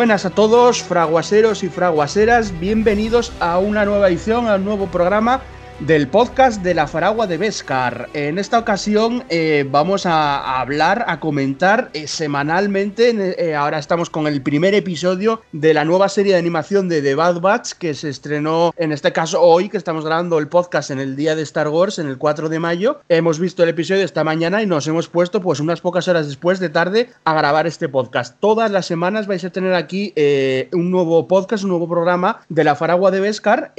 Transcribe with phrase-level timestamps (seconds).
[0.00, 5.42] Buenas a todos, fraguaseros y fraguaseras, bienvenidos a una nueva edición, a un nuevo programa
[5.80, 8.10] del podcast de la Faragua de Vescar.
[8.12, 14.26] En esta ocasión eh, vamos a, hablar, a comentar eh, semanalmente, eh, ahora estamos con
[14.26, 18.10] el primer episodio de la nueva serie de animación de The Bad Batch que se
[18.10, 21.68] estrenó en este caso hoy, que estamos grabando el podcast en el día de Star
[21.68, 23.00] Wars, en el 4 de mayo.
[23.08, 26.60] Hemos visto el episodio esta mañana y nos hemos puesto pues unas pocas horas después
[26.60, 28.36] de tarde a grabar este podcast.
[28.38, 30.12] Todas las semanas vais a tener aquí
[30.72, 33.72] un nuevo podcast, un nuevo programa de la Faragua de Vescar,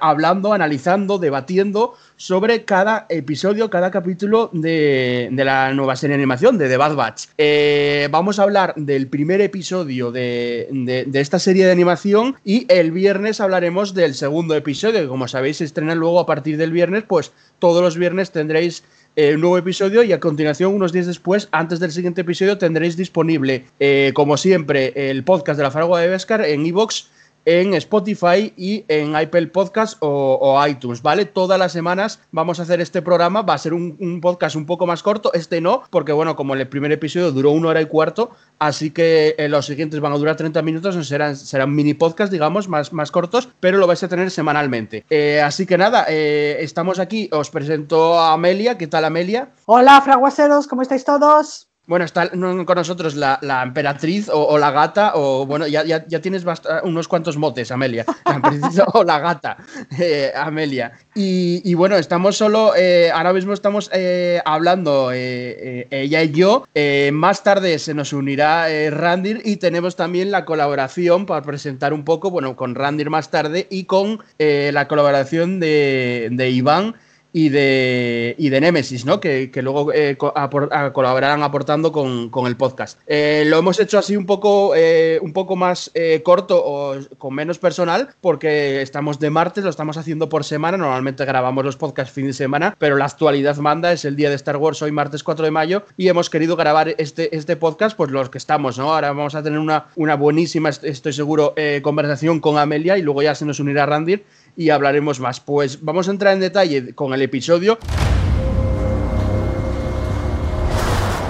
[0.00, 6.66] hablando, analizando debatiendo sobre cada episodio, cada capítulo de, la nueva serie de animación de
[6.66, 7.26] The Bad Batch.
[7.36, 13.40] Eh, vamos a hablar del primer episodio de, esta serie de animación y el viernes
[13.40, 17.82] hablaremos del segundo episodio, que como sabéis estrena luego a partir del viernes, pues todos
[17.82, 18.82] los viernes tendréis
[19.14, 22.96] eh, un nuevo episodio y a continuación, unos días después, antes del siguiente episodio, tendréis
[22.96, 27.17] disponible, eh, como siempre, el podcast de la Faragua de Vescar en iVoox
[27.48, 31.24] en Spotify y en Apple Podcast o, iTunes, ¿vale?
[31.24, 34.86] Todas las semanas vamos a hacer este programa, va a ser un, podcast un poco
[34.86, 38.32] más corto, este no, porque bueno, como el primer episodio duró una hora y cuarto,
[38.58, 42.68] así que eh, los siguientes van a durar 30 minutos, serán, serán mini podcast, digamos,
[42.68, 45.06] más, más cortos, pero lo vais a tener semanalmente.
[45.08, 49.48] Eh, así que nada, eh, estamos aquí, os presento a Amelia, ¿qué tal Amelia?
[49.64, 51.67] Hola, fraguaseros, ¿cómo estáis todos?
[51.88, 56.44] Bueno, está con nosotros la, emperatriz o, la gata, o bueno, ya, ya, tienes
[56.82, 58.04] unos cuantos motes, Amelia.
[58.26, 59.56] La emperatriz o la gata,
[59.98, 60.92] eh, Amelia.
[61.14, 66.66] Y, bueno, estamos solo, eh, ahora mismo estamos eh, hablando ella y yo.
[67.12, 72.30] más tarde se nos unirá Randir y tenemos también la colaboración para presentar un poco,
[72.30, 76.96] bueno, con Randir más tarde y con la colaboración de, de Iván
[77.32, 79.20] y de, y de Nemesis, ¿no?
[79.20, 82.98] Que, luego eh, colaborarán aportando con, el podcast.
[83.06, 85.90] Eh, lo hemos hecho así un poco, eh, un poco más
[86.22, 90.78] corto o con menos personal, porque estamos de martes, lo estamos haciendo por semana.
[90.78, 94.36] Normalmente grabamos los podcasts fin de semana, pero la actualidad manda, es el día de
[94.36, 98.10] Star Wars, hoy martes 4 de mayo, y hemos querido grabar este, este podcast, pues
[98.10, 98.94] los que estamos, ¿no?
[98.94, 103.34] Ahora vamos a tener una, una buenísima, estoy seguro, conversación con Amelia y luego ya
[103.34, 104.24] se nos unirá Randir
[104.58, 105.38] y hablaremos más.
[105.38, 107.78] Pues vamos a entrar en detalle con el episodio.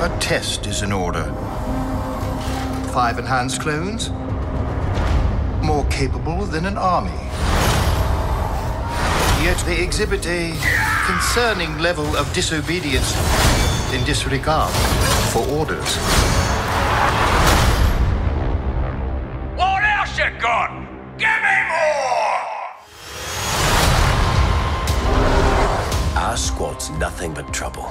[0.03, 1.25] A test is in order.
[2.95, 4.11] Five enhanced clones,
[5.63, 7.11] more capable than an army.
[9.45, 10.55] Yet they exhibit a
[11.07, 13.15] concerning level of disobedience
[13.93, 14.73] in disregard
[15.33, 15.99] for orders.
[19.57, 20.71] What else you got?
[21.19, 22.58] Give me more!
[26.99, 27.85] Nothing but trouble.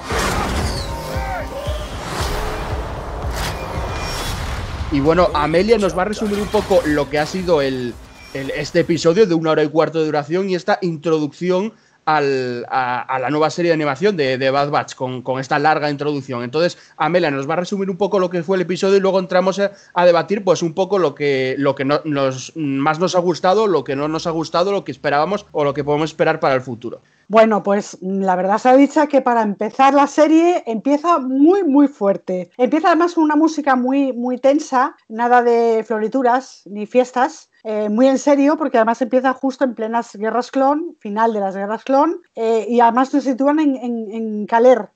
[4.92, 7.94] Y bueno, Amelia nos va a resumir un poco lo que ha sido el,
[8.34, 11.74] este episodio de una hora y cuarto de duración y esta introducción
[12.08, 16.44] a, la nueva serie de animación de, Bad Batch con, esta larga introducción.
[16.44, 19.20] Entonces, Amelia nos va a resumir un poco lo que fue el episodio y luego
[19.20, 23.68] entramos a, debatir pues un poco lo que, lo que nos, más nos ha gustado,
[23.68, 26.56] lo que no nos ha gustado, lo que esperábamos o lo que podemos esperar para
[26.56, 27.02] el futuro.
[27.30, 31.90] Bueno, pues la verdad se ha dicho que para empezar la serie empieza muy, muy
[31.90, 32.52] fuerte.
[32.58, 37.50] Empieza además con una música muy, muy tensa, nada de florituras ni fiestas.
[37.70, 41.54] Eh, muy en serio, porque además empieza justo en plenas guerras clon, final de las
[41.54, 44.88] guerras clon, eh, y además nos sitúan en, en, Caler,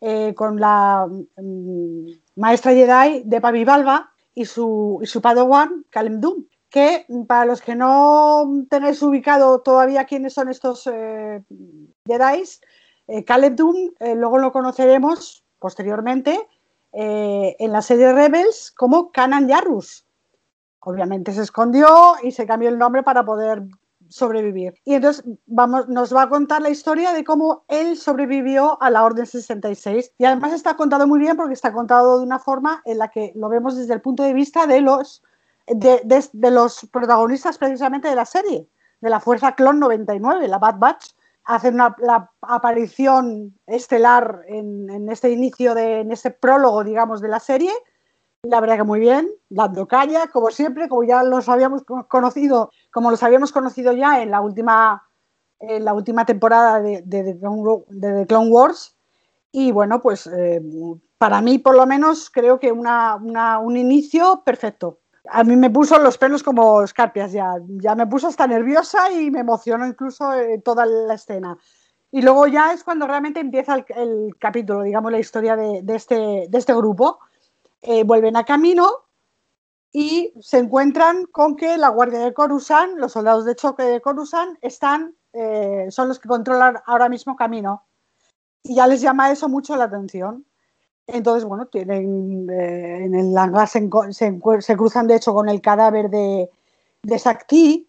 [0.00, 2.06] eh, con la mm,
[2.36, 7.60] maestra Jedi de Pavi Balba y su, y su padawan, Kalem Doom que para los
[7.60, 12.42] que no tengáis ubicado todavía quiénes son estos Jedi,
[13.26, 16.40] Caleb Doom, luego lo conoceremos posteriormente
[16.92, 20.03] en la serie Rebels como Kanan Yarrus.
[20.84, 23.62] Obviamente se escondió y se cambió el nombre para poder
[24.08, 24.74] sobrevivir.
[24.84, 29.04] Y entonces vamos, nos va a contar la historia de cómo él sobrevivió a la
[29.04, 30.12] Orden 66.
[30.18, 33.32] Y además está contado muy bien porque está contado de una forma en la que
[33.34, 35.22] lo vemos desde el punto de vista de los
[35.66, 38.68] de, los protagonistas precisamente de la serie,
[39.00, 41.10] de la Fuerza Clon 99, la Bad Batch,
[41.44, 47.72] hacen la aparición estelar en, este inicio, de, en este prólogo, digamos, de la serie.
[48.44, 53.10] La verdad que muy bien, dando caña, como siempre, como ya los habíamos conocido, como
[53.10, 55.08] los habíamos conocido ya en la última,
[55.58, 58.96] en la última temporada de, de, The Clone Wars.
[59.50, 60.60] Y bueno, pues eh,
[61.16, 65.00] para mí, por lo menos, creo que una, un inicio perfecto
[65.30, 69.30] a mí me puso los pelos como escarpias ya, ya me puso hasta nerviosa y
[69.30, 71.56] me emocionó incluso eh, toda la escena.
[72.10, 76.58] Y luego ya es cuando realmente empieza el, capítulo, digamos, la historia de, este, de
[76.58, 77.18] este, grupo.
[77.86, 79.04] Eh, vuelven a camino
[79.92, 84.56] y se encuentran con que la Guardia de Coruscant, los soldados de choque de Coruscant,
[84.62, 87.86] están, eh, son los que controlan ahora mismo Camino.
[88.62, 90.46] Y ya les llama eso mucho la atención.
[91.06, 96.08] Entonces, bueno, tienen, eh, en el hangar se, se, cruzan de hecho con el cadáver
[96.08, 96.50] de,
[97.02, 97.86] de Sakti,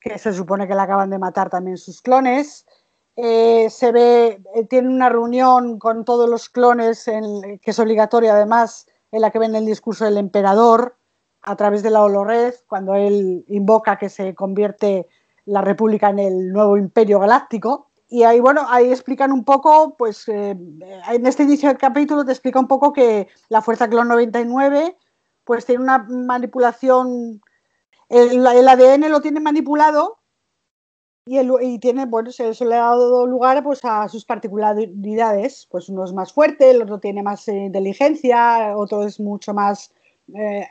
[0.00, 2.66] que se supone que le acaban de matar también sus clones.
[3.14, 9.22] Eh, se ve, tiene una reunión con todos los clones, que es obligatoria además, en
[9.22, 10.96] la que ven el discurso del emperador
[11.40, 15.08] a través de la Olored, cuando él invoca que se convierte
[15.46, 17.88] la República en el nuevo imperio galáctico.
[18.08, 22.32] Y ahí, bueno, ahí explican un poco, pues eh, en este inicio del capítulo te
[22.32, 24.96] explica un poco que la Fuerza Clon 99
[25.44, 27.40] pues tiene una manipulación,
[28.10, 30.18] el, ADN lo tiene manipulado
[31.26, 35.66] y, tiene, bueno, eso le ha dado lugar pues, a sus particularidades.
[35.70, 39.92] Pues uno es más fuerte, el otro tiene más eh, inteligencia, otro es mucho más
[40.34, 40.66] eh,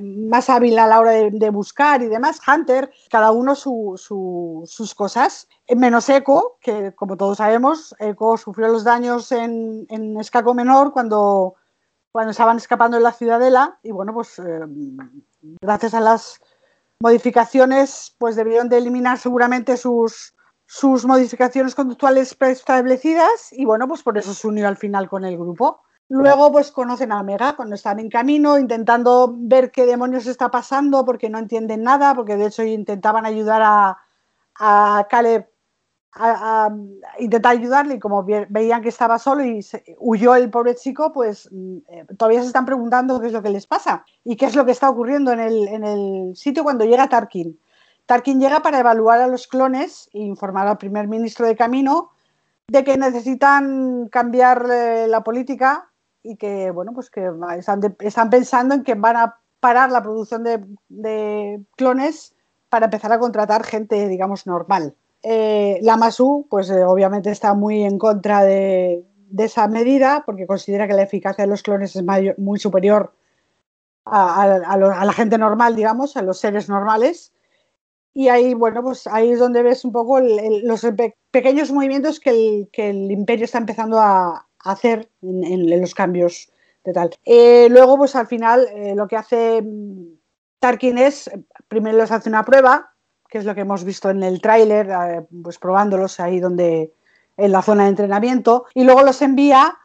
[0.00, 5.46] más hábil a la hora de, buscar y demás, Hunter, cada uno sus cosas,
[5.76, 11.54] menos Echo, que como todos sabemos, Echo sufrió los daños en, en Escaco Menor cuando,
[12.12, 13.78] cuando estaban escapando de la ciudadela.
[13.82, 14.60] Y bueno, pues eh,
[15.60, 16.40] gracias a las
[17.00, 20.34] modificaciones, pues debieron de eliminar seguramente sus,
[20.66, 25.36] sus modificaciones conductuales preestablecidas y bueno, pues por eso se unió al final con el
[25.36, 25.82] grupo.
[26.08, 31.04] Luego, pues conocen a Omega cuando están en camino, intentando ver qué demonios está pasando,
[31.04, 33.98] porque no entienden nada, porque de hecho intentaban ayudar a,
[34.56, 35.48] a Caleb
[36.14, 36.70] a,
[37.18, 39.64] intentar ayudarle y como veían que estaba solo y
[39.98, 41.48] huyó el pobre chico, pues
[41.88, 44.64] eh, todavía se están preguntando qué es lo que les pasa y qué es lo
[44.64, 47.58] que está ocurriendo en el, en el sitio cuando llega Tarkin.
[48.06, 52.10] Tarkin llega para evaluar a los clones e informar al primer ministro de camino
[52.66, 55.90] de que necesitan cambiar eh, la política
[56.22, 57.30] y que, bueno, pues que
[58.00, 62.34] están, pensando en que van a parar la producción de, clones
[62.70, 64.94] para empezar a contratar gente, digamos, normal.
[65.26, 69.04] Eh, la MASU, pues eh, obviamente está muy en contra de,
[69.38, 72.04] esa medida porque considera que la eficacia de los clones es
[72.38, 73.14] muy superior
[74.04, 77.32] a, la gente normal, digamos, a los seres normales.
[78.12, 80.86] Y ahí, bueno, pues ahí es donde ves un poco los
[81.30, 86.50] pequeños movimientos que el, que el, imperio está empezando a, hacer en, los cambios
[86.84, 87.10] de tal.
[87.24, 90.18] Eh, luego, pues al final, eh, lo que hace mm,
[90.58, 91.30] Tarkin es,
[91.68, 92.93] primero les hace una prueba,
[93.34, 96.94] que es lo que hemos visto en el tráiler, eh, pues probándolos ahí donde,
[97.36, 99.76] en la zona de entrenamiento, y luego los envía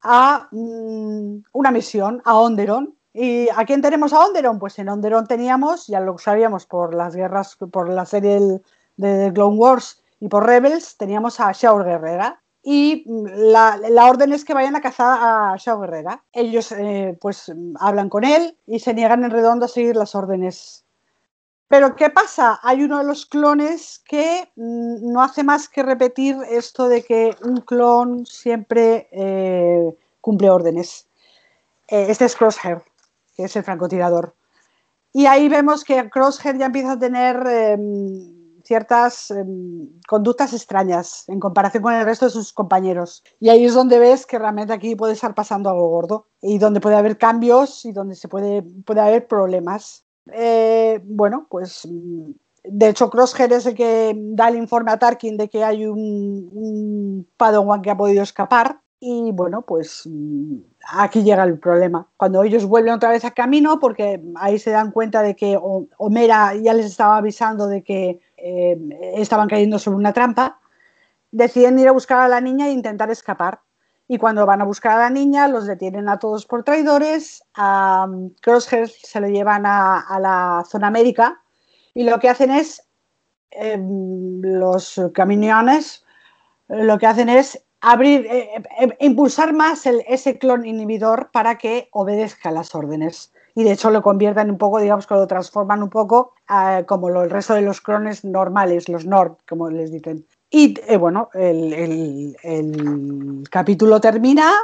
[0.00, 2.94] a mm, una misión, a Onderon.
[3.12, 4.58] ¿Y a quién tenemos a Onderon?
[4.58, 8.62] Pues en Onderon teníamos, ya lo sabíamos por las guerras, por la serie
[8.96, 14.54] de Clone Wars y por Rebels, teníamos a Shaor Guerrera, y la, orden es que
[14.54, 16.24] vayan a cazar a Shao Guerrera.
[16.32, 20.85] Ellos eh, pues hablan con él y se niegan en redondo a seguir las órdenes.
[21.68, 22.60] Pero ¿qué pasa?
[22.62, 27.36] Hay uno de los clones que mm, no hace más que repetir esto de que
[27.44, 31.08] un clon siempre eh, cumple órdenes.
[31.88, 32.82] Eh, este es Crosshair,
[33.36, 34.34] que es el francotirador.
[35.12, 41.40] Y ahí vemos que Crosshair ya empieza a tener em, ciertas em, conductas extrañas en
[41.40, 43.24] comparación con el resto de sus compañeros.
[43.40, 46.80] Y ahí es donde ves que realmente aquí puede estar pasando algo gordo y donde
[46.80, 50.05] puede haber cambios y donde se puede, puede haber problemas.
[50.32, 52.30] Eh, bueno, pues mm,
[52.64, 56.50] de hecho Crosshair es el que da el informe a Tarkin de que hay un,
[56.52, 60.56] un Padawan que ha podido escapar y bueno, pues mm,
[60.98, 62.08] aquí llega el problema.
[62.16, 65.58] Cuando ellos vuelven otra vez a camino, porque ahí se dan cuenta de que
[65.98, 68.78] Homera ya les estaba avisando de que eh,
[69.16, 70.60] estaban cayendo sobre una trampa,
[71.30, 73.60] deciden ir a buscar a la niña e intentar escapar.
[74.08, 78.06] Y cuando van a buscar a la niña, los detienen a todos por traidores, a
[78.08, 81.42] um, Crosshair se lo llevan a, la zona médica
[81.92, 82.86] y lo que hacen es,
[83.50, 86.04] em, los camiones,
[86.68, 92.50] lo que hacen es abrir, eh, eh, impulsar más ese clon inhibidor para que obedezca
[92.50, 96.34] las órdenes y de hecho lo convierten un poco, digamos que lo transforman un poco
[96.48, 100.26] eh, como el resto de los clones normales, los Nord, como les dicen.
[100.58, 102.34] Y eh, bueno, el,
[103.50, 104.54] capítulo termina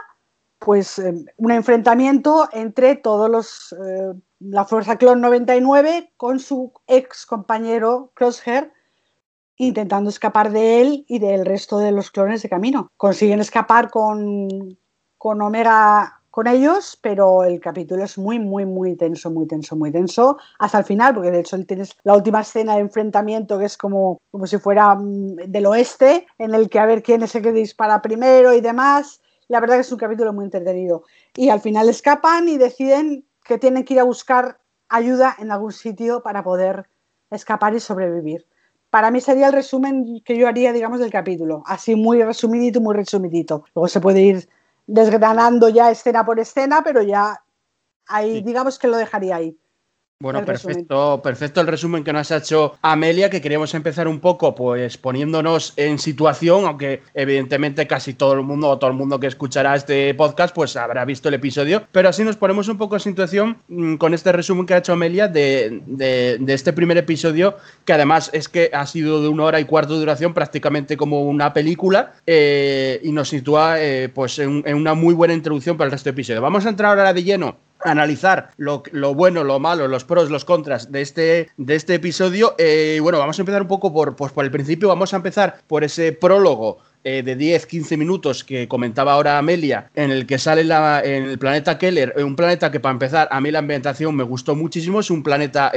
[0.59, 0.99] pues
[1.37, 8.73] un enfrentamiento entre todos los eh, la Fuerza Clon 99 con su ex compañero Crosshair
[9.57, 12.89] intentando escapar de él y del resto de los clones de camino.
[12.97, 14.79] Consiguen escapar con,
[15.19, 19.93] con Omega con ellos, pero el capítulo es muy, muy, muy tenso, muy tenso, muy
[19.93, 23.77] tenso, hasta el final, porque de hecho tienes la última escena de enfrentamiento que es
[23.77, 27.43] como, como si fuera mm, del oeste, en el que a ver quién es el
[27.43, 29.21] que dispara primero y demás.
[29.49, 31.03] La verdad que es un capítulo muy entretenido.
[31.37, 34.59] Y al final escapan y deciden que tienen que ir a buscar
[34.89, 36.89] ayuda en algún sitio para poder
[37.31, 38.47] escapar y sobrevivir.
[38.89, 41.63] Para mí sería el resumen que yo haría, digamos, del capítulo.
[41.67, 43.67] Así muy resumidito, muy resumidito.
[43.75, 44.49] Luego se puede ir
[44.87, 47.43] desgranando ya escena por escena, pero ya
[48.07, 49.59] ahí, digamos que lo dejaría ahí.
[50.23, 54.55] Bueno, perfecto, perfecto el resumen que nos ha hecho Amelia, que queríamos empezar un poco
[54.55, 59.27] pues poniéndonos en situación, aunque evidentemente casi todo el mundo o todo el mundo que
[59.27, 63.01] escuchará este podcast pues habrá visto el episodio, pero así nos ponemos un poco en
[63.01, 65.83] situación mm, con este resumen que ha hecho Amelia de,
[66.47, 69.99] este primer episodio, que además es que ha sido de una hora y cuarto de
[69.99, 75.15] duración, prácticamente como una película, eh, y nos sitúa eh, pues en, en una muy
[75.15, 76.41] buena introducción para el resto del episodio.
[76.41, 78.83] Vamos a entrar ahora de lleno analizar lo,
[79.15, 82.55] bueno, lo malo, los pros, los contras de este, de este episodio.
[82.59, 84.89] Eh, bueno, vamos a empezar un poco por, pues, por el principio.
[84.89, 90.13] Vamos a empezar por ese prólogo eh, de 10-15 minutos que comentaba ahora Amelia, en
[90.13, 93.51] el que sale en el planeta Keller, eh, un planeta que para empezar a mí
[93.51, 95.73] la ambientación me gustó muchísimo, es un planeta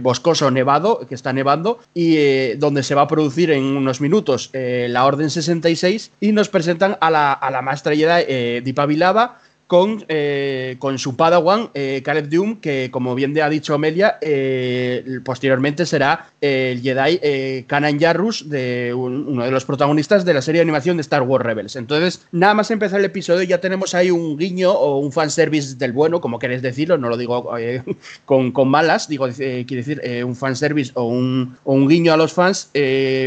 [0.00, 5.06] boscoso nevado, que está nevando, y donde se va a producir en unos minutos la
[5.06, 9.38] Orden 66 y nos presentan a la, a la maestra Jedi Dipavilava
[9.70, 15.20] con, eh, con su padawan, eh, Caleb Doom, que como bien ha dicho Amelia, eh,
[15.24, 20.62] posteriormente será el Jedi Kanan Jarrus, de uno de los protagonistas de la serie de
[20.62, 21.76] animación de Star Wars Rebels.
[21.76, 25.92] Entonces, nada más empezar el episodio, ya tenemos ahí un guiño o un fanservice del
[25.92, 27.48] bueno, como queréis decirlo, no lo digo
[28.24, 32.32] con, con, malas, digo, quiere decir un fanservice o un, o un guiño a los
[32.32, 32.72] fans,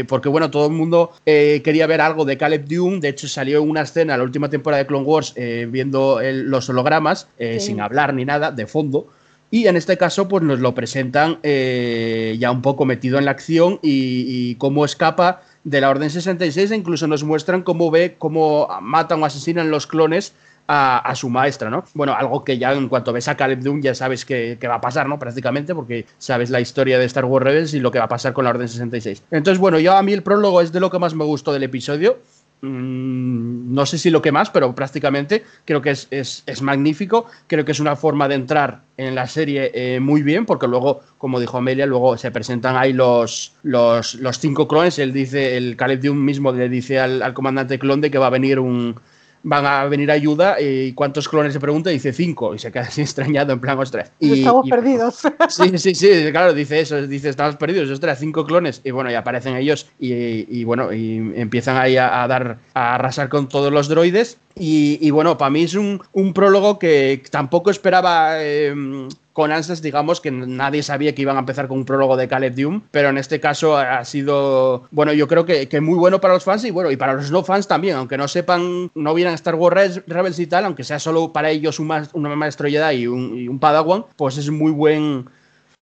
[0.08, 3.80] porque bueno, todo el mundo quería ver algo de Caleb Doom, de hecho salió una
[3.80, 5.34] escena en la última temporada de Clone Wars
[5.70, 9.08] viendo el los hologramas, eh, sin hablar ni nada, de fondo.
[9.50, 13.30] Y en este caso, pues nos lo presentan eh, ya un poco metido en la
[13.30, 18.68] acción y, cómo escapa de la Orden 66 e incluso nos muestran cómo ve cómo
[18.82, 20.34] matan o asesinan los clones
[20.66, 21.84] a, su maestra, ¿no?
[21.94, 24.80] Bueno, algo que ya en cuanto ves a Caleb Doom ya sabes que, va a
[24.80, 25.18] pasar, ¿no?
[25.18, 28.32] Prácticamente, porque sabes la historia de Star Wars Rebels y lo que va a pasar
[28.32, 29.22] con la Orden 66.
[29.30, 31.62] Entonces, bueno, yo a mí el prólogo es de lo que más me gustó del
[31.62, 32.18] episodio.
[32.64, 37.26] Mm, no sé si lo que más, pero prácticamente creo que es, magnífico.
[37.46, 41.00] Creo que es una forma de entrar en la serie eh, muy bien, porque luego,
[41.18, 44.98] como dijo Amelia, luego se presentan ahí los, los, cinco clones.
[44.98, 48.28] Él dice, el Caleb Doom mismo le dice al, al comandante clon de que va
[48.28, 48.96] a venir un,
[49.44, 53.02] van a venir ayuda y cuántos clones se pregunta dice cinco y se queda así
[53.02, 54.10] extrañado en plan, ostras.
[54.18, 55.22] Y, estamos perdidos.
[55.48, 59.14] Sí, sí, sí, claro, dice eso, dice estamos perdidos, ostras, cinco clones y bueno, y
[59.14, 64.38] aparecen ellos y, bueno, y empiezan ahí a, dar, a arrasar con todos los droides
[64.56, 66.00] y, bueno, para mí es un,
[66.32, 71.66] prólogo que tampoco esperaba em, con ansias, digamos, que nadie sabía que iban a empezar
[71.66, 75.44] con un prólogo de Caleb Doom, pero en este caso ha sido, bueno, yo creo
[75.44, 78.16] que, muy bueno para los fans y bueno, y para los no fans también, aunque
[78.16, 81.92] no sepan, no vieran Star Wars Rebels y tal, aunque sea solo para ellos un,
[82.12, 85.26] una maestro Jedi y un, y un Padawan, pues es muy buen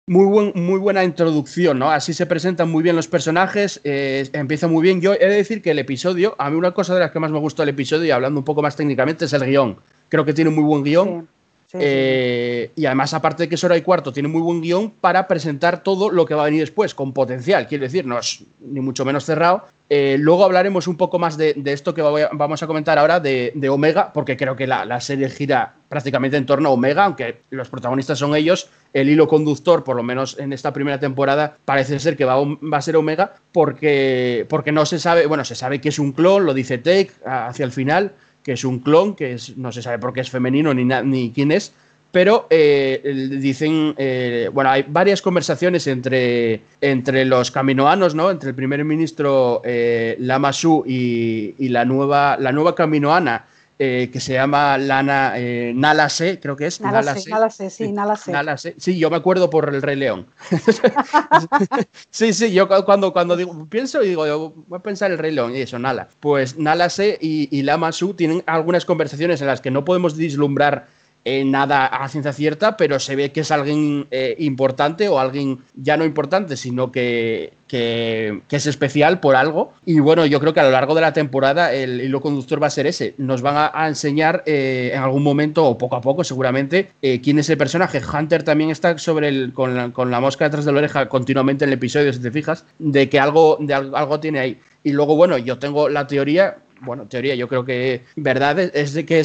[0.07, 1.91] muy, buen, muy buena introducción, ¿no?
[1.91, 5.01] Así se presentan muy bien los personajes, eh, empieza muy bien.
[5.01, 7.31] Yo he de decir que el episodio, a mí una cosa de las que más
[7.31, 9.77] me gustó del episodio, y hablando un poco más técnicamente, es el guion.
[10.09, 11.27] Creo que tiene un muy buen guion.
[11.73, 15.27] Eh, y además, aparte de que es hora y cuarto, tiene muy buen guion para
[15.27, 17.67] presentar todo lo que va a venir después, con potencial.
[17.67, 19.65] Quiero decir, no es ni mucho menos cerrado.
[19.89, 24.11] Eh, luego hablaremos un poco más de, esto que vamos a comentar ahora de, Omega,
[24.13, 28.35] porque creo que la, serie gira prácticamente en torno a Omega, aunque los protagonistas son
[28.35, 28.69] ellos.
[28.93, 32.35] El hilo conductor, por lo menos en esta primera temporada, parece ser que va,
[32.71, 36.45] a ser Omega, porque, porque no se sabe, bueno, se sabe que es un clon,
[36.45, 39.99] lo dice Tech hacia el final que es un clon, que es, no se sabe
[39.99, 41.73] por qué es femenino ni, ni quién es,
[42.11, 48.29] pero eh, dicen, eh, bueno, hay varias conversaciones entre, entre los caminoanos, ¿no?
[48.29, 53.45] Entre el primer ministro eh, Lama Su y, y, la, nueva, la nueva caminoana
[53.83, 56.79] eh, que se llama Lana eh, Nala Se, creo que es.
[56.81, 58.15] Nala, Se, Nala Se, sí, Nala
[58.55, 58.75] Se.
[58.77, 60.27] Sí, yo me acuerdo por el Rey León.
[62.11, 65.55] sí, sí, yo cuando, cuando digo, pienso y digo, voy a pensar el Rey León
[65.55, 66.09] y eso, Nala.
[66.19, 70.15] Pues Nala Se y, y Lama Su tienen algunas conversaciones en las que no podemos
[70.15, 70.85] vislumbrar
[71.23, 75.59] eh, nada a ciencia cierta, pero se ve que es alguien eh, importante o alguien
[75.75, 79.71] ya no importante, sino que, que, es especial por algo.
[79.85, 82.67] Y bueno, yo creo que a lo largo de la temporada el hilo conductor va
[82.67, 83.13] a ser ese.
[83.19, 86.89] Nos van a, enseñar eh, en algún momento, o poco a poco seguramente,
[87.21, 88.01] quién es el personaje.
[88.01, 91.65] Hunter también está sobre el, con, la, con la mosca detrás de la oreja continuamente
[91.65, 94.59] en el episodio, si te fijas, de que algo, de algo tiene ahí.
[94.83, 99.05] Y luego, bueno, yo tengo la teoría, bueno, teoría, yo creo que verdad es de
[99.05, 99.23] que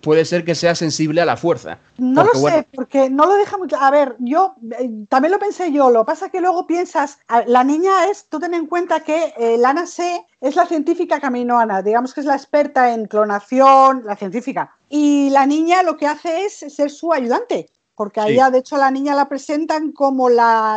[0.00, 1.78] puede ser que sea sensible a la fuerza.
[1.98, 3.76] No lo sé, porque no lo deja mucho.
[3.76, 8.06] A ver, yo eh, también lo pensé yo, lo pasa que luego piensas, la niña
[8.10, 12.20] es, tú ten en cuenta que eh, Lana C es la científica caminoana, digamos que
[12.20, 14.74] es la experta en clonación, la científica.
[14.88, 17.70] Y la niña lo que hace es ser su ayudante.
[17.94, 20.74] porque a ella, de hecho, la niña la presentan como la,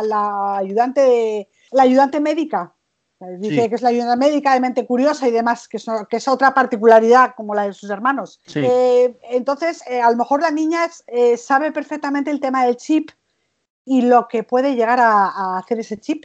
[0.56, 2.75] ayudante la ayudante médica.
[3.38, 6.28] Dice que es la ayudante médica de mente curiosa y demás, que es, que es
[6.28, 8.40] otra particularidad como la de sus hermanos.
[8.54, 13.10] Eh, entonces, eh, a lo mejor la niña eh, sabe perfectamente el tema del chip
[13.86, 16.24] y lo que puede llegar a hacer ese chip.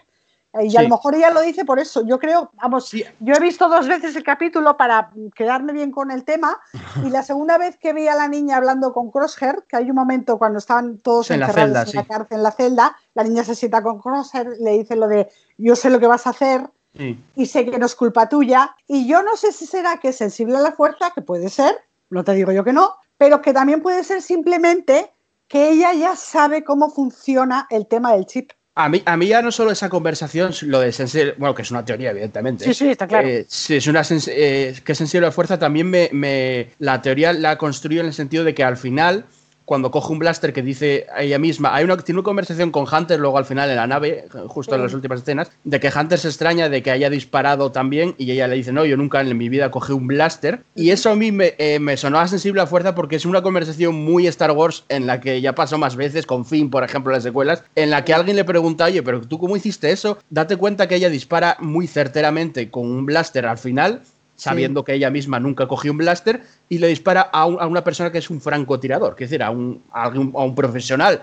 [0.60, 2.06] Y a lo mejor ella lo dice por eso.
[2.06, 6.26] Yo creo, vamos, yo he visto dos veces el capítulo para quedarme bien con el
[6.26, 6.60] tema.
[7.06, 9.96] Y la segunda vez que vi a la niña hablando con Crosshair, que hay un
[9.96, 13.46] momento cuando están todos en encerrados la en la cárcel, en la celda, la niña
[13.46, 16.70] se sienta con Crosshair, le dice lo de yo sé lo que vas a hacer.
[16.94, 18.76] Y sé que no es culpa tuya.
[18.88, 21.76] Y yo no sé si será que es sensible a la fuerza, que puede ser,
[22.10, 25.12] no te digo yo que no, pero que también puede ser simplemente
[25.48, 28.52] que ella ya sabe cómo funciona el tema del chip.
[28.74, 31.72] A mí, a mí ya no solo esa conversación, lo de sensible, bueno, que es
[31.72, 32.64] una teoría, evidentemente.
[32.64, 33.28] Sí, sí, está claro.
[33.28, 37.58] Eh, sí, es una eh, que sensible a fuerza, también me, me, la teoría la
[37.58, 39.26] construyo en el sentido de que al final
[39.72, 42.86] cuando coge un blaster que dice a ella misma, hay una, tiene una conversación con
[42.94, 46.20] Hunter luego al final en la nave, justo en las últimas escenas, de que Hunter
[46.20, 49.38] se extraña de que haya disparado también y ella le dice, no, yo nunca en
[49.38, 50.62] mi vida cogí un blaster.
[50.76, 53.42] Y eso a mí me, eh, me sonó a sensible a fuerza porque es una
[53.42, 57.14] conversación muy Star Wars en la que ya pasó más veces, con Finn, por ejemplo,
[57.14, 60.18] en las secuelas, en la que alguien le pregunta, oye, pero tú cómo hiciste eso?
[60.30, 64.02] Date cuenta que ella dispara muy certeramente con un blaster al final
[64.42, 68.18] sabiendo que ella misma nunca cogió un blaster y le dispara a, una persona que
[68.18, 71.22] es un francotirador, que es decir, a un, a un, profesional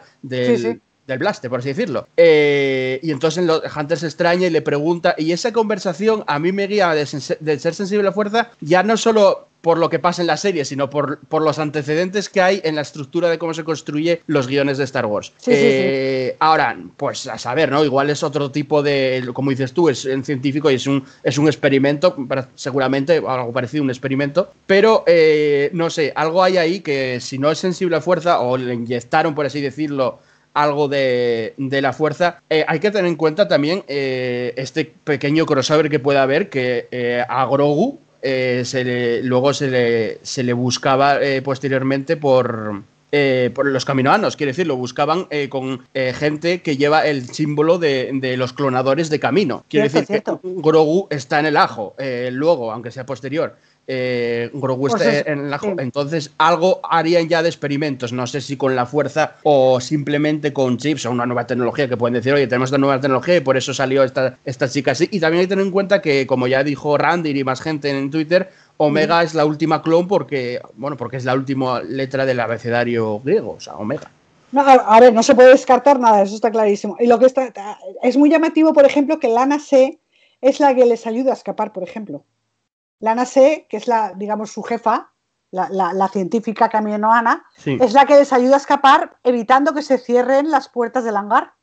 [1.08, 2.06] del, blaster, por así decirlo.
[2.16, 3.44] Eh, y entonces
[3.76, 7.06] Hunter se extraña y le pregunta, y esa conversación a mí me guía de,
[7.40, 10.36] de ser sensible a la fuerza, ya no solo por lo que pasa en la
[10.36, 14.22] serie, sino por, por, los antecedentes que hay en la estructura de cómo se construye
[14.26, 15.32] los guiones de Star Wars.
[15.46, 17.84] Eh, ahora, pues a saber, ¿no?
[17.84, 21.38] Igual es otro tipo de, como dices tú, es un científico y es un, es
[21.38, 22.16] un experimento,
[22.54, 27.38] seguramente algo parecido a un experimento, pero eh, no sé, algo hay ahí que si
[27.38, 30.20] no es sensible a fuerza o le inyectaron, por así decirlo,
[30.54, 32.42] algo de, la fuerza.
[32.50, 37.46] Eh, hay que tener en cuenta también este pequeño crossover que puede haber, que a
[37.46, 42.82] Grogu eh, se luego se le, se le buscaba eh, posteriormente por,
[43.12, 48.34] eh, por los caminoanos, quiere decir, lo buscaban con gente que lleva el símbolo de,
[48.37, 49.64] los clonadores de camino.
[49.68, 51.94] Quiere decir que Grogu está en el ajo,
[52.32, 53.56] luego, aunque sea posterior
[53.90, 58.12] eh, Grogu pues en la Entonces, algo harían ya de experimentos.
[58.12, 61.96] No sé si con la fuerza o simplemente con chips o una nueva tecnología que
[61.96, 65.09] pueden decir, oye, tenemos esta nueva tecnología y por eso salió esta, esta chica así.
[65.11, 67.88] Y también hay que tener en cuenta que, como ya dijo Randy y más gente
[67.88, 72.40] en Twitter, Omega es la última clon porque, bueno, porque es la última letra del
[72.40, 74.11] abecedario griego, o sea, Omega.
[74.53, 76.96] No, a ver, no se puede descartar nada, eso está clarísimo.
[77.01, 77.53] Y lo que está,
[78.03, 79.98] es muy llamativo, por ejemplo, que Lana C
[80.42, 82.24] es la que les ayuda a escapar, por ejemplo.
[83.00, 85.12] Lana C, que es la, digamos, su jefa,
[85.50, 90.68] la, científica caminoana, es la que les ayuda a escapar evitando que se cierren las
[90.68, 91.54] puertas del hangar.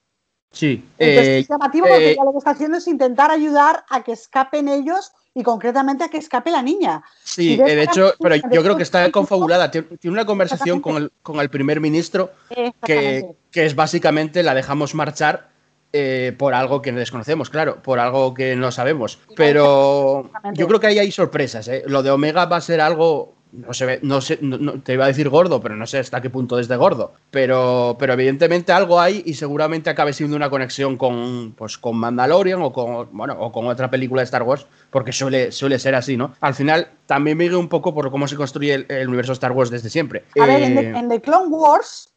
[0.51, 0.85] Sí.
[0.97, 4.13] Entonces, eh, es llamativo porque eh, lo que está haciendo es intentar ayudar a que
[4.13, 7.03] escapen ellos y concretamente a que es la niña.
[7.23, 9.69] Sí, de hecho, pero yo creo que está confabulada.
[9.69, 14.95] Tiene una conversación con el, con el primer ministro que, que, es básicamente la dejamos
[14.95, 15.49] marchar
[15.97, 19.17] eh, por algo que no desconocemos, claro, por algo que no sabemos.
[19.37, 21.69] Pero yo creo que ahí hay sorpresas.
[21.69, 21.83] ¿eh?
[21.87, 24.39] Lo de Omega va a ser algo no se no sé,
[24.83, 27.13] te iba a decir gordo, pero no sé hasta qué punto es de gordo.
[27.31, 32.61] Pero, pero evidentemente algo hay y seguramente acabe siendo una conexión con, pues, con Mandalorian
[32.61, 36.17] o con, bueno, o con otra película de Star Wars, porque suele, suele ser así,
[36.17, 36.33] ¿no?
[36.41, 39.89] Al final también me un poco por cómo se construye el, universo Star Wars desde
[39.89, 40.25] siempre.
[40.37, 42.14] A ver, en en The Clone Wars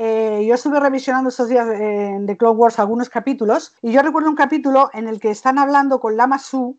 [0.00, 4.30] eh, yo estuve revisionando estos días de, de Clone Wars algunos capítulos y yo recuerdo
[4.30, 6.78] un capítulo en el que están hablando con Lama Su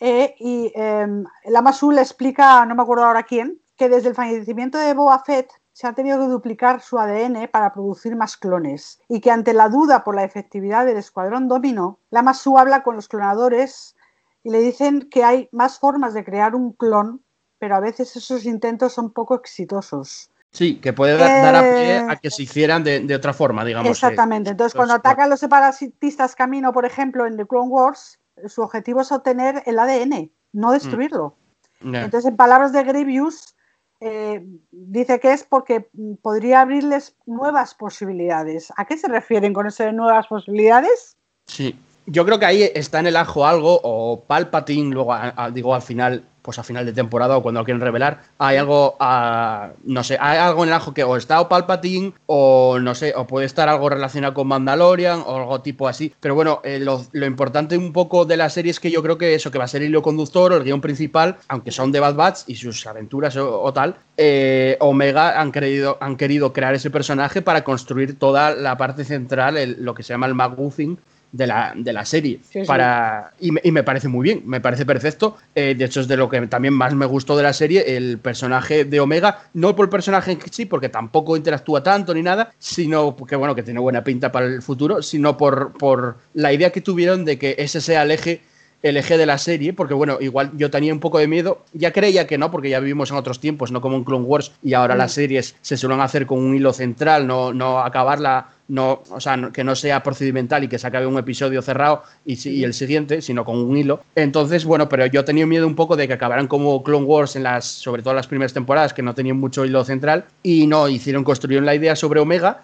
[0.00, 1.06] eh, y eh,
[1.44, 5.22] Lama Su le explica, no me acuerdo ahora quién, que desde el fallecimiento de Boba
[5.26, 9.68] se ha tenido que duplicar su ADN para producir más clones y que ante la
[9.68, 13.96] duda por la efectividad del escuadrón Domino, Lama Su habla con los clonadores
[14.42, 17.22] y le dicen que hay más formas de crear un clon,
[17.58, 20.30] pero a veces esos intentos son poco exitosos.
[20.52, 23.90] Sí, que puede dar, a pie a que se hicieran de, otra forma, digamos.
[23.90, 24.50] Exactamente.
[24.50, 29.12] Entonces, cuando atacan los separatistas camino, por ejemplo, en The Clone Wars, su objetivo es
[29.12, 31.36] obtener el ADN, no destruirlo.
[31.80, 31.94] Mm.
[31.94, 33.54] Entonces, en palabras de Grievous,
[34.00, 35.88] eh, dice que es porque
[36.22, 38.72] podría abrirles nuevas posibilidades.
[38.76, 41.16] ¿A qué se refieren con eso de nuevas posibilidades?
[41.46, 45.14] Sí, yo creo que ahí está en el ajo algo, o Palpatine, luego
[45.52, 49.72] digo al final pues a final de temporada o cuando quieren revelar, hay algo, a,
[49.84, 53.12] no sé, hay algo en el ajo que o está o Palpatine o no sé,
[53.16, 56.14] o puede estar algo relacionado con Mandalorian o algo tipo así.
[56.20, 59.34] Pero bueno, eh, lo, importante un poco de la serie es que yo creo que
[59.34, 61.98] eso, que va a ser el hilo conductor o el guion principal, aunque son de
[61.98, 66.90] Bad Batch y sus aventuras o, tal, eh, Omega han querido, han querido crear ese
[66.90, 70.96] personaje para construir toda la parte central, lo que se llama el McGuffin
[71.36, 72.40] de la, de la serie.
[72.66, 75.36] para, Y, me, parece muy bien, me parece perfecto.
[75.54, 78.18] Eh, de hecho, es de lo que también más me gustó de la serie, el
[78.18, 82.52] personaje de Omega, no por el personaje en sí, porque tampoco interactúa tanto ni nada,
[82.58, 86.70] sino porque, bueno, que tiene buena pinta para el futuro, sino por, por la idea
[86.70, 88.40] que tuvieron de que ese sea el eje
[88.82, 91.92] el eje de la serie, porque bueno, igual yo tenía un poco de miedo, ya
[91.92, 94.74] creía que no, porque ya vivimos en otros tiempos, no como en Clone Wars, y
[94.74, 95.14] ahora las mm.
[95.14, 99.64] series se suelen hacer con un hilo central, no, no acabarla, no, o sea, que
[99.64, 103.44] no sea procedimental y que se acabe un episodio cerrado y, y, el siguiente, sino
[103.44, 104.00] con un hilo.
[104.14, 107.44] Entonces, bueno, pero yo tenía miedo un poco de que acabaran como Clone Wars en
[107.44, 111.24] las, sobre todo las primeras temporadas, que no tenían mucho hilo central, y no, hicieron,
[111.24, 112.62] construyeron la idea sobre Omega,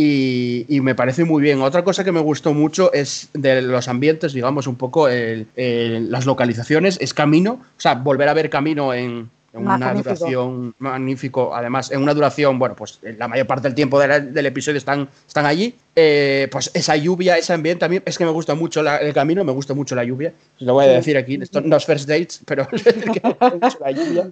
[0.00, 1.60] y, me parece muy bien.
[1.60, 6.98] Otra cosa que me gustó mucho es de los ambientes, digamos, un poco las localizaciones,
[7.00, 12.14] es Camino, o sea, volver a ver Camino en, una duración magnífico, además, en una
[12.14, 15.74] duración, bueno, pues la mayor parte del tiempo del episodio están, están allí.
[15.96, 19.42] Eh, pues esa lluvia, ese ambiente, a mí es que me gusta mucho el camino,
[19.42, 20.32] me gusta mucho la lluvia.
[20.60, 23.90] Lo voy a decir aquí, esto no es first dates, pero me gusta mucho la
[23.90, 24.30] lluvia.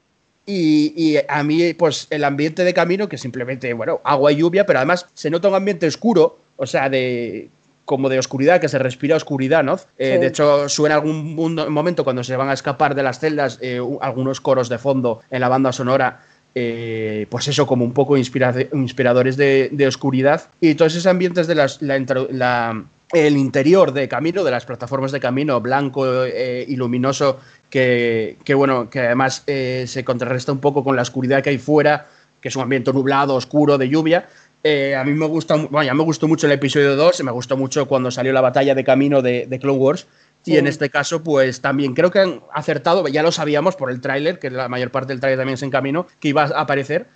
[0.49, 4.79] Y, a mí, pues el ambiente de camino, que simplemente, bueno, agua y lluvia, pero
[4.79, 7.51] además se nota un ambiente oscuro, o sea, de
[7.85, 9.79] como de oscuridad, que se respira oscuridad, ¿no?
[9.97, 13.81] Eh, de hecho, suena algún momento cuando se van a escapar de las celdas, eh,
[14.01, 16.21] algunos coros de fondo en la banda sonora.
[16.59, 20.49] Eh, pues eso, como un poco inspiradores de, oscuridad.
[20.61, 22.83] Y todos esos ambientes de las, la,
[23.13, 27.39] el interior de camino, de las plataformas de camino, blanco y luminoso,
[27.71, 32.07] que, bueno, que además eh, se contrarresta un poco con la oscuridad que hay fuera,
[32.41, 34.29] que es un ambiente nublado, oscuro, de lluvia.
[34.63, 37.57] Eh, a mí me gusta, bueno, ya me gustó mucho el episodio 2, me gustó
[37.57, 40.07] mucho cuando salió la batalla de camino de, Clone Wars.
[40.45, 44.01] Y en este caso, pues también creo que han acertado, ya lo sabíamos por el
[44.01, 47.09] tráiler, que la mayor parte del tráiler también es en camino, que iba a aparecer.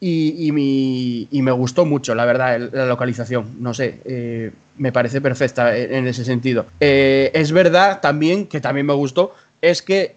[0.00, 0.52] Y,
[1.42, 3.56] me gustó mucho, la verdad, la localización.
[3.60, 6.66] No sé, eh, me parece perfecta en, ese sentido.
[6.78, 10.14] es verdad también que también me gustó es que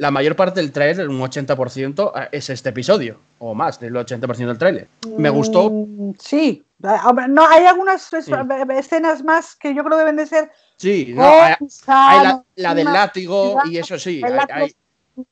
[0.00, 4.46] la mayor parte del trailer, un 80%, eh, es este episodio, o más del 80%
[4.46, 4.88] del trailer.
[5.16, 5.70] Me gustó.
[5.70, 10.50] Mm, sí, no, hay algunas escenas más que yo creo deben de ser.
[10.76, 11.14] Sí,
[11.86, 14.20] hay, la, del látigo y eso sí.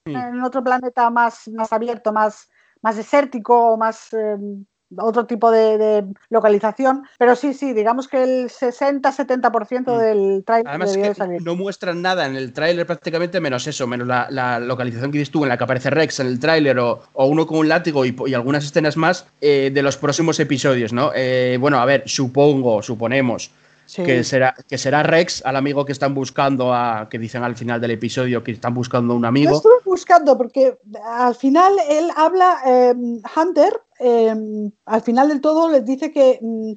[0.05, 2.49] en otro planeta más, más abierto, más,
[2.83, 4.13] más desértico, más.
[4.13, 4.65] Em,
[4.99, 9.99] otro tipo de, localización, pero sí, sí, digamos que el 60-70% mm.
[9.99, 11.43] del tráiler salir.
[11.43, 15.45] No muestran nada en el tráiler prácticamente menos eso, menos la, localización que dices tú
[15.45, 18.65] en la que aparece Rex en el tráiler o, uno con un látigo y, algunas
[18.65, 21.13] escenas más eh, de los próximos episodios, ¿no?
[21.15, 23.51] Eh, bueno, a ver, supongo, suponemos
[23.95, 27.81] que, será, que será Rex, al amigo que están buscando, a, que dicen al final
[27.81, 29.51] del episodio que están buscando un amigo.
[29.51, 35.71] Yo estuve buscando porque al final él habla, em, Hunter, em, al final del todo
[35.71, 36.73] les dice que mm,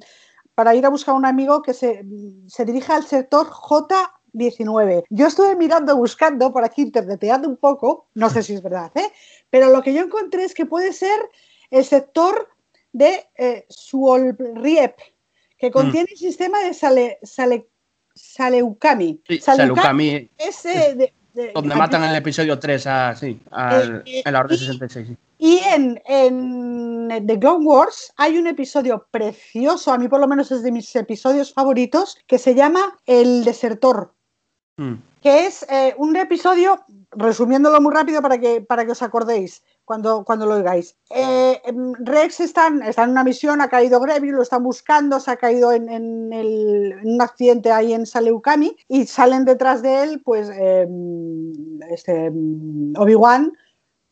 [0.54, 2.04] para ir a buscar un amigo que se,
[2.46, 5.04] se dirige al sector J19.
[5.10, 9.12] Yo estuve mirando, buscando por aquí, interneteando un poco, no sé si es verdad, ¿eh?
[9.50, 11.18] pero lo que yo encontré es que puede ser
[11.70, 12.48] el sector
[12.92, 14.94] de eh, Suolriep,
[15.58, 17.68] que contiene el sistema de sale, sale,
[18.14, 19.20] Saleucami.
[19.28, 21.12] Sí, Saleucami es, eh,
[21.54, 25.08] donde matan en el episodio 3 a, sí, al, eh, en la Orden 66.
[25.38, 30.50] Y en, en, The Clone Wars hay un episodio precioso, a mí por lo menos
[30.50, 34.14] es de mis episodios favoritos, que se llama El Desertor.
[34.78, 34.94] Mm.
[35.22, 40.24] Que es eh, un episodio, resumiéndolo muy rápido para que, para que os acordéis, cuando,
[40.24, 40.96] cuando lo oigáis.
[41.10, 45.30] Eh, em, Rex está, está, en una misión, ha caído Grevy, lo están buscando, se
[45.30, 51.80] ha caído en, un accidente ahí en Saleucami y salen detrás de él, pues, em,
[51.88, 53.52] este, em, Obi-Wan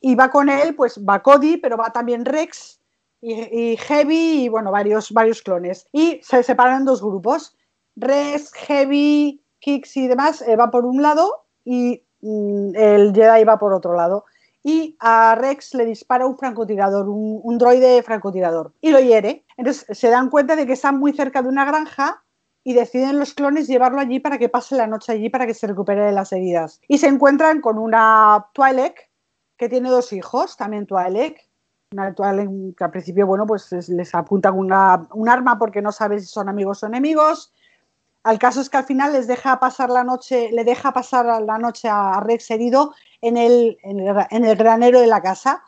[0.01, 2.81] y va con él, pues va Cody, pero va también Rex
[3.21, 5.89] y, Heavy y, bueno, varios, varios clones.
[5.93, 7.57] Y se separan en dos grupos.
[7.97, 13.59] Rex, Heavy, Kix y demás eh, va por un lado y mm, el Jedi va
[13.59, 14.27] por otro lado
[14.67, 19.45] y a Rex le dispara un francotirador, un, droide francotirador, y lo hiere.
[19.59, 22.25] Entonces se dan cuenta de que están muy cerca de una granja
[22.65, 25.67] y deciden los clones llevarlo allí para que pase la noche allí para que se
[25.67, 26.81] recupere de las heridas.
[26.89, 29.11] Y se encuentran con una Twi'lek
[29.59, 31.47] que tiene dos hijos, también Twi'lek.
[31.93, 35.93] Una Twi'lek que al principio, bueno, pues les apunta con una, un arma porque no
[35.93, 37.53] sabe si son amigos o enemigos.
[38.25, 41.59] Al caso es que al final les deja pasar la noche, le deja pasar la
[41.59, 43.77] noche a Rex herido en el,
[44.57, 45.63] granero de la casa.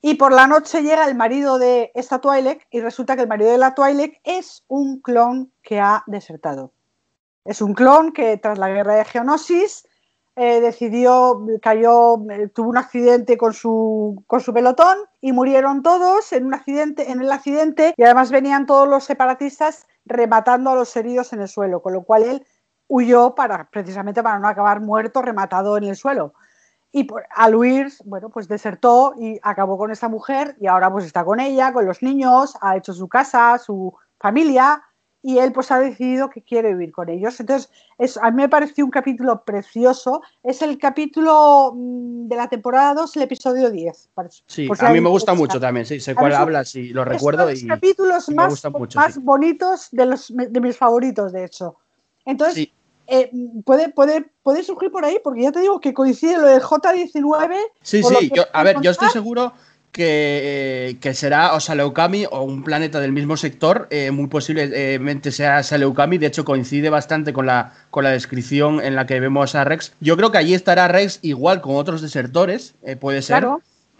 [0.00, 3.50] Y por la noche llega el marido de esta Twi'lek y resulta que el marido
[3.50, 6.72] de la Twi'lek es un clon que ha desertado.
[7.44, 9.86] Es un clon que tras la guerra de Geonosis
[10.36, 16.32] eh, decidió, cayó, eh, tuvo un accidente con su, con su pelotón y murieron todos
[16.32, 20.94] en un accidente, en el accidente y además venían todos los separatistas rematando a los
[20.96, 22.46] heridos en el suelo, con lo cual él
[22.88, 26.34] huyó para, precisamente para no acabar muerto, rematado en el suelo.
[26.92, 31.24] Y al huir, bueno, pues desertó y acabó con esta mujer y ahora pues está
[31.24, 34.82] con ella, con los niños, ha hecho su casa, su familia
[35.22, 37.38] y él pues ha decidido que quiere vivir con ellos.
[37.40, 40.22] Entonces, es, a mí me pareció un capítulo precioso.
[40.42, 44.08] Es el capítulo mm, de la temporada 2, el episodio 10.
[44.46, 47.48] Sí, a mí me gusta mucho también, sí, sé cuál hablas y lo recuerdo.
[47.48, 48.62] Es uno de los capítulos más,
[48.94, 51.76] más bonitos de, los, de mis favoritos, de hecho.
[52.24, 52.68] Entonces,
[53.06, 53.30] eh,
[53.64, 57.56] puede, puede, puede surgir por ahí, porque ya te digo que coincide lo del J19.
[57.82, 59.52] Sí, sí, yo, a ver, yo estoy seguro
[59.92, 65.62] que, que, será o Saleukami o un planeta del mismo sector, eh, muy posiblemente sea
[65.62, 69.64] Saleukami, de hecho coincide bastante con la, con la descripción en la que vemos a
[69.64, 69.94] Rex.
[70.00, 73.46] Yo creo que allí estará Rex igual con otros desertores, eh, puede ser,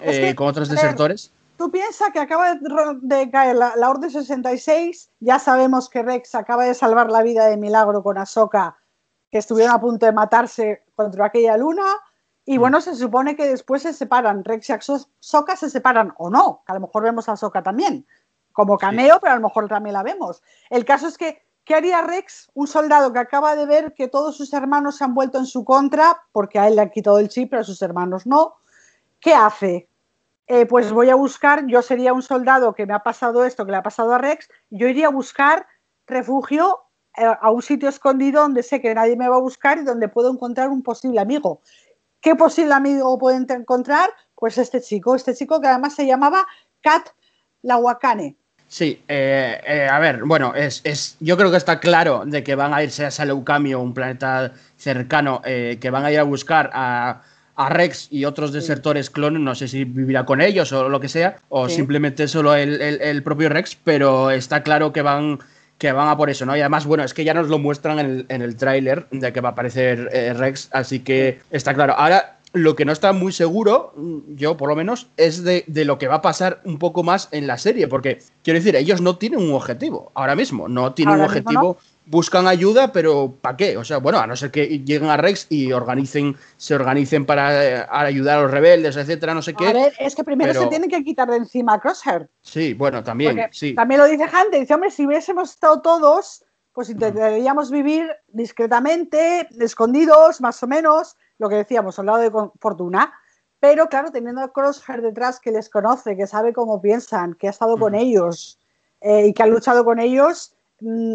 [0.01, 1.33] eh, con otros desertores.
[1.57, 6.65] Tú piensas que acaba de caer la, la, Orden 66, ya sabemos que Rex acaba
[6.65, 8.79] de salvar la vida de Milagro con Ahsoka,
[9.31, 11.85] que estuvieron a punto de matarse contra aquella luna,
[12.51, 12.61] y mm.
[12.61, 14.73] bueno, se supone que después se separan, Rex y
[15.21, 18.05] Soka se separan o no, que a lo mejor vemos a Soka también,
[18.51, 20.43] como cameo, pero a lo mejor también la vemos.
[20.69, 22.51] El caso es que, ¿qué haría Rex?
[22.55, 25.65] Un soldado que acaba de ver que todos sus hermanos se han vuelto en su
[25.65, 28.57] contra, porque a él le han quitado el chip, pero a sus hermanos no.
[29.21, 29.89] ¿Qué hace?
[30.49, 33.71] Eh, pues voy a buscar, yo sería un soldado que me ha pasado esto, que
[33.71, 35.69] le ha pasado a Rex, yo iría a buscar
[36.09, 36.81] refugio
[37.17, 40.09] eh, a un sitio escondido donde sé que nadie me va a buscar y donde
[40.09, 41.61] puedo encontrar un posible amigo.
[42.21, 44.11] ¿Qué posible amigo pueden encontrar?
[44.35, 46.47] Pues este chico, este chico que además se llamaba
[46.83, 47.09] Kat
[47.63, 48.37] Lawakane.
[48.71, 52.55] Sí, eh, eh, a ver, bueno, es, es, yo creo que está claro de que
[52.55, 56.71] van a irse a Saleukami un planeta cercano, eh, que van a ir a buscar
[56.73, 57.23] a,
[57.69, 61.37] Rex y otros desertores clones, no sé si vivirá con ellos o lo que sea,
[61.51, 65.41] o simplemente solo el, propio Rex, pero está claro que van
[65.81, 66.55] que van a por eso, ¿no?
[66.55, 69.33] Y además, bueno, es que ya nos lo muestran en el, en el tráiler de
[69.33, 71.95] que va a aparecer eh, Rex, así que está claro.
[71.97, 73.95] Ahora, lo que no está muy seguro,
[74.29, 77.29] yo por lo menos, es de, de, lo que va a pasar un poco más
[77.33, 81.15] en la serie, porque quiero decir, ellos no tienen un objetivo ahora mismo, no tienen
[81.15, 81.79] un objetivo
[82.11, 83.77] buscan ayuda, pero ¿para qué?
[83.77, 87.65] O sea, bueno, a no ser que lleguen a Rex y organicen, se organicen para
[87.65, 89.69] eh, ayudar a los rebeldes, etcétera, no sé qué.
[89.69, 92.29] A ver, es que primero se tienen que quitar de encima a Crosshair.
[92.43, 93.75] Sí, bueno, también, sí.
[93.75, 100.41] También lo dice Hunter, dice, hombre, si hubiésemos estado todos, pues intentaríamos vivir discretamente, escondidos,
[100.41, 103.13] más o menos, lo que decíamos, al lado de fortuna.
[103.61, 107.51] Pero claro, teniendo a Crosshair detrás que les conoce, que sabe cómo piensan, que ha
[107.51, 108.59] estado con ellos
[109.01, 110.57] eh, y que ha luchado con ellos,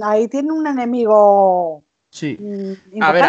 [0.03, 1.83] ahí tiene un enemigo.
[2.11, 2.37] Sí.
[2.39, 3.23] Mm, a ver,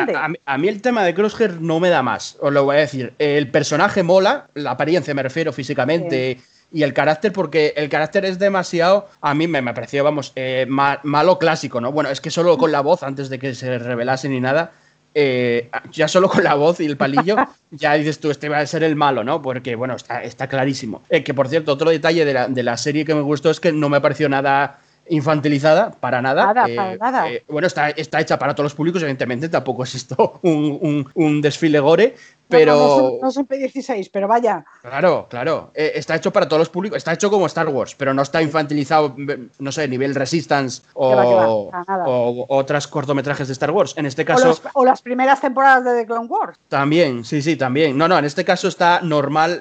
[0.44, 3.14] a, mí el tema de Crosshair no me da más, os lo voy a decir.
[3.18, 6.38] El personaje mola, la apariencia me refiero físicamente.
[6.72, 9.08] Y el carácter, porque el carácter es demasiado.
[9.20, 11.92] A mí me, me pareció, vamos, eh, malo clásico, ¿no?
[11.92, 14.72] Bueno, es que solo con la voz, antes de que se revelase ni nada,
[15.14, 17.36] eh, ya solo con la voz y el palillo,
[17.70, 19.40] ya dices tú, este va a ser el malo, ¿no?
[19.40, 21.02] Porque, bueno, está, está clarísimo.
[21.08, 23.58] Eh, que por cierto, otro detalle de la, de la, serie que me gustó es
[23.58, 26.46] que no me pareció nada infantilizada, para nada.
[26.46, 27.30] Nada, para eh, nada.
[27.30, 31.80] Eh, bueno, está, está hecha para todos los públicos, evidentemente, tampoco es esto un, desfile
[31.80, 32.14] gore,
[32.48, 33.18] pero...
[33.20, 34.64] No, son P16, pero vaya.
[34.82, 35.70] Claro, claro.
[35.74, 38.42] Eh, está hecho para todos los públicos, está hecho como Star Wars, pero no está
[38.42, 39.14] infantilizado,
[39.58, 41.70] no sé, nivel Resistance o,
[42.06, 43.94] o otros cortometrajes de Star Wars.
[43.96, 44.58] En este caso...
[44.74, 46.58] O, las primeras temporadas de The Clone Wars.
[46.68, 47.96] También, sí, sí, también.
[47.98, 49.60] No, no, en este caso está normal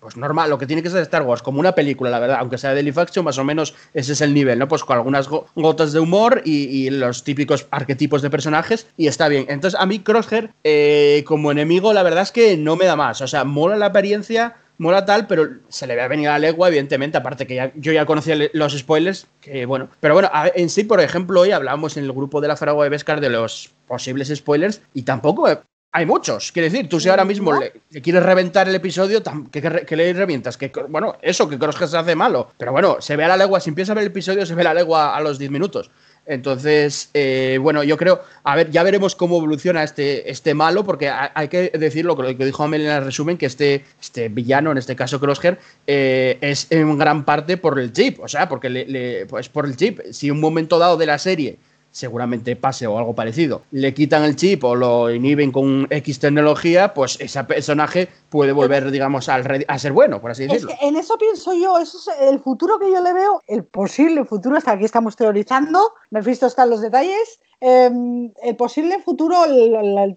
[0.00, 2.56] pues normal, lo que tiene que ser Star Wars, como una película, la verdad, aunque
[2.56, 4.66] sea de live más o menos ese es el nivel, ¿no?
[4.66, 9.46] Pues con algunas gotas de humor y, los típicos arquetipos de personajes, y está bien.
[9.48, 13.20] Entonces, a mí Crosshair, eh, como enemigo, la verdad es que no me da más.
[13.20, 16.38] O sea, mola la apariencia, mola tal, pero se le ve a venir a la
[16.38, 19.88] legua, evidentemente, aparte que ya, yo ya conocía los spoilers, que bueno.
[20.00, 22.90] Pero bueno, en sí, por ejemplo, hoy hablábamos en el grupo de la Faragua de
[22.90, 25.48] Vescar de los posibles spoilers, y tampoco
[25.92, 26.52] hay muchos.
[26.52, 30.56] Quiere decir, tú si ahora mismo le, quieres reventar el episodio, ¿qué, le revientas?
[30.56, 32.52] Que, bueno, eso, que que se hace malo.
[32.56, 34.62] Pero bueno, se ve a la legua, si empieza a ver el episodio, se ve
[34.62, 35.90] a la legua a los 10 minutos.
[36.26, 41.10] Entonces, eh, bueno, yo creo, a ver, ya veremos cómo evoluciona este, este malo, porque
[41.10, 44.78] hay, que decirlo, lo que dijo Amelia en el resumen, que este, este villano, en
[44.78, 49.26] este caso Crosshair, eh, es en gran parte por el chip, o sea, porque le,
[49.26, 50.00] pues por el chip.
[50.12, 51.58] Si un momento dado de la serie
[51.90, 56.94] seguramente pase o algo parecido, le quitan el chip o lo inhiben con X tecnología,
[56.94, 60.72] pues ese personaje puede volver, digamos, al a ser bueno, por así decirlo.
[60.80, 64.56] en eso pienso yo, eso es el futuro que yo le veo, el posible futuro,
[64.56, 70.16] hasta aquí estamos teorizando, me he visto hasta los detalles, em, el posible futuro, el,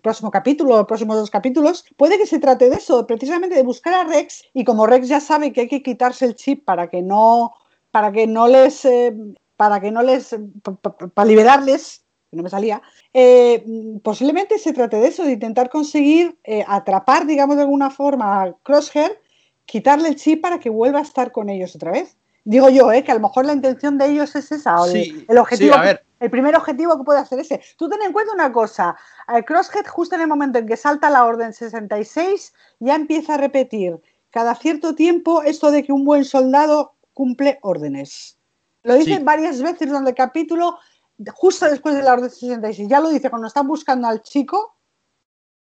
[0.00, 3.94] próximo capítulo, los próximos dos capítulos, puede que se trate de eso, precisamente de buscar
[3.94, 7.02] a Rex y como Rex ya sabe que hay que quitarse el chip para que
[7.02, 7.54] no,
[7.90, 8.84] para que no les...
[8.84, 9.14] Eh,
[9.58, 10.36] para que no les,
[11.14, 12.80] para liberarles, no me salía,
[13.12, 13.64] eh,
[14.04, 18.52] posiblemente se trate de eso, de intentar conseguir eh, atrapar, digamos de alguna forma, a
[18.62, 19.20] Crosshair,
[19.64, 22.16] quitarle el chip para que vuelva a estar con ellos otra vez.
[22.44, 25.74] Digo yo, eh, que a lo mejor la intención de ellos es esa, el, objetivo,
[26.20, 27.60] el primer objetivo que puede hacer ese.
[27.76, 28.94] Tú ten en cuenta una cosa,
[29.44, 34.00] Crosshead justo en el momento en que salta la orden 66 ya empieza a repetir
[34.30, 38.37] cada cierto tiempo esto de que un buen soldado cumple órdenes.
[38.82, 40.78] Lo dice varias veces durante el capítulo,
[41.34, 42.88] justo después de la Orden 66.
[42.88, 44.76] Ya lo dice cuando están buscando al chico.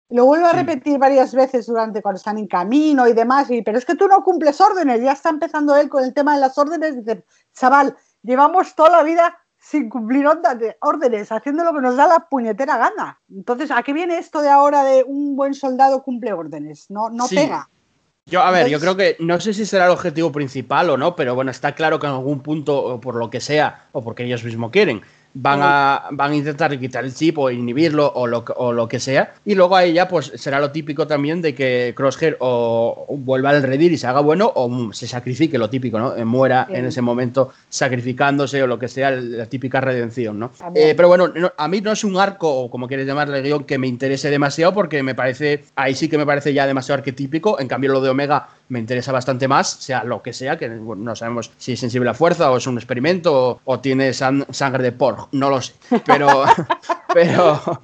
[0.10, 3.49] Lo vuelve a repetir varias veces durante cuando están en camino y demás.
[3.49, 5.02] Y, pero es que tú no cumples órdenes.
[5.02, 6.97] Ya está empezando él con el tema de las órdenes.
[6.97, 10.26] Dice, chaval, llevamos toda la vida sin cumplir
[10.82, 13.21] órdenes, haciendo lo que nos da la puñetera gana.
[13.30, 16.91] Entonces, ¿a qué viene esto de ahora de un buen soldado cumple órdenes?
[16.91, 17.69] No, no pega.
[18.25, 21.15] Yo, a ver, yo creo que no sé si será el objetivo principal o no,
[21.15, 24.43] pero bueno, está claro que en algún punto, por lo que sea, o porque ellos
[24.45, 25.01] mismos quieren,
[25.33, 28.99] van a, van a intentar quitar el chip o inhibirlo o lo, o lo que
[28.99, 29.33] sea.
[29.45, 33.63] Y luego a ella, pues será lo típico también de que Crosshair o, vuelva al
[33.63, 36.15] redir y se haga bueno o se sacrifique, lo típico, ¿no?
[36.15, 40.51] Eh, muera en ese momento sacrificándose o lo que sea, la típica redención, ¿no?
[40.75, 43.77] Eh, pero bueno, a mí no es un arco, o como quieres llamarle, guion, que
[43.77, 47.59] me interese demasiado porque me parece, ahí sí que me parece ya demasiado arquetípico.
[47.59, 51.15] En cambio, lo de Omega me interesa bastante más, sea lo que sea, que no
[51.15, 54.91] sabemos si es sensible a fuerza o es un experimento o, tiene sangre de
[55.31, 55.73] no lo sé.
[56.05, 56.45] Pero,
[57.13, 57.81] pero,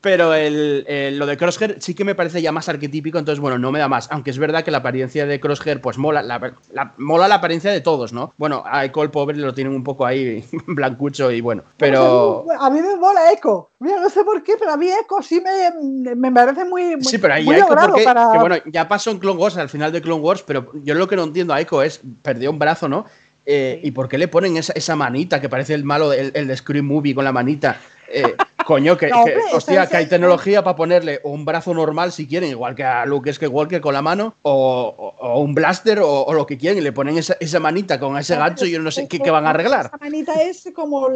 [0.00, 3.72] pero el, lo de Crosshair sí que me parece ya más arquetípico, entonces bueno, no
[3.72, 4.08] me da más.
[4.10, 6.54] Aunque es verdad que la apariencia de Crosshair, pues mola la,
[6.98, 8.34] mola la apariencia de todos, ¿no?
[8.36, 12.44] Bueno, a Echo el pobre lo tienen un poco ahí blancucho y bueno, pero...
[12.58, 13.70] A mí me mola Echo.
[13.78, 16.96] Mira, no sé por qué, pero a mí Echo sí me, me parece muy...
[17.00, 20.02] sí, pero ahí Echo porque, que, bueno, ya pasó en Clone Wars, al final de
[20.02, 23.06] Clone Wars, pero yo lo que no entiendo a Echo es, perdió un brazo, ¿no?
[23.46, 26.46] Eh, ¿Y por qué le ponen esa, esa, manita que parece el malo, el, el
[26.46, 27.78] de Scream Movie con la manita?
[28.08, 28.34] Eh,
[28.66, 29.10] coño, que,
[29.52, 33.32] hostia, que hay tecnología para ponerle un brazo normal si quieren, igual que a Luke
[33.32, 37.60] Skywalker con la mano, o, un blaster o, lo que quieren, y le ponen esa,
[37.60, 39.86] manita con ese gancho y yo no sé qué, van a arreglar.
[39.86, 41.08] Esa manita es como,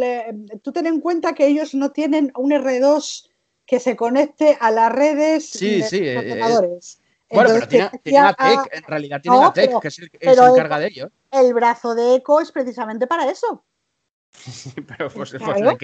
[0.62, 3.28] tú ten en cuenta que ellos no tienen un R2
[3.66, 6.42] que se conecte a las redes sí, sí, eh,
[7.30, 11.10] bueno, pero tiene, una tech, en realidad tiene una tech que se, encarga de ello.
[11.30, 13.64] El brazo de Echo es precisamente para eso.
[14.86, 15.76] pero pues, pues le,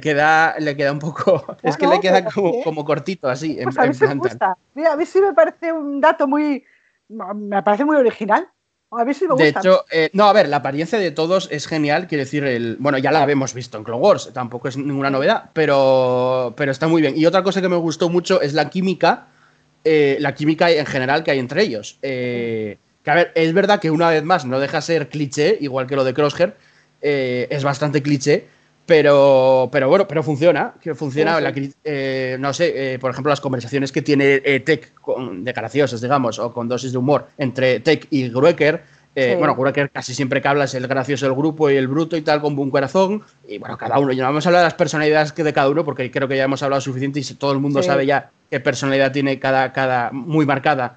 [0.00, 1.56] queda, le, queda, un poco.
[1.62, 3.58] es que le queda como, cortito, así.
[3.62, 4.56] Pues a, mí me gusta.
[4.74, 6.64] Mira, a mí sí me parece un dato muy.
[7.08, 8.48] Me parece muy original.
[8.90, 9.44] A mí sí me gusta.
[9.44, 12.06] De hecho, eh, no, a ver, la apariencia de todos es genial.
[12.06, 15.50] Quiero decir, el, bueno, ya la habíamos visto en Clone Wars, tampoco es ninguna novedad,
[15.52, 17.14] pero, pero está muy bien.
[17.16, 19.26] Y otra cosa que me gustó mucho es la química,
[19.82, 21.98] eh, la química en general que hay entre ellos.
[22.02, 25.86] Eh, que a ver, es verdad que una vez más no deja ser cliché, igual
[25.86, 26.54] que lo de Crosshair,
[27.02, 28.46] eh, es bastante cliché,
[28.86, 31.38] pero, pero bueno, pero funciona, que funciona,
[31.84, 34.90] eh, no sé, eh, por ejemplo, las conversaciones que tiene Tech
[35.32, 38.82] de graciosas, digamos, o con dosis de humor entre Tech y Gruecker,
[39.38, 42.22] Bueno, Gruecker casi siempre que habla es el gracioso del grupo y el bruto y
[42.22, 43.22] tal, con buen corazón.
[43.46, 45.84] Y bueno, cada uno, ya no vamos a hablar de las personalidades de cada uno,
[45.84, 49.12] porque creo que ya hemos hablado suficiente y todo el mundo sabe ya qué personalidad
[49.12, 50.96] tiene cada, cada muy marcada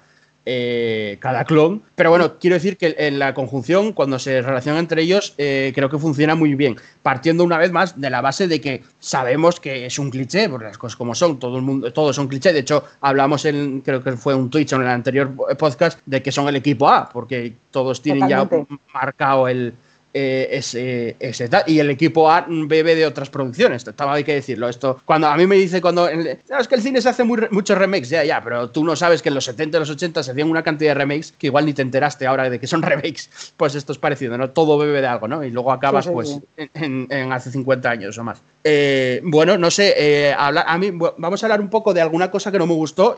[0.50, 1.82] eh, cada clon.
[1.94, 5.90] Pero bueno, quiero decir que en la conjunción, cuando se relacionan entre ellos, eh, creo
[5.90, 6.76] que funciona muy bien.
[7.02, 10.68] Partiendo una vez más de la base de que sabemos que es un cliché, porque
[10.68, 12.54] las cosas como son, todo el mundo, todos son cliché.
[12.54, 16.32] De hecho, hablamos en, creo que fue un Twitch en el anterior podcast, de que
[16.32, 18.48] son el equipo A, porque todos tienen ya
[18.94, 19.74] marcado el,
[20.20, 24.68] eh, ese, ese y el equipo A bebe de otras producciones, estaba hay que decirlo.
[24.68, 27.78] Esto, cuando a mí me dice cuando es que el cine se hace muy, muchos
[27.78, 30.32] remakes, ya, ya, pero tú no sabes que en los 70 y los 80 se
[30.32, 33.52] hacían una cantidad de remakes que igual ni te enteraste ahora de que son remakes.
[33.56, 34.50] Pues esto es parecido, ¿no?
[34.50, 35.44] Todo bebe de algo, ¿no?
[35.44, 38.42] Y luego acabas, pues, En, hace 50 años o más.
[38.64, 42.50] Eh, bueno, no sé, eh, a mí vamos a hablar un poco de alguna cosa
[42.50, 43.16] que no me gustó.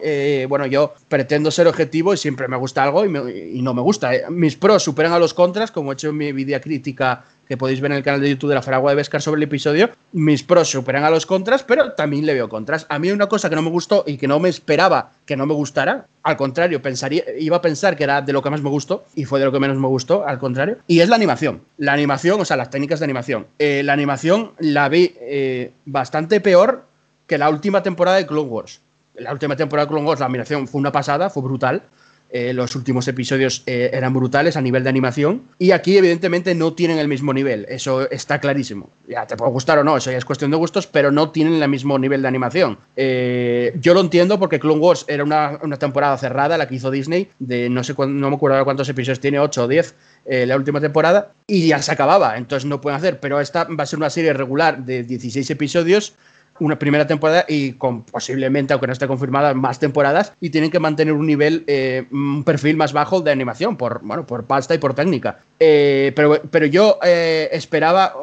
[0.48, 4.10] bueno, yo pretendo ser objetivo y siempre me gusta algo y, no me gusta.
[4.28, 6.89] Mis pros superan a los contras, como he hecho en mi video crítica
[7.50, 9.42] que podéis ver en el canal de YouTube de la Faragua de Vescar sobre el
[9.42, 12.86] episodio, mis pros superan a los contras, pero también le veo contras.
[12.88, 15.46] A mí una cosa que no me gustó y que no me esperaba que no
[15.46, 18.70] me gustara, al contrario, pensaría, iba a pensar que era de lo que más me
[18.70, 21.60] gustó y fue de lo que menos me gustó, al contrario, y es la animación.
[21.76, 23.48] La animación, o sea, las técnicas de animación.
[23.58, 26.84] Eh, la animación la vi eh, bastante peor
[27.26, 28.80] que la última temporada de Clone Wars.
[29.14, 31.82] La última temporada de Clone Wars, la animación fue una pasada, fue brutal.
[32.32, 35.42] Eh, los últimos episodios eh, eran brutales a nivel de animación.
[35.58, 37.66] Y aquí, evidentemente, no tienen el mismo nivel.
[37.68, 38.90] Eso está clarísimo.
[39.08, 41.60] Ya te puede gustar o no, eso ya es cuestión de gustos, pero no tienen
[41.60, 42.78] el mismo nivel de animación.
[42.94, 47.28] Eh, yo lo entiendo porque Clone Wars era una, temporada cerrada, la que hizo Disney,
[47.40, 49.94] de no sé no me acuerdo cuántos episodios tiene, 8 o 10.
[50.46, 53.86] la última temporada y ya se acababa, entonces no pueden hacer, pero esta va a
[53.86, 56.14] ser una serie regular de 16 episodios
[56.60, 60.78] una primera temporada y con posiblemente, aunque no esté confirmada, más temporadas y tienen que
[60.78, 64.78] mantener un nivel, eh, un perfil más bajo de animación por, bueno, por pasta y
[64.78, 65.38] por técnica.
[65.58, 68.14] Eh, pero, pero yo eh, esperaba,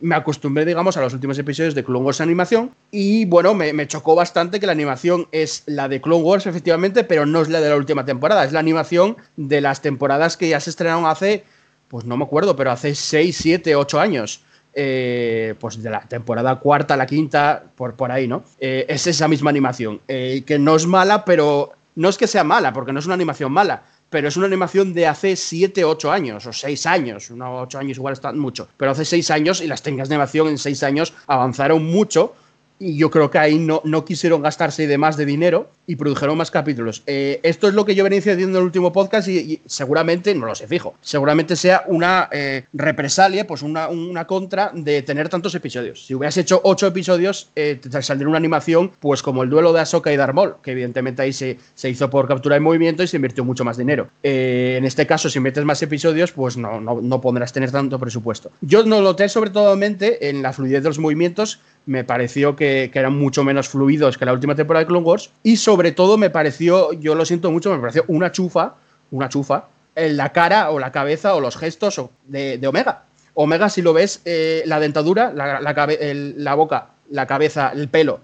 [0.00, 3.86] me acostumbré, digamos, a los últimos episodios de Clone Wars animación y bueno, me, me,
[3.86, 7.60] chocó bastante que la animación es la de Clone Wars, efectivamente, pero no es la
[7.60, 11.44] de la última temporada, es la animación de las temporadas que ya se estrenaron hace,
[11.88, 14.42] pues no me acuerdo, pero hace 6, 7, 8 años.
[14.74, 18.44] Eh, pues de la temporada cuarta a la quinta, por, por ahí, ¿no?
[18.60, 22.44] Eh, es esa misma animación, eh, que no es mala, pero no es que sea
[22.44, 26.12] mala, porque no es una animación mala, pero es una animación de hace 7, 8
[26.12, 29.66] años, o 6 años, unos 8 años igual está mucho, pero hace 6 años y
[29.66, 32.34] las técnicas de animación en 6 años avanzaron mucho
[32.78, 36.36] y yo creo que ahí no, no quisieron gastarse de más de dinero y produjeron
[36.36, 37.02] más capítulos.
[37.06, 40.46] Eh, esto es lo que yo venía diciendo en el último podcast y, seguramente, no
[40.46, 45.54] lo sé fijo, seguramente sea una eh, represalia, pues una, una, contra de tener tantos
[45.54, 46.06] episodios.
[46.06, 49.80] Si hubieras hecho ocho episodios, eh, te saldría una animación pues como el duelo de
[49.80, 53.06] Ahsoka y Darth Maul, que evidentemente ahí se, se hizo por captura de movimiento y
[53.06, 54.08] se invirtió mucho más dinero.
[54.22, 58.50] en este caso, si metes más episodios, pues no, no, no podrás tener tanto presupuesto.
[58.60, 62.90] Yo no lo noté sobre todo en la fluidez de los movimientos, me pareció que,
[62.92, 66.30] eran mucho menos fluidos que la última temporada de Clone Wars y sobre todo me
[66.30, 68.74] pareció, yo lo siento mucho, me pareció una chufa,
[69.10, 73.04] una chufa, en la cara o la cabeza o los gestos de, Omega.
[73.34, 78.20] Omega, si lo ves, eh, la dentadura, la, la, boca, la cabeza, el pelo,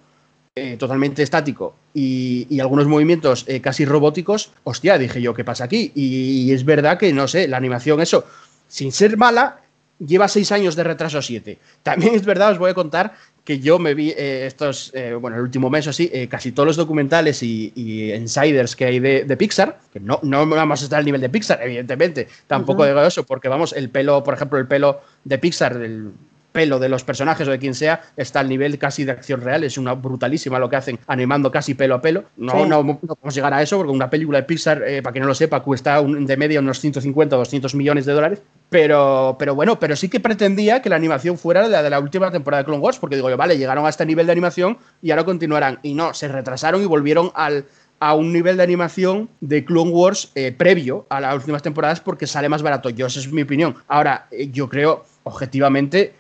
[0.56, 5.92] eh, totalmente estático y, algunos movimientos eh, casi robóticos, hostia, dije yo, ¿qué pasa aquí?
[5.94, 8.24] Y, y, es verdad que, no sé, la animación, eso,
[8.68, 9.60] sin ser mala,
[9.98, 11.58] lleva seis años de retraso siete.
[11.82, 15.36] También es verdad, os voy a contar que yo me vi eh, estos, eh, bueno,
[15.36, 17.72] el último mes o así, eh, casi todos los documentales y,
[18.14, 21.60] insiders que hay de, Pixar, que no, no vamos a estar al nivel de Pixar,
[21.62, 26.12] evidentemente, tampoco digo eso, porque vamos, el pelo, por ejemplo, el pelo de Pixar, el
[26.54, 29.64] pelo de los personajes o de quien sea está al nivel casi de acción real.
[29.64, 32.26] Es una brutalísima lo que hacen animando casi pelo a pelo.
[32.36, 35.22] No, no, no, podemos llegar a eso porque una película de Pixar, eh, para quien
[35.22, 38.42] no lo sepa, cuesta de media unos 150 o 200 millones de dólares.
[38.70, 42.30] Pero, pero bueno, pero sí que pretendía que la animación fuera la de la última
[42.30, 45.10] temporada de Clone Wars, porque digo yo, vale, llegaron a este nivel de animación y
[45.10, 45.80] ahora continuarán.
[45.82, 47.66] Y no, se retrasaron y volvieron al,
[47.98, 52.28] a un nivel de animación de Clone Wars eh, previo a las últimas temporadas porque
[52.28, 52.90] sale más barato.
[52.90, 53.74] Yo, esa es mi opinión.
[53.88, 56.14] Ahora, eh, yo creo, objetivamente,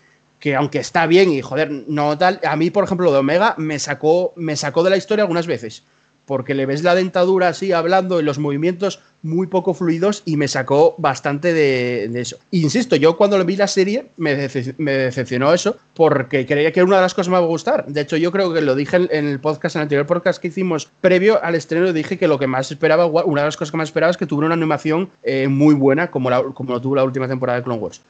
[0.44, 3.54] que aunque está bien y joder, no tal, a mí, por ejemplo, lo de Omega
[3.56, 5.84] me sacó, me sacó de la historia algunas veces,
[6.26, 10.46] porque le ves la dentadura así hablando y los movimientos muy poco fluidos y me
[10.46, 12.36] sacó bastante de, eso.
[12.50, 17.02] Insisto, yo cuando vi la serie me, decepcionó eso porque creía que era una de
[17.02, 17.86] las cosas que me iba a gustar.
[17.86, 20.48] De hecho, yo creo que lo dije en, el podcast, en el anterior podcast que
[20.48, 23.78] hicimos previo al estreno, dije que lo que más esperaba, una de las cosas que
[23.78, 26.96] más esperaba es que tuviera una animación eh, muy buena como, la, como lo tuvo
[26.96, 28.02] la última temporada de Clone Wars.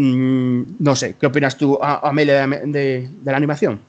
[0.00, 3.80] Mm, no sé, ¿qué opinas tú, Amelia, de, la animación?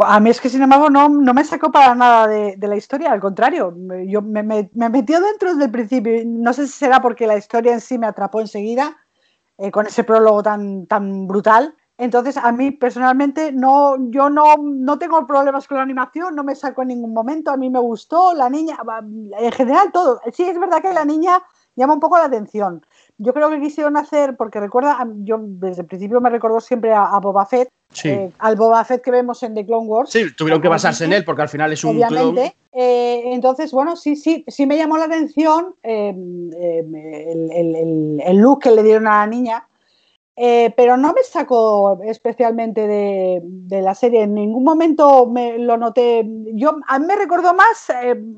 [0.00, 3.12] A mí es que, sin embargo, no, no me sacó para nada de, la historia,
[3.12, 3.76] al contrario,
[4.06, 6.22] yo me, me, metió dentro desde el principio.
[6.24, 8.96] No sé si será porque la historia en sí me atrapó enseguida,
[9.58, 11.74] eh, con ese prólogo tan, tan brutal.
[11.98, 16.54] Entonces, a mí personalmente, no, yo no, no tengo problemas con la animación, no me
[16.54, 18.78] sacó en ningún momento, a mí me gustó, la niña,
[19.38, 20.18] en general todo.
[20.32, 21.42] Sí, es verdad que la niña
[21.76, 22.84] llama un poco la atención
[23.18, 27.18] yo creo que quisieron hacer, porque recuerda, yo desde el principio me recordó siempre a,
[27.20, 27.68] Boba Fett,
[28.04, 30.10] eh, al Boba Fett que vemos en The Clone Wars.
[30.10, 32.56] Sí, tuvieron que basarse en él porque al final es un Obviamente.
[32.72, 38.70] Eh, entonces, bueno, sí, sí, sí me llamó la atención em, em, el, look que
[38.70, 39.68] le dieron a la niña,
[40.34, 44.22] eh, pero no me sacó especialmente de, la serie.
[44.22, 46.26] En ningún momento me lo noté.
[46.54, 47.92] Yo, a mí me recordó más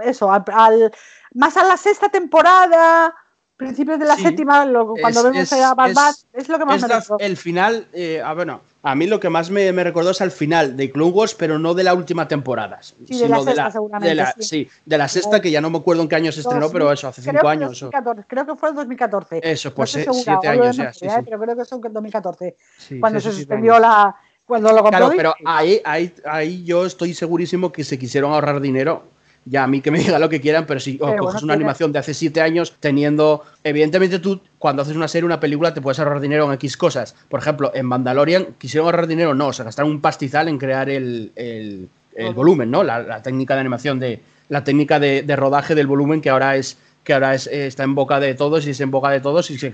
[0.04, 0.92] eso, al,
[1.32, 3.14] más a la sexta temporada
[3.56, 4.66] principios de la séptima,
[5.00, 8.60] cuando vemos a Bad es, es lo que más me El final, eh, ah, bueno,
[8.82, 11.72] A mí lo que más me, recordó es al final de Clone Wars, pero no
[11.74, 12.80] de la última temporada.
[12.82, 14.24] Sí, de la sexta, seguramente.
[14.40, 14.68] sí.
[14.84, 17.08] de la sexta, que ya no me acuerdo en qué año se estrenó, pero eso,
[17.08, 17.84] hace cinco años.
[18.26, 19.40] creo que fue en 2014.
[19.42, 20.90] Eso, pues siete años ya.
[20.90, 21.22] ¿eh?
[21.24, 22.56] Pero creo que son en 2014,
[23.00, 24.14] cuando se suspendió la.
[24.46, 24.90] Cuando lo compró.
[24.90, 29.13] Claro, pero ahí, ahí, ahí yo estoy segurísimo que se quisieron ahorrar dinero
[29.46, 31.98] ya a mí que me diga lo que quieran, pero si coges una animación de
[31.98, 33.42] hace siete años, teniendo.
[33.62, 37.14] Evidentemente, tú cuando haces una serie, una película, te puedes ahorrar dinero en X cosas.
[37.28, 40.88] Por ejemplo, en Mandalorian, quisieron ahorrar dinero, no, o sea, gastaron un pastizal en crear
[40.88, 41.88] el, el,
[42.34, 42.82] volumen, ¿no?
[42.84, 44.20] La, técnica de animación de.
[44.50, 47.94] La técnica de rodaje del volumen que ahora es que ahora es, eh, está en
[47.94, 49.70] boca de todos y es en boca de todos y se,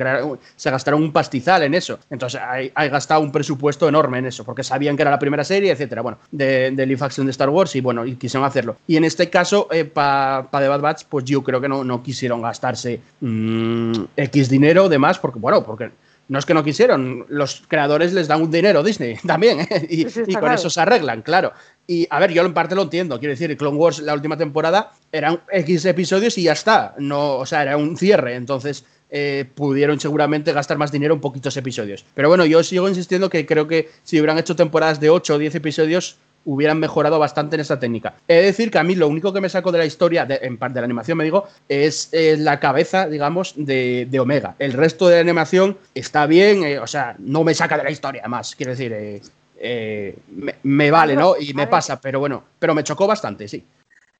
[0.56, 1.98] se gastaron un pastizal en eso.
[2.10, 5.70] Entonces, hay, gastado un presupuesto enorme en eso, porque sabían que era la primera serie,
[5.70, 8.76] etcétera, bueno, de, de action de Star Wars y bueno, y quisieron hacerlo.
[8.86, 11.84] Y en este caso, eh, para pa The Bad Batch, pues yo creo que no,
[11.84, 15.90] no quisieron gastarse mm, X dinero de más, porque, bueno, porque
[16.30, 19.86] no es que no quisieron, los creadores les dan un dinero Disney también, ¿eh?
[19.90, 20.04] y,
[20.34, 21.52] con eso se arreglan, claro.
[21.88, 24.92] Y a ver, yo en parte lo entiendo, quiero decir, Clone Wars la última temporada
[25.10, 29.98] eran X episodios y ya está, no, o sea, era un cierre, entonces eh, pudieron
[29.98, 32.04] seguramente gastar más dinero en poquitos episodios.
[32.14, 35.38] Pero bueno, yo sigo insistiendo que creo que si hubieran hecho temporadas de 8 o
[35.38, 38.14] 10 episodios, hubieran mejorado bastante en esta técnica.
[38.26, 40.58] He de decir que a mí lo único que me saco de la historia, en
[40.58, 44.54] parte de la animación me digo, es la cabeza, digamos, de, Omega.
[44.58, 47.90] El resto de la animación está bien, eh, o sea, no me saca de la
[47.90, 49.20] historia más, quiero decir, eh,
[49.62, 50.16] eh,
[50.62, 51.34] me, vale, ¿no?
[51.38, 53.64] Y me pasa, pero bueno, pero me chocó bastante, sí.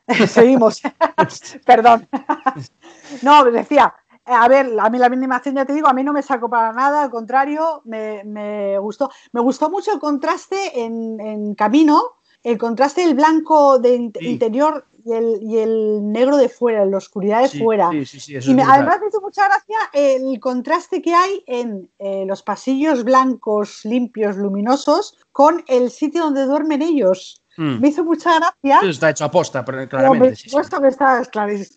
[0.29, 0.83] Seguimos.
[1.65, 2.07] Perdón.
[3.23, 3.95] no, decía,
[4.31, 6.73] a ver, a mí la animación, ya te digo, a mí no me sacó para
[6.73, 9.11] nada, al contrario, me, gustó.
[9.33, 12.03] Me gustó mucho el contraste en, camino,
[12.43, 17.43] el contraste del blanco de interior y el, y el, negro de fuera, la oscuridad
[17.43, 17.91] de fuera.
[18.05, 23.05] Sí, y además me hizo mucha gracia el contraste que hay en eh, los pasillos
[23.05, 27.40] blancos, limpios, luminosos, con el sitio donde duermen ellos.
[27.57, 27.81] Mm.
[27.81, 28.81] Me hizo mucha gracia.
[28.89, 30.37] está hecho aposta, claramente.
[30.37, 31.23] Supuesto que está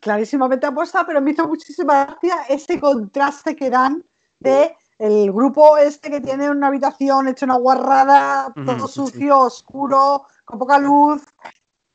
[0.01, 4.03] clarísimamente aposta, pero me hizo muchísima gracia ese contraste que dan
[4.39, 10.59] de el grupo este que tiene una habitación hecha una guarrada, todo sucio, oscuro, con
[10.59, 11.23] poca luz.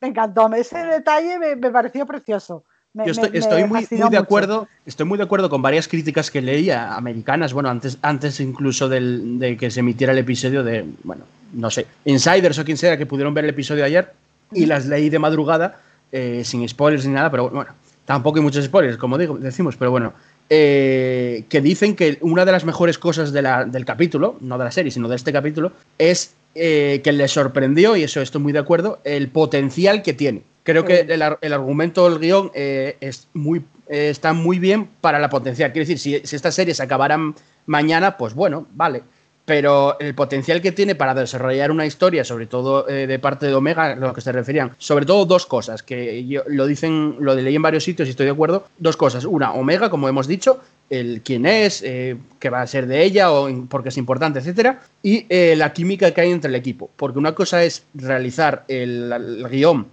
[0.01, 0.53] Me encantó.
[0.55, 2.65] Ese detalle me, pareció precioso.
[2.95, 7.53] Yo estoy, muy, de acuerdo, estoy muy de acuerdo con varias críticas que leía americanas,
[7.53, 12.59] bueno, antes, antes incluso de que se emitiera el episodio de, bueno, no sé, insiders
[12.59, 14.13] o quien sea que pudieron ver el episodio ayer
[14.53, 15.81] y las leí de madrugada,
[16.13, 17.71] eh, sin spoilers ni nada, pero bueno,
[18.05, 20.15] tampoco hay muchos spoilers, como digo, decimos, pero bueno,
[20.51, 24.91] eh, que dicen que una de las mejores cosas del capítulo, no de la serie,
[24.91, 29.01] sino de este capítulo, es eh, que le sorprendió, y eso estoy muy de acuerdo,
[29.05, 30.43] el potencial que tiene.
[30.63, 35.73] Creo que el, argumento del guion es muy, está muy bien para la potencial.
[35.73, 37.35] Quiero decir, si, si estas series acabaran
[37.65, 39.03] mañana, pues bueno, vale
[39.49, 43.55] pero el potencial que tiene para desarrollar una historia, sobre todo eh, de parte de
[43.55, 47.57] Omega, lo que se referían, sobre todo dos cosas, que yo, lo dicen, lo leí
[47.57, 49.25] en varios sitios y estoy de acuerdo, dos cosas.
[49.25, 53.33] Una, Omega, como hemos dicho, el quién es, eh, qué va a ser de ella
[53.33, 56.91] o porque es importante, etcétera, y eh, la química que hay entre el equipo.
[56.95, 59.87] Porque una cosa es realizar el, guion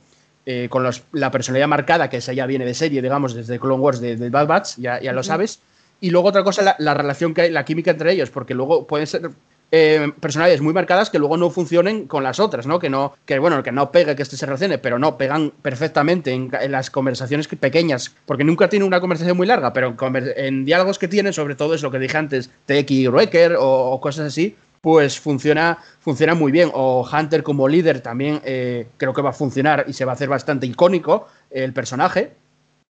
[0.70, 4.30] con la personalidad marcada, que esa ya viene de serie, digamos, desde Clone Wars de,
[4.30, 5.62] Bad Batch, ya, ya lo sabes
[6.00, 9.08] y luego otra cosa, la, relación que hay, la química entre ellos, porque luego pueden
[9.08, 9.32] ser
[9.72, 12.80] eh, personalidades muy marcadas que luego no funcionen con las otras, ¿no?
[12.80, 16.32] Que no, que bueno, que no pegue, que este se relacione, pero no, pegan perfectamente
[16.32, 19.96] en, las conversaciones pequeñas, porque nunca tiene una conversación muy larga, pero
[20.36, 24.00] en, diálogos que tiene, sobre todo es lo que dije antes, Teki y Ruecker o,
[24.00, 26.70] cosas así, pues funciona, funciona muy bien.
[26.74, 30.16] O Hunter como líder también eh, creo que va a funcionar y se va a
[30.16, 32.34] hacer bastante icónico el personaje.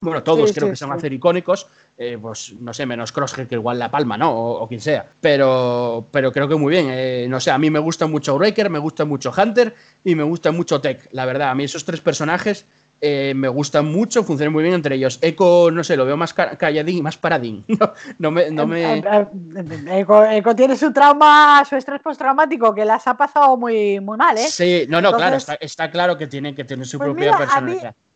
[0.04, 3.47] Bueno, todos creo que se van a hacer icónicos, eh, pues no sé, menos Crosshead
[3.47, 4.36] que igual La Palma, ¿no?
[4.36, 5.06] O, quien sea.
[5.22, 6.88] Pero, pero creo que muy bien.
[6.89, 9.74] Eh, no sé, a mí me gusta mucho Breaker, me gusta mucho Hunter
[10.04, 11.51] y me gusta mucho Tech, la verdad.
[11.51, 12.66] A mí esos tres personajes
[12.99, 15.20] eh, me gustan mucho, funcionan muy bien entre ellos.
[15.22, 17.66] Echo, no sé, lo veo más calladín y más paradín.
[18.20, 18.51] No, me.
[18.51, 19.04] No me...
[20.56, 24.47] Tiene su trauma, su estrés postraumático, que las ha pasado muy, muy mal, ¿eh?
[24.47, 27.91] Sí, no, no, claro, está, claro que tiene que tener su pues propia personalidad a
[27.91, 28.12] mí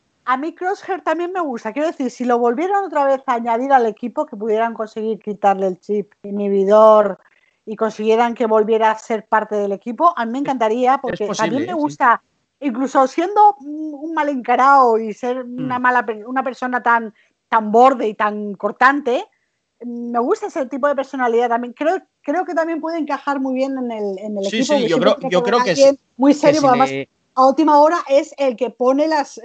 [0.55, 1.71] Crosshair también me gusta.
[1.71, 5.67] Quiero decir, si lo volvieran otra vez a añadir al equipo, que pudieran conseguir quitarle
[5.67, 7.19] el chip inhibidor
[7.65, 11.47] y consiguieran que volviera a ser parte del equipo, a mí me encantaría, porque a
[11.47, 12.21] mí me gusta,
[12.59, 15.81] incluso siendo un mal encarado y ser una mm.
[15.81, 17.13] mala una persona tan,
[17.47, 19.25] tan borde y tan cortante,
[19.85, 21.73] me gusta ese tipo de personalidad también.
[21.73, 24.75] Creo, creo que también puede encajar muy bien en el, en el equipo.
[24.75, 25.95] Sí, yo creo, yo creo que es.
[26.17, 26.89] Muy serio, además
[27.37, 29.39] a última hora es el que pone las,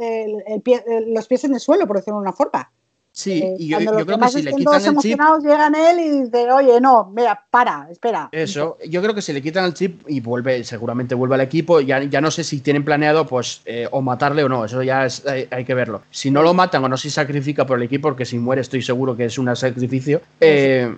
[1.07, 2.73] los pies en el suelo, por decirlo de una forma.
[3.15, 6.23] Sí, Eh, y yo, yo creo que si le quitan el chip, llegan él y
[6.23, 8.31] dicen, oye, no, mira, para, espera.
[8.33, 11.81] eso, yo creo que si le quitan el chip y vuelve, seguramente vuelve al equipo,
[11.83, 15.05] ya, ya no sé si tienen planeado pues eh, o matarle o no, eso ya
[15.05, 16.01] es- hay, hay que verlo.
[16.11, 18.81] Si no lo matan o no se sacrifica por el equipo, porque si muere estoy
[18.81, 20.97] seguro que es un sacrificio, eh,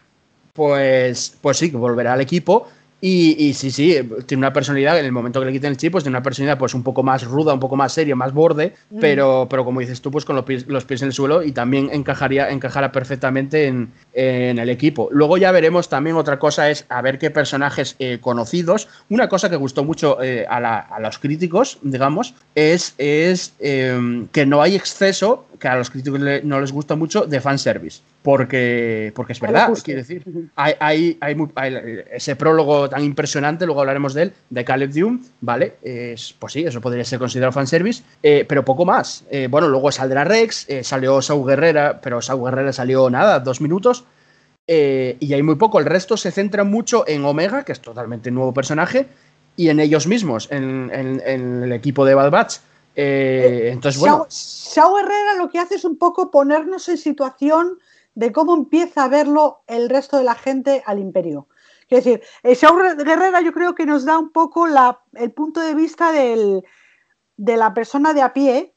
[0.53, 2.69] pues, pues sí, que volverá al equipo.
[3.07, 5.93] Y, y sí, sí, tiene una personalidad, en el momento que le quiten el chip,
[5.93, 8.73] pues tiene una personalidad pues un poco más ruda, un poco más seria, más borde,
[8.89, 8.99] Mm.
[8.99, 11.53] pero, pero como dices tú, pues con los pies, los pies en el suelo y
[11.53, 15.11] también encajaría, encajará perfectamente en, en el equipo.
[15.13, 18.89] Luego ya veremos también otra cosa, es a ver qué personajes eh, conocidos.
[19.11, 24.27] Una cosa que gustó mucho eh, a, la- a los críticos, digamos, es, es eh,
[24.33, 28.03] que no hay exceso, que a los críticos no les gusta mucho, de fanservice.
[28.23, 30.23] Porque, porque es verdad, quiero decir.
[30.57, 31.75] Hay, hay- hay muy- hay
[32.13, 35.77] ese prólogo tan impresionante, luego hablaremos de él, de Caleb Dume, ¿vale?
[35.83, 39.25] Es, pues sí, eso podría ser considerado fanservice, eh, pero poco más.
[39.31, 43.63] Eh, bueno, luego saldrá Rex, eh, salió Sau Guerrera, pero Sau Guerrera salió nada, dos
[43.63, 44.05] minutos.
[44.67, 45.79] eh, y hay muy poco.
[45.79, 49.07] El resto se centra mucho en Omega, que es totalmente nuevo personaje,
[49.57, 52.57] y en ellos mismos, en, en- en el equipo de Bad Batch.
[52.97, 57.79] Eh, entonces, bueno, Shao Herrera lo que hace es un poco ponernos en situación
[58.15, 61.49] de cómo empieza a verlo el resto de la gente al imperio.
[61.89, 64.67] Es decir, eh, Shao Guerrera yo creo que nos da un poco
[65.15, 66.65] el punto de vista del-
[67.37, 68.75] de la persona de a pie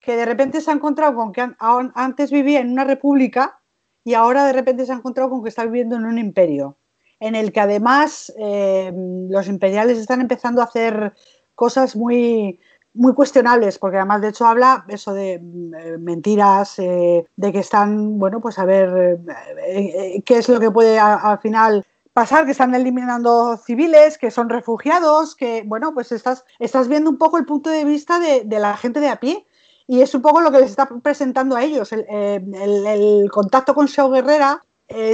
[0.00, 3.60] que de repente se ha encontrado con que an- an- antes vivía en una república
[4.02, 6.76] y ahora de repente se ha encontrado con que está viviendo en un imperio,
[7.20, 8.92] en el que además eh,
[9.28, 11.12] los imperiales están empezando a hacer
[11.54, 12.58] cosas muy,
[12.94, 18.18] muy cuestionables, porque además de hecho habla eso de eh, mentiras, eh, de que están,
[18.18, 19.20] bueno, pues a ver
[19.66, 24.48] eh, qué es lo que puede al final pasar, que están eliminando civiles, que son
[24.48, 28.76] refugiados, que, bueno, pues estás, estás viendo un poco el punto de vista de, la
[28.76, 29.46] gente de a pie.
[29.86, 31.92] Y es un poco lo que les está presentando a ellos.
[31.92, 34.62] El, contacto con Shao Guerrera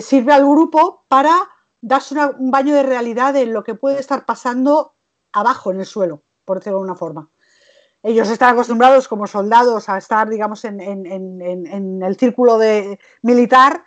[0.03, 1.35] sirve al grupo para
[1.81, 4.95] darse una- un baño de realidad de lo que puede estar pasando
[5.33, 7.31] abajo en el suelo, por decirlo de una forma.
[8.03, 12.99] Ellos están acostumbrados como soldados a estar, digamos, en, en- en- en- el círculo de,
[13.23, 13.85] militar,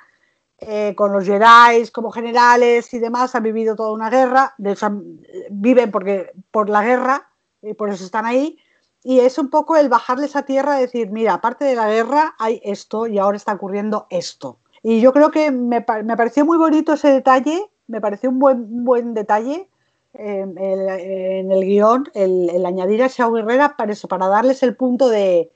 [0.60, 4.88] eh, con los Jedi como generales y demás, han vivido toda una guerra, de hecho
[4.88, 7.30] han- viven porque, por la guerra,
[7.62, 8.57] y por eso están ahí,
[9.03, 12.62] y es un poco el bajarles a tierra decir, mira, aparte de la guerra hay
[12.64, 14.60] esto y ahora está ocurriendo esto.
[14.84, 18.60] Y yo creo que me, me pareció muy bonito ese detalle, me pareció un buen,
[18.62, 19.68] un buen detalle
[20.14, 25.51] en el guion, el, añadir a Shao Guerrera para eso, para darles el punto de,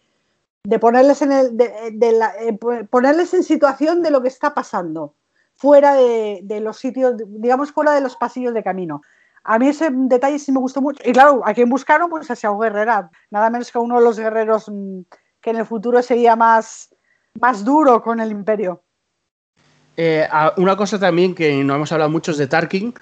[0.64, 4.54] de ponerles en el, de, la- eh, po- ponerles en situación de lo que está
[4.54, 5.16] pasando,
[5.56, 9.01] fuera de, los sitios, digamos, fuera de los pasillos de camino.
[9.43, 11.01] A mí ese detalle sí me gustó mucho.
[11.06, 12.10] Y claro, ¿a quién buscaron?
[12.10, 15.01] Pues a Shao Guerrera, nada menos que a uno de los guerreros mm,
[15.41, 16.95] que en el futuro sería más,
[17.41, 18.84] más duro con el imperio.
[19.97, 20.28] Eh,
[20.58, 22.93] una cosa también que no hemos hablado mucho es de Tarkin.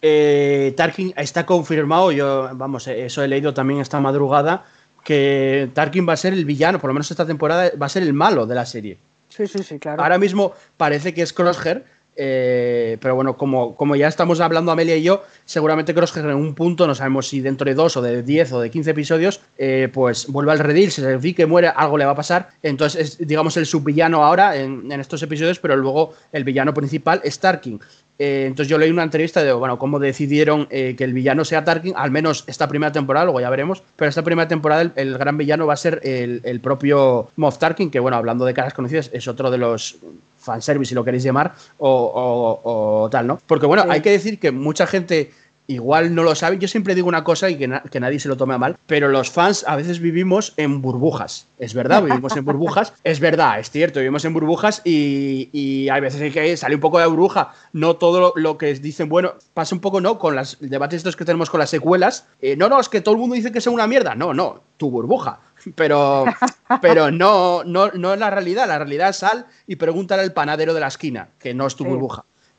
[0.00, 4.64] Eh, Tarkin está confirmado, yo, vamos, eh, eso he leído también esta madrugada,
[5.04, 8.02] que Tarkin va a ser el villano, por lo menos esta temporada, va a ser
[8.02, 8.98] el malo de la serie.
[9.28, 10.02] Sí, sí, sí, claro.
[10.02, 11.84] Ahora mismo parece que es Crosshair,
[12.20, 16.56] eh, pero bueno, como, como ya estamos hablando Amelia y yo, seguramente Crosshair en un
[16.56, 19.88] punto, no sabemos si dentro de dos o de 10 o de 15 episodios, eh,
[19.92, 22.48] pues vuelve al redil, se sacrifique, muere, algo le va a pasar.
[22.64, 27.20] Entonces es, digamos, el subvillano ahora en, en estos episodios, pero luego el villano principal
[27.22, 27.80] es Tarkin.
[28.18, 31.94] Eh, entonces yo leí una entrevista de, bueno, cómo decidieron que el villano sea Tarkin,
[31.96, 35.38] al menos esta primera temporada, luego ya veremos, pero esta primera temporada el, el gran
[35.38, 39.08] villano va a ser el, el propio Moff Tarkin, que bueno, hablando de caras conocidas,
[39.12, 39.98] es otro de los
[40.48, 41.90] fanservice, si lo queréis llamar, o,
[42.64, 43.38] o- o tal, ¿no?
[43.46, 43.88] Porque bueno, Sí.
[43.92, 45.30] hay que decir que mucha gente
[45.68, 46.58] igual no lo sabe.
[46.58, 48.76] Yo siempre digo una cosa y que, na- que nadie se lo tome a mal,
[48.86, 51.46] pero los fans a veces vivimos en burbujas.
[51.60, 52.92] Es verdad, vivimos en burbujas.
[53.04, 56.98] Es verdad, es cierto, vivimos en burbujas y, y hay veces que sale un poco
[56.98, 57.52] de burbuja.
[57.72, 60.18] No todo lo, lo que dicen, bueno, pasa un poco, ¿no?
[60.18, 62.26] Con los debates estos que tenemos con las secuelas.
[62.40, 64.14] Eh, no, no, es que todo el mundo dice que es una mierda.
[64.14, 65.38] No, no, tu burbuja.
[65.74, 66.24] Pero,
[66.80, 68.66] pero no, no, no es la realidad.
[68.68, 71.84] La realidad es sal y pregúntale al panadero de la esquina, que no es tu
[71.84, 71.90] Sí.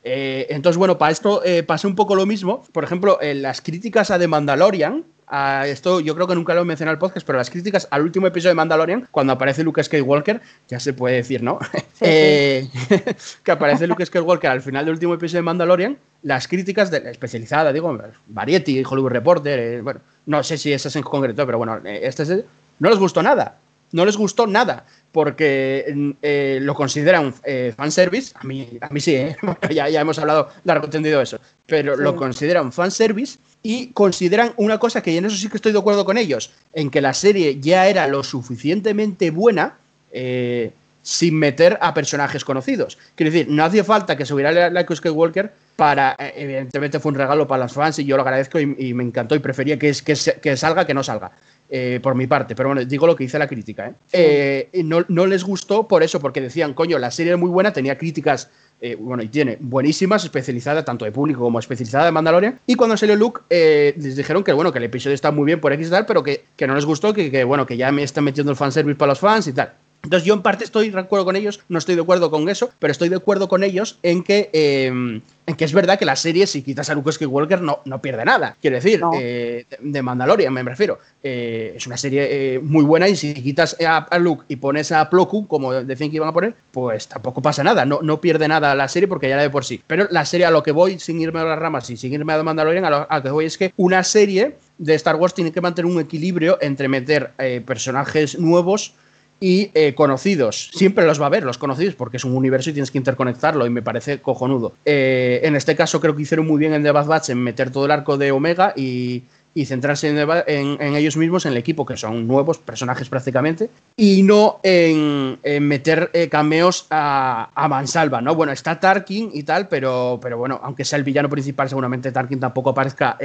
[0.02, 2.62] Eh, entonces, bueno, para esto eh, pasa un poco lo mismo.
[2.72, 6.62] Por ejemplo, en las críticas a The Mandalorian, a esto yo creo que nunca lo
[6.62, 9.62] he mencionado en el podcast, pero las críticas al último episodio de Mandalorian, cuando aparece
[9.62, 11.58] Luke Skywalker, ya se puede decir, ¿no?
[11.72, 12.66] Sí, Eh,
[13.44, 17.72] que aparece Luke Skywalker al final del último episodio de Mandalorian, las críticas de, especializada,
[17.72, 17.96] digo,
[18.26, 22.44] Variety, Hollywood Reporter, eh, bueno, no sé si esas en concreto, pero bueno, eh, este
[22.78, 23.58] no les gustó nada.
[23.92, 28.32] No les gustó nada, porque mm, eh, lo consideran eh, fanservice.
[28.34, 29.36] A mí, a mí sí, ¿eh?
[29.70, 31.40] ya, ya hemos hablado largo tendido eso.
[31.66, 32.02] Pero Sí.
[32.02, 36.04] lo consideran fanservice y consideran una cosa que en eso sí que estoy de acuerdo
[36.04, 39.76] con ellos, en que la serie ya era lo suficientemente buena,
[40.12, 42.98] eh, sin meter a personajes conocidos.
[43.14, 47.18] Quiero decir, no hacía falta que subiera la, la Skywalker para, eh, evidentemente fue un
[47.18, 50.14] regalo para los fans y yo lo agradezco y, me encantó y prefería que, que,
[50.42, 51.32] que salga que no salga.
[51.72, 53.94] Eh, por mi parte, pero bueno, digo lo que dice la crítica.
[54.12, 54.68] ¿eh?
[54.82, 57.96] no, no, les gustó por eso, porque decían, coño, la serie es muy buena, tenía
[57.96, 58.50] críticas,
[58.98, 62.58] bueno, y tiene buenísimas, especializada tanto de público como especializada de Mandalorian.
[62.66, 65.72] Y cuando salió Luke, les dijeron que, bueno, que el episodio está muy bien por
[65.72, 68.02] X y tal, pero que, que no les gustó, que, que, bueno, que ya me
[68.02, 69.72] están metiendo el fanservice para los fans y tal.
[70.02, 72.70] Entonces yo en parte estoy de acuerdo con ellos, no estoy de acuerdo con eso,
[72.78, 76.16] pero estoy de acuerdo con ellos en que, em, en que es verdad que la
[76.16, 78.56] serie, si quitas a Luke Skywalker, no, no pierde nada.
[78.62, 80.98] Quiero decir, eh, de Mandalorian me refiero.
[81.22, 85.10] Eh, es una serie eh, muy buena y si quitas a, Luke y pones a
[85.10, 87.84] Plo Koon, como decían que iban a poner, pues tampoco pasa nada.
[87.84, 89.82] No, no pierde nada la serie porque ya la de por sí.
[89.86, 92.32] Pero la serie a lo que voy, sin irme a las ramas y sin irme
[92.32, 95.60] a Mandalorian, a lo, que voy es que una serie de Star Wars tiene que
[95.60, 97.32] mantener un equilibrio entre meter
[97.66, 98.94] personajes nuevos
[99.40, 100.70] y eh, conocidos.
[100.74, 103.66] Siempre los va a haber, los conocidos, porque es un universo y tienes que interconectarlo
[103.66, 104.74] y me parece cojonudo.
[104.84, 107.70] Eh, en este caso creo que hicieron muy bien en The Bad Batch en meter
[107.70, 109.24] todo el arco de Omega y,
[109.64, 115.38] centrarse en, ellos mismos, en el equipo, que son nuevos personajes prácticamente, y no en,
[115.60, 118.34] meter eh, cameos a, a, mansalva, ¿no?
[118.34, 122.40] Bueno, está Tarkin y tal, pero, pero bueno, aunque sea el villano principal, seguramente Tarkin
[122.40, 123.18] tampoco aparezca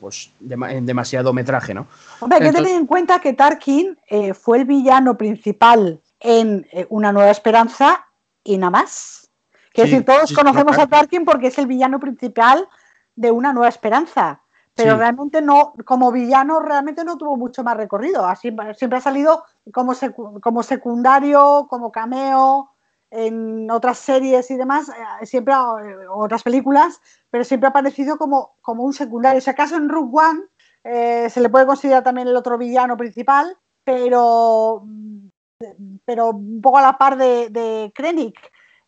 [0.00, 1.86] pues en demasiado metraje, ¿no?
[2.20, 6.86] Hombre, hay que tener en cuenta que Tarkin eh, fue el villano principal en eh,
[6.88, 8.06] Una Nueva Esperanza
[8.42, 9.30] y nada más.
[9.72, 12.68] Quiero decir, todos conocemos a Tarkin porque es el villano principal
[13.14, 14.40] de Una Nueva Esperanza.
[14.74, 18.24] Pero realmente no, como villano, realmente no tuvo mucho más recorrido.
[18.26, 19.44] Así, siempre ha salido
[19.74, 19.92] como,
[20.40, 22.70] como secundario, como cameo,
[23.10, 25.54] en otras series y demás, eh, siempre,
[26.08, 27.00] otras películas,
[27.30, 29.40] pero siempre ha aparecido como, como un secundario.
[29.40, 30.40] Si acaso en Rogue One
[30.84, 34.84] eh, se le puede considerar también el otro villano principal, pero,
[36.04, 38.38] pero un poco a la par de, de Krennic.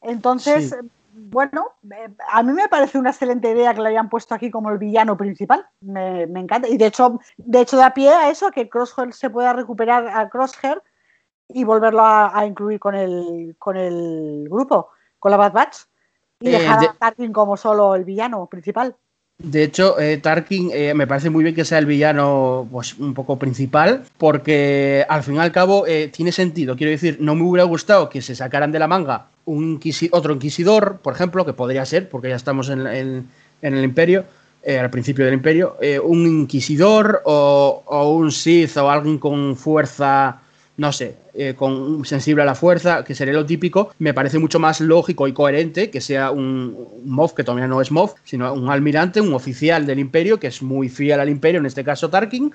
[0.01, 0.75] Entonces,
[1.13, 1.67] bueno,
[2.33, 5.17] a mí me parece una excelente idea que lo hayan puesto aquí como el villano
[5.17, 5.67] principal.
[5.81, 6.69] Me, me encanta.
[6.69, 10.09] Y de hecho, de hecho, da pie a eso, a que Crosshair se pueda recuperar
[10.09, 10.83] a Crosshair
[11.49, 14.89] y volverlo a, incluir con el, con el grupo,
[15.19, 15.77] con la Bad Batch,
[16.43, 18.97] y eh, dejar a Tarkin como solo el villano principal.
[19.39, 23.15] De hecho, eh, Tarkin eh, me parece muy bien que sea el villano pues, un
[23.15, 26.77] poco principal, porque al fin y al cabo tiene sentido.
[26.77, 29.81] Quiero decir, no me hubiera gustado que se sacaran de la manga un
[30.13, 33.27] otro inquisidor, por ejemplo, que podría ser, porque ya estamos en, en,
[33.61, 34.25] el Imperio,
[34.65, 40.43] al principio del Imperio, un inquisidor o, o, un Sith o alguien con fuerza
[40.77, 44.59] no sé, eh, con sensible a la fuerza, que sería lo típico, me parece mucho
[44.59, 48.71] más lógico y coherente que sea un, MOF, que todavía no es MOF, sino un
[48.71, 52.53] almirante, un oficial del imperio, que es muy fiel al imperio, en este caso Tarkin,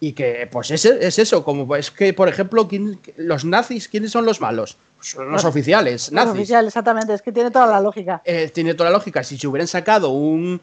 [0.00, 2.68] y que pues es, es eso, como es que, por ejemplo,
[3.16, 4.76] los nazis, ¿quiénes son los malos?
[5.00, 6.28] Son los, oficiales, nazis.
[6.28, 8.20] Los oficiales, exactamente, es que tiene toda la lógica.
[8.24, 10.60] Eh, tiene toda la lógica, si se hubieran sacado un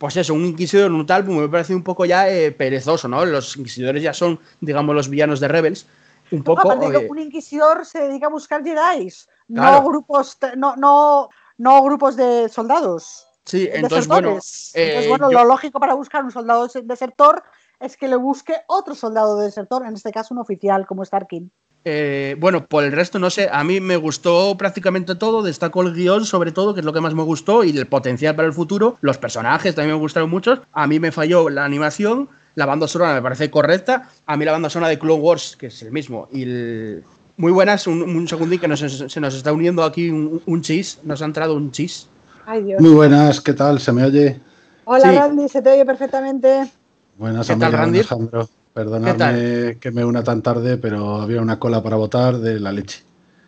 [0.00, 3.26] pues eso, un inquisidor, un tal, pues me parece un poco ya eh, perezoso, ¿no?
[3.26, 5.84] Los inquisidores ya son, digamos, los villanos de Rebels,
[6.30, 6.68] un poco.
[6.68, 9.12] un inquisidor se dedica a buscar Jedi,
[9.48, 11.28] no grupos, no, no,
[11.58, 13.26] no grupos de soldados.
[13.44, 14.38] Sí, entonces bueno,
[14.74, 17.42] eh, bueno, lo lógico para buscar un soldado desertor
[17.80, 21.50] es que le busque otro soldado desertor, en este caso un oficial como Starkin.
[21.84, 25.94] Eh, bueno, por el resto no sé, a mí me gustó prácticamente todo, destacó el
[25.94, 28.52] guion sobre todo, que es lo que más me gustó, y el potencial para el
[28.52, 32.88] futuro, los personajes también me gustaron mucho, a mí me falló la animación, la banda
[32.88, 34.08] sonora me parece correcta.
[34.26, 36.44] A mí la banda sonora de Clone Wars, que es el mismo, y
[37.36, 37.86] muy buenas.
[37.86, 40.98] Un, un segundín que se nos está uniendo aquí un, chis.
[41.04, 42.08] Nos ha entrado un chis.
[42.78, 43.80] Muy buenas, ¿qué tal?
[43.80, 44.40] ¿Se me oye?
[44.84, 46.70] Hola, Randy, se te oye perfectamente.
[47.16, 47.98] Buenas, ¿Qué tal, Randy?
[47.98, 48.48] Alejandro.
[48.72, 53.02] Perdonadme que me una tan tarde, pero había una cola para votar de la leche.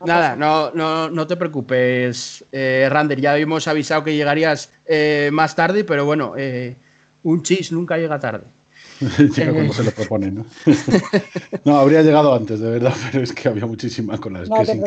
[0.05, 3.21] Nada, no, no, no te preocupes, eh, Rander.
[3.21, 6.77] Ya habíamos avisado que llegarías eh, más tarde, pero bueno, eh,
[7.23, 8.45] un chis nunca llega tarde.
[9.37, 10.47] Llega cuando se lo propone, ¿no?
[11.65, 14.83] no, habría llegado antes, de verdad, pero es que había muchísimas con las que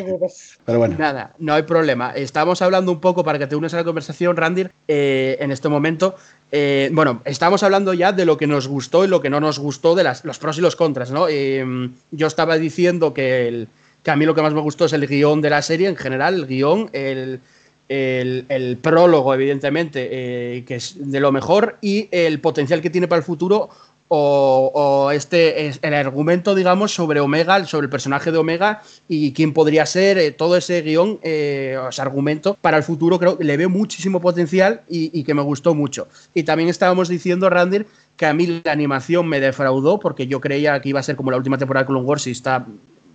[0.66, 0.96] Pero bueno.
[0.98, 2.12] Nada, no hay problema.
[2.12, 5.70] Estamos hablando un poco para que te unes a la conversación, Randir, eh, en este
[5.70, 6.16] momento.
[6.52, 9.60] Eh, bueno, estamos hablando ya de lo que nos gustó y lo que no nos
[9.60, 11.28] gustó, de las, los pros y los contras, ¿no?
[11.30, 11.66] Eh,
[12.12, 13.68] yo estaba diciendo que, el,
[14.04, 15.96] que a mí lo que más me gustó es el guion de la serie en
[15.96, 17.42] general, el guion, el,
[17.90, 23.26] el, prólogo, evidentemente, que es de lo mejor, y el potencial que tiene para el
[23.26, 23.70] futuro
[24.18, 29.54] o, este es el argumento, digamos, sobre Omega, sobre el personaje de Omega y quién
[29.54, 33.58] podría ser, eh, todo ese guion, eh, ese argumento para el futuro, creo que le
[33.58, 36.08] veo muchísimo potencial y, que me gustó mucho.
[36.34, 40.80] Y también estábamos diciendo, Randir, que a mí la animación me defraudó porque yo creía
[40.82, 42.66] que iba a ser como la última temporada de Clone Wars y está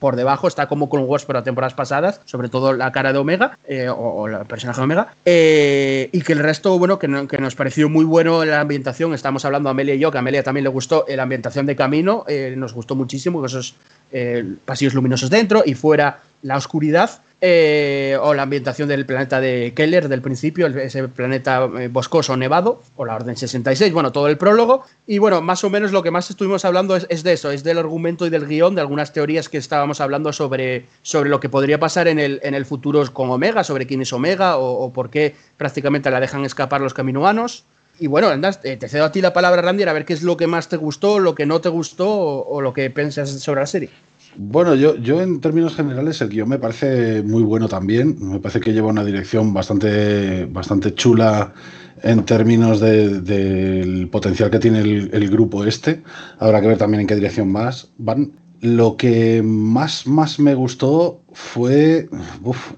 [0.01, 3.59] por debajo, está como con pero a temporadas pasadas, sobre todo la cara de Omega
[3.69, 7.89] eh, o, el personaje de Omega, eh, y que el resto, bueno, que, nos pareció
[7.89, 11.05] muy bueno la ambientación, estamos hablando Amelia y yo, que a Amelia también le gustó
[11.09, 12.25] la ambientación de Camino,
[12.57, 13.75] nos gustó muchísimo, esos
[14.65, 17.23] pasillos luminosos dentro y fuera la oscuridad.
[17.43, 22.83] Eh, o la ambientación del planeta de Keller del principio, ese planeta eh, boscoso nevado,
[22.97, 24.85] o la Orden 66, bueno, todo el prólogo.
[25.07, 27.79] Y bueno, más o menos lo que más estuvimos hablando es, de eso, es del
[27.79, 31.81] argumento y del guion, de algunas teorías que estábamos hablando sobre, sobre lo que podría
[31.81, 35.35] pasar en el, en el futuro con Omega, sobre quién es Omega o, por qué
[35.57, 37.65] prácticamente la dejan escapar los caminoanos.
[37.99, 40.23] Y bueno, andas, eh, te cedo a ti la palabra, Randy, a ver qué es
[40.23, 43.61] lo que más te gustó, lo que no te gustó o lo que piensas sobre
[43.61, 43.91] la serie.
[44.37, 48.17] Bueno, yo, yo en términos generales el guion me parece muy bueno también.
[48.21, 51.53] Me parece que lleva una dirección bastante, bastante chula
[52.03, 56.03] en términos del potencial que tiene el, el, grupo este.
[56.39, 58.33] Habrá que ver también en qué dirección más van.
[58.61, 62.09] Lo que más, más me gustó fue.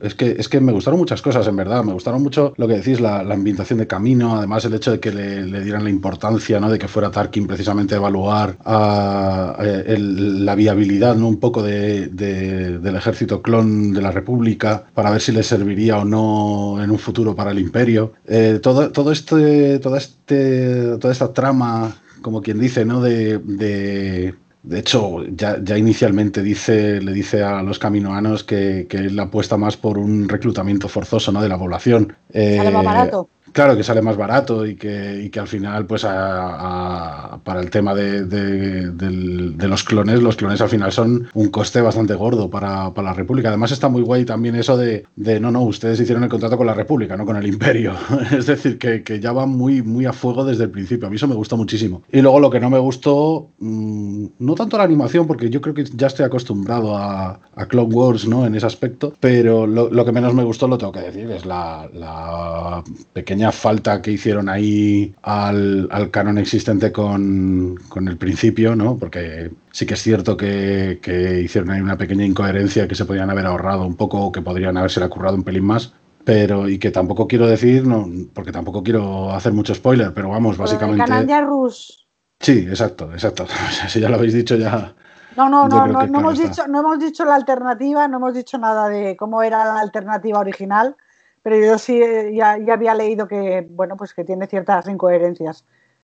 [0.01, 1.83] es, que, es que me gustaron muchas cosas, en verdad.
[1.83, 5.11] Me gustaron mucho lo que decís, la, ambientación de camino, además el hecho de que
[5.11, 6.71] le, dieran la importancia, ¿no?
[6.71, 11.27] De que fuera Tarkin precisamente a evaluar a, la viabilidad, ¿no?
[11.27, 16.05] Un poco de, del ejército clon de la República para ver si le serviría o
[16.05, 18.13] no en un futuro para el Imperio.
[18.27, 23.03] Eh, todo, todo este, todo este, toda esta trama, como quien dice, ¿no?
[23.03, 24.35] de
[24.71, 29.77] hecho, ya, ya, inicialmente dice, le dice a los caminoanos que, que él apuesta más
[29.77, 31.43] por un reclutamiento forzoso ¿no?
[31.43, 32.15] de la población.
[32.33, 33.29] Eh, más barato.
[33.53, 39.69] Claro, que sale más barato y que, que al final, pues para el tema de,
[39.69, 43.49] los clones, los clones al final son un coste bastante gordo para, la República.
[43.49, 46.75] Además está muy guay también eso de, no, no, ustedes hicieron el contrato con la
[46.75, 47.95] República, no con el Imperio.
[48.37, 51.07] es decir, que, ya va muy, muy a fuego desde el principio.
[51.07, 52.03] A mí eso me gustó muchísimo.
[52.11, 55.75] Y luego lo que no me gustó, mm, no tanto la animación, porque yo creo
[55.75, 58.47] que ya estoy acostumbrado a, a Clone Wars ¿no?
[58.47, 62.83] en ese aspecto, pero lo, que menos me gustó, lo tengo que decir, es la
[63.13, 68.97] pequeña falta que hicieron ahí al, canon existente con, el principio, ¿no?
[68.97, 71.01] Porque sí que es cierto que,
[71.45, 74.77] hicieron ahí una pequeña incoherencia que se podían haber ahorrado un poco o que podrían
[74.77, 75.95] haberse currado un pelín más.
[76.25, 80.57] Pero, y que tampoco quiero decir, no, porque tampoco quiero hacer mucho spoiler, pero vamos,
[80.57, 81.41] básicamente.
[81.41, 82.07] Rus.
[82.39, 83.47] Sí, exacto, exacto.
[83.89, 84.95] si ya lo habéis dicho, ya,
[85.37, 88.59] no, no, no, no, no hemos dicho, no hemos dicho la alternativa, no hemos dicho
[88.59, 90.97] nada de cómo era la alternativa original
[91.43, 95.65] pero yo sí eh, ya, había leído que, bueno, pues que tiene ciertas incoherencias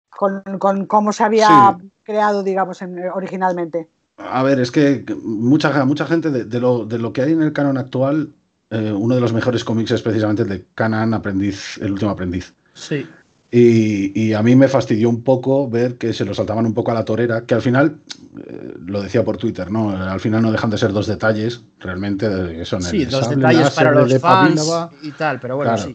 [0.09, 0.43] con,
[0.87, 2.81] cómo se había creado, digamos,
[3.13, 3.87] originalmente.
[4.17, 7.53] A ver, es que mucha, mucha gente de, lo, de lo que hay en el
[7.53, 8.33] canon actual,
[8.69, 12.53] eh, uno de los mejores cómics es precisamente el de Canon Aprendiz, el último aprendiz.
[12.73, 13.07] Sí.
[13.53, 16.93] Y, a mí me fastidió un poco ver que se lo saltaban un poco a
[16.93, 17.97] la torera, que al final,
[18.47, 19.89] eh, lo decía por Twitter, ¿no?
[19.89, 23.91] Al final no dejan de ser dos detalles, realmente, que son Sí, dos detalles para
[23.91, 24.65] los fans
[25.01, 25.93] y tal, pero bueno, sí.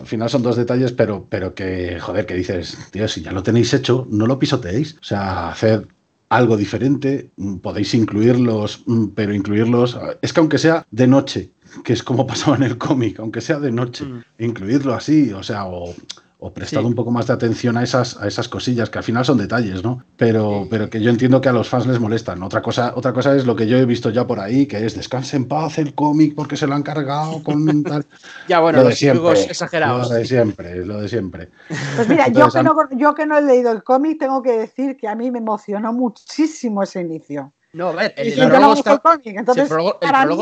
[0.00, 3.42] Al final son dos detalles, pero, pero que, joder, que dices, tío, si ya lo
[3.42, 4.94] tenéis hecho, no lo pisoteéis.
[4.94, 5.88] O sea, hacer
[6.28, 11.50] algo diferente, mm, podéis incluirlos, mm, pero incluirlos, es que aunque sea de noche,
[11.82, 14.22] que es como pasaba en el cómic, aunque sea de noche, mm.
[14.38, 15.94] incluirlo así, o sea, o
[16.40, 19.24] o prestado un poco más de atención a esas, a esas cosillas, que al final
[19.24, 20.04] son detalles, ¿no?
[20.16, 22.40] Pero, pero que yo entiendo que a los fans les molestan.
[22.44, 24.94] Otra cosa, otra cosa es lo que yo he visto ya por ahí, que es
[24.94, 28.06] descanse en paz el cómic porque se lo han cargado con tal.
[28.48, 30.08] ya, bueno, lo de siempre, exagerados.
[30.08, 31.48] Lo de siempre, lo de siempre.
[31.96, 34.96] Pues mira, yo, que no, yo que no he leído el cómic, tengo que decir
[34.96, 37.52] que a mí me emocionó muchísimo ese inicio.
[37.78, 38.72] No, a ver, el, prólogo,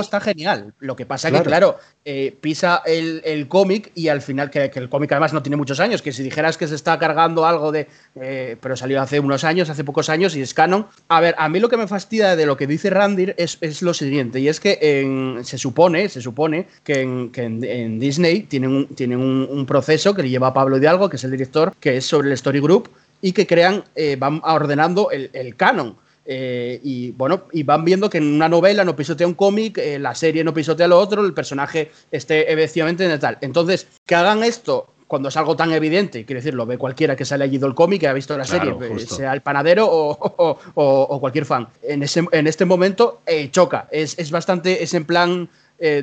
[0.01, 0.73] está, genial.
[0.79, 4.89] Lo que pasa es que, claro, eh, pisa el, cómic y al final, que, el
[4.89, 7.89] cómic además no tiene muchos años, que si dijeras que se está cargando algo de.
[8.19, 10.87] Eh, pero salió hace unos años, hace pocos años y es canon.
[11.09, 13.93] A ver, a mí lo que me fastidia de lo que dice Randir es, lo
[13.93, 19.67] siguiente, y es que se supone, se supone que en, Disney tienen, un, tienen un,
[19.67, 22.33] proceso que le lleva a Pablo Hidalgo, que es el director, que es sobre el
[22.33, 22.89] Story Group,
[23.21, 25.99] y que crean, eh, van ordenando el, el canon.
[26.29, 29.99] Eh, y bueno, y van viendo que en una novela no pisotea un cómic, eh,
[29.99, 33.39] la serie no pisotea lo otro, el personaje esté efectivamente en tal.
[33.41, 37.25] Entonces, que hagan esto cuando es algo tan evidente, quiere decir, lo ve cualquiera que
[37.25, 41.21] se haya leído el cómic, que ha visto la serie, eh, sea el panadero o,
[41.21, 41.69] cualquier fan.
[41.83, 43.21] En, ese, en este momento
[43.53, 45.49] choca, es, es, bastante, es en plan,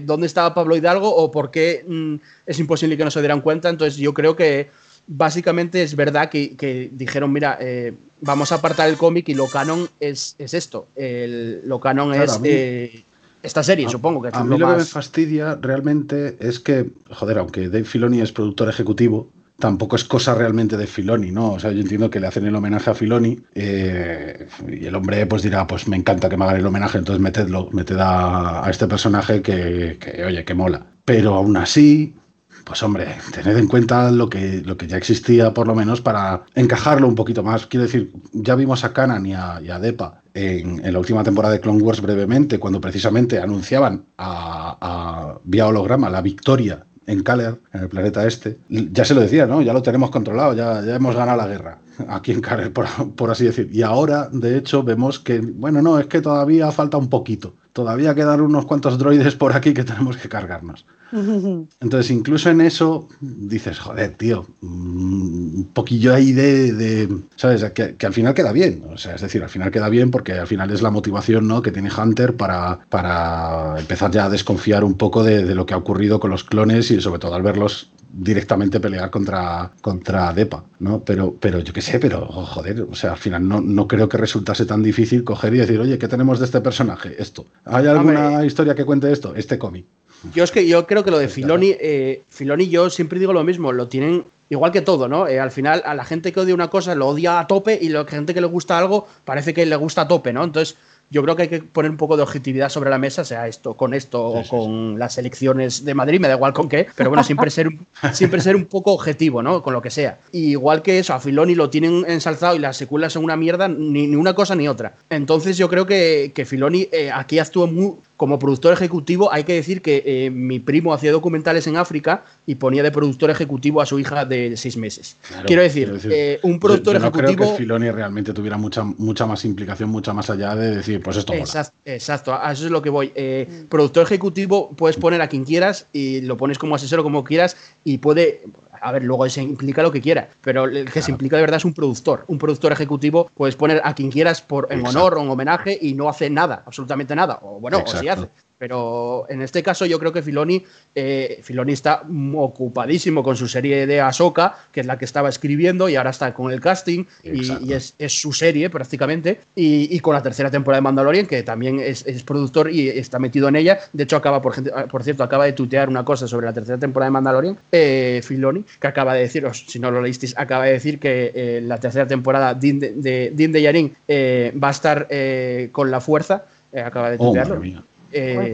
[0.03, 2.15] ¿dónde estaba Pablo Hidalgo o por qué mm,
[2.45, 3.67] es imposible que no se dieran cuenta?
[3.67, 4.69] Entonces yo creo que
[5.08, 9.89] básicamente es verdad que, dijeron, mira, eh, vamos a apartar el cómic y lo canon
[9.99, 10.88] es, es esto.
[10.95, 13.04] El, lo canon es eh,
[13.41, 17.68] esta serie, supongo que A mí lo, que me fastidia realmente es que, joder, aunque
[17.68, 19.30] Dave Filoni es productor ejecutivo,
[19.60, 21.54] tampoco es cosa realmente de Filoni, ¿no?
[21.54, 25.26] O sea, yo entiendo que le hacen el homenaje a Filoni eh, y el hombre
[25.26, 28.70] pues dirá, pues me encanta que me hagan el homenaje, entonces metedlo, meted a, a
[28.70, 30.86] este personaje que, que, oye, que mola.
[31.06, 32.16] Pero aún así,
[32.64, 36.43] pues hombre, tened en cuenta lo que, lo que ya existía por lo menos para
[36.55, 37.68] encajarlo un poquito más.
[37.68, 41.59] Quiero decir, ya vimos a Kanan y a, Depa en, en, la última temporada de
[41.59, 47.82] Clone Wars brevemente, cuando precisamente anunciaban a, a, vía holograma la victoria en Kaler, en
[47.82, 48.59] el planeta este.
[48.70, 49.61] Ya se lo decía, ¿no?
[49.61, 53.32] Ya lo tenemos controlado, ya, ya hemos ganado la guerra aquí en Kaler, por, por
[53.32, 53.70] así decir.
[53.72, 57.55] Y ahora, de hecho, vemos que, bueno, no, es que todavía falta un poquito.
[57.74, 60.86] Todavía quedan unos cuantos droides por aquí que tenemos que cargarnos.
[61.11, 67.63] Entonces, incluso en eso dices, joder, tío, mm, un poquillo ahí de, ¿sabes?
[67.71, 68.84] Que, al final queda bien.
[68.91, 71.61] O sea, es decir, al final queda bien porque al final es la motivación ¿no?
[71.61, 75.78] que tiene Hunter para, para empezar ya a desconfiar un poco de lo que ha
[75.78, 81.03] ocurrido con los clones y sobre todo al verlos directamente pelear contra, contra Depa, ¿no?
[81.03, 84.18] Pero, pero yo qué sé, pero joder, o sea, al final no, no creo que
[84.18, 87.16] resultase tan difícil coger y decir, oye, ¿qué tenemos de este personaje?
[87.18, 87.45] Esto.
[87.66, 89.34] ¿Hay alguna Hombre, historia que cuente esto?
[89.36, 89.86] Este cómic.
[90.34, 93.43] Yo es que yo creo que lo de Filoni, eh, Filoni yo siempre digo lo
[93.43, 95.28] mismo, lo tienen igual que todo, ¿no?
[95.28, 97.89] Eh, al final a la gente que odia una cosa lo odia a tope y
[97.89, 100.43] a la gente que le gusta algo parece que le gusta a tope, ¿no?
[100.43, 100.78] Entonces
[101.14, 103.76] yo creo que hay que poner un poco de objetividad sobre la mesa, sea esto
[103.76, 104.97] con esto sí, o con sí.
[104.97, 107.70] las elecciones de Madrid, me da igual con qué, pero bueno, siempre ser,
[108.14, 109.61] siempre ser un poco objetivo, ¿no?
[109.61, 110.18] Con lo que sea.
[110.32, 113.68] Y igual que eso, a Filoni lo tienen ensalzado y las secuelas son una mierda,
[113.68, 114.95] ni, ni una cosa ni otra.
[115.11, 117.93] Entonces yo creo que, que Filoni eh, aquí actúa muy,
[118.24, 122.55] como productor ejecutivo, hay que decir que eh, mi primo hacía documentales en África y
[122.55, 125.17] ponía de productor ejecutivo a su hija de seis meses.
[125.28, 127.43] Claro, quiero decir, eh, un productor yo, yo no ejecutivo.
[127.43, 131.17] Creo que Filoni realmente tuviera mucha, mucha más implicación, mucha más allá de decir, pues
[131.17, 131.95] esto exacto, mola.
[131.97, 133.11] Exacto, a eso es lo que voy.
[133.13, 133.65] Eh.
[133.67, 137.57] Productor ejecutivo puedes poner a quien quieras y lo pones como asesor o como quieras
[137.84, 138.43] y puede
[138.84, 141.05] a ver, luego se implica lo que quiera, pero el que claro.
[141.05, 142.25] se implica de verdad es un productor.
[142.27, 144.99] Un productor ejecutivo puedes poner a quien quieras por, en Exacto.
[144.99, 147.39] honor o en homenaje y no hace nada, absolutamente nada.
[147.41, 147.97] O bueno, Exacto.
[147.97, 148.29] o sí hace.
[148.64, 150.64] Pero en este caso yo creo que Filoni,
[150.95, 152.03] eh, Filoni está
[152.36, 156.34] ocupadísimo con su serie de Ahsoka, que es la que estaba escribiendo y ahora está
[156.34, 159.41] con el casting y, y, es, es, su serie prácticamente.
[159.53, 163.20] Y, y, con la tercera temporada de Mandalorian, que también es, es, productor y está
[163.20, 163.80] metido en ella.
[163.91, 164.53] De hecho, acaba, por,
[164.88, 168.64] por cierto, acaba de tutear una cosa sobre la tercera temporada de Mandalorian, eh, Filoni,
[168.80, 172.07] que acaba de deciros, si no lo leísteis, acaba de decir que eh, la tercera
[172.07, 176.45] temporada Din de, de, Din de Yarin eh, va a estar eh, con la fuerza.
[176.74, 177.55] acaba de tutearlo.
[177.55, 178.53] Oh, eh,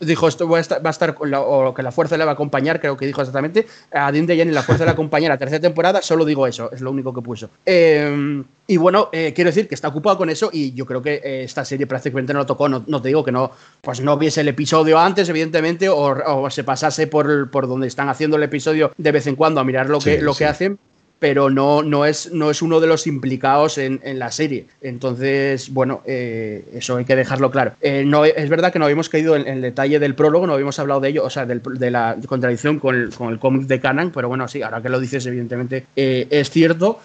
[0.00, 2.32] dijo esto va a estar, va a estar la, o que la fuerza le va
[2.32, 3.66] a acompañar, creo que dijo exactamente.
[3.92, 6.90] A Dean DeYanni la fuerza le acompaña la tercera temporada, solo digo eso, es lo
[6.90, 7.50] único que puso.
[7.64, 11.14] Eh, y bueno, eh, quiero decir que está ocupado con eso y yo creo que
[11.14, 12.68] eh, esta serie prácticamente no lo tocó.
[12.68, 13.50] No, no, te digo que no,
[13.80, 18.08] pues no viese el episodio antes, evidentemente, o, o se pasase por, por donde están
[18.08, 20.38] haciendo el episodio de vez en cuando a mirar lo que, sí, lo sí.
[20.38, 20.78] que hacen,
[21.20, 24.64] pero no, no, es, no es uno de los implicados en, en la serie.
[24.80, 27.74] Entonces, bueno, eh, eso hay que dejarlo claro.
[27.82, 30.78] Eh, no, es verdad que no habíamos caído en, el detalle del prólogo, no habíamos
[30.78, 33.78] hablado de ello, o sea, del, de la contradicción con el, con el cómic de
[33.78, 36.98] Canon, pero bueno, sí, ahora que lo dices, evidentemente eh, es cierto.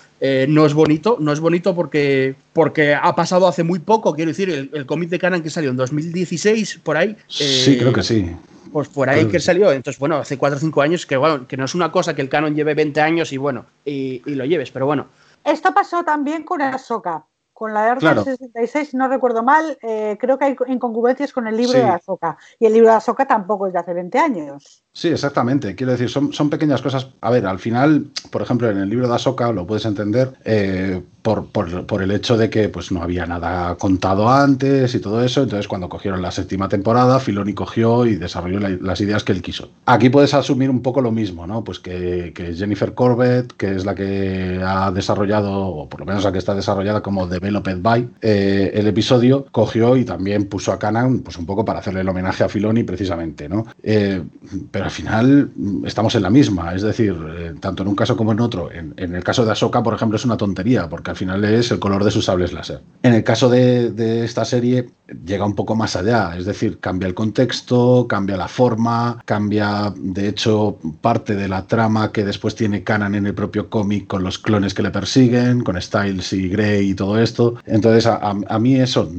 [0.48, 4.50] No es bonito, no es bonito porque, porque ha pasado hace muy poco, quiero decir,
[4.50, 7.16] el, el cómic de Canon que salió en 2016, por ahí.
[7.28, 8.36] sí, creo que sí
[8.76, 9.72] pues por ahí que salió.
[9.72, 12.22] Entonces, bueno, hace 4 o 5 años que, bueno, que no es una cosa que
[12.22, 15.08] el canon lleve 20 años y bueno, y, y lo lleves, pero bueno.
[15.46, 17.26] Esto pasó también con Ahsoka.
[17.54, 18.26] Con la Orden claro.
[18.26, 21.78] 66, si no recuerdo mal, eh, creo que hay incongruencias con el libro sí.
[21.78, 22.38] de Ahsoka.
[22.60, 24.84] Y el libro de Ahsoka tampoco es de hace 20 años.
[24.96, 25.76] Sí, exactamente.
[25.76, 27.10] Quiero decir, son, son pequeñas cosas.
[27.20, 31.02] A ver, al final, por ejemplo, en el libro de Ahsoka lo puedes entender eh,
[31.22, 35.42] por, por, el hecho de que pues, no había nada contado antes y todo eso.
[35.42, 39.42] Entonces, cuando cogieron la séptima temporada, Filoni cogió y desarrolló la, las ideas que él
[39.42, 39.70] quiso.
[39.88, 41.64] Aquí puedes asumir un poco lo mismo, ¿no?
[41.64, 46.24] Pues que, que, Jennifer Corbett, que es la que ha desarrollado, o por lo menos
[46.24, 50.80] la que está desarrollada como Developed by, eh, el episodio, cogió y también puso a
[50.80, 53.66] Canan pues, un poco para hacerle el homenaje a Filoni precisamente, ¿no?
[53.82, 54.24] Eh,
[54.70, 58.16] pero al final mm, estamos en la misma, es decir, eh, tanto en un caso
[58.16, 58.70] como en otro.
[58.72, 61.80] En, el caso de Ahsoka, por ejemplo, es una tontería, porque al final es el
[61.80, 62.82] color de sus sables láser.
[63.02, 64.90] En el caso de, esta serie,
[65.26, 70.28] llega un poco más allá, es decir, cambia el contexto, cambia la forma, cambia, de
[70.28, 74.40] hecho, parte de la trama que después tiene Canon en el propio cómic con los
[74.40, 77.56] clones que le persiguen, con Styles y Grey y todo esto.
[77.66, 79.10] Entonces, a mí eso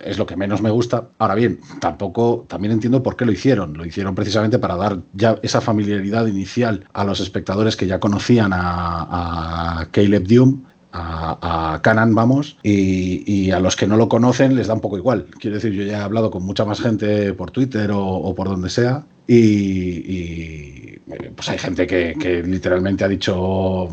[0.00, 1.08] es lo que menos me gusta.
[1.18, 3.74] Ahora bien, tampoco, también entiendo por qué lo hicieron.
[3.74, 8.52] Lo hicieron precisamente para dar ya esa familiaridad inicial a los espectadores que ya conocían
[8.52, 14.08] a, a Caleb Dume a, a Canan, vamos, y, y, a los que no lo
[14.08, 15.26] conocen les da un poco igual.
[15.40, 18.48] Quiero decir, yo ya he hablado con mucha más gente por Twitter o, o por
[18.48, 23.88] donde sea, y, pues hay gente que, literalmente ha dicho,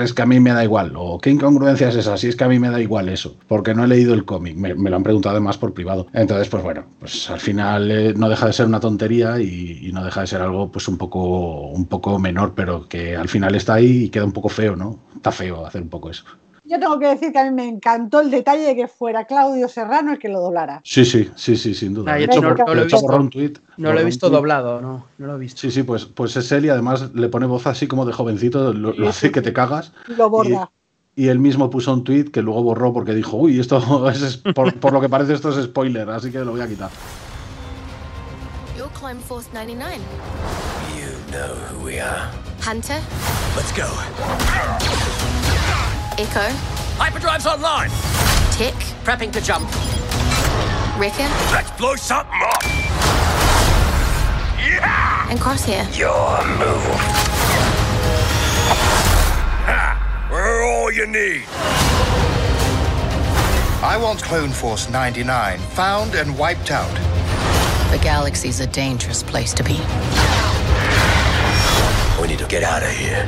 [0.00, 2.44] es, que a mí me da igual, o qué incongruencia es esa, si es que
[2.44, 5.02] a mí me da igual eso, porque no he leído el cómic, me, lo han
[5.02, 6.06] preguntado además por privado.
[6.12, 10.04] Entonces, pues bueno, pues al final eh, no deja de ser una tontería y, no
[10.04, 13.74] deja de ser algo pues un poco, un poco menor, pero que al final está
[13.74, 14.98] ahí y queda un poco feo, ¿no?
[15.14, 16.24] Está feo hacer un poco eso.
[16.64, 19.68] Yo tengo que decir que a mí me encantó el detalle de que fuera Claudio
[19.68, 20.80] Serrano el que lo doblara.
[20.82, 22.12] Sí, sí, sí, sí, sin duda.
[22.12, 22.18] no,
[22.74, 23.20] lo he visto,
[23.76, 25.60] no lo he visto doblado, no, no lo he visto.
[25.60, 28.72] Sí, sí, pues, pues es él y además le pone voz así como de jovencito,
[28.72, 29.92] lo, hace que te cagas.
[30.06, 30.70] Lo borra.
[31.16, 34.74] Y, él mismo puso un tweet que luego borró porque dijo, uy, esto es, por,
[34.80, 36.90] por, lo que parece esto es spoiler, así que lo voy a quitar.
[39.04, 40.00] climb Force 99.
[40.96, 42.30] You know who we are.
[42.60, 43.00] Hunter.
[43.54, 45.33] Let's go.
[46.16, 46.48] Echo.
[46.96, 47.90] Hyperdrive's online.
[48.52, 48.74] Tick.
[49.02, 49.68] Prepping to jump.
[50.96, 51.28] Ricken.
[51.50, 52.62] Let's blow something up.
[54.62, 55.28] Yeah!
[55.28, 55.84] And Crosshair.
[55.98, 56.84] Your move.
[59.66, 60.28] Ha!
[60.30, 61.42] We're all you need.
[63.82, 66.94] I want Clone Force 99 found and wiped out.
[67.90, 69.80] The galaxy's a dangerous place to be.
[72.22, 73.26] We need to get out of here.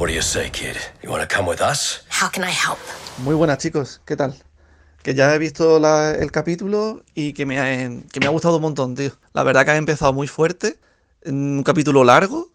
[0.00, 0.78] What do you say, kid?
[1.02, 2.06] You want to come with us?
[2.08, 2.78] How can I help?
[3.18, 4.00] Muy buenas, chicos.
[4.06, 4.34] ¿Qué tal?
[5.02, 7.66] Que ya he visto el capítulo y que me, ha,
[8.10, 9.10] que me ha gustado un montón, tío.
[9.34, 10.78] La verdad que ha empezado muy fuerte.
[11.26, 12.48] Un capítulo largo,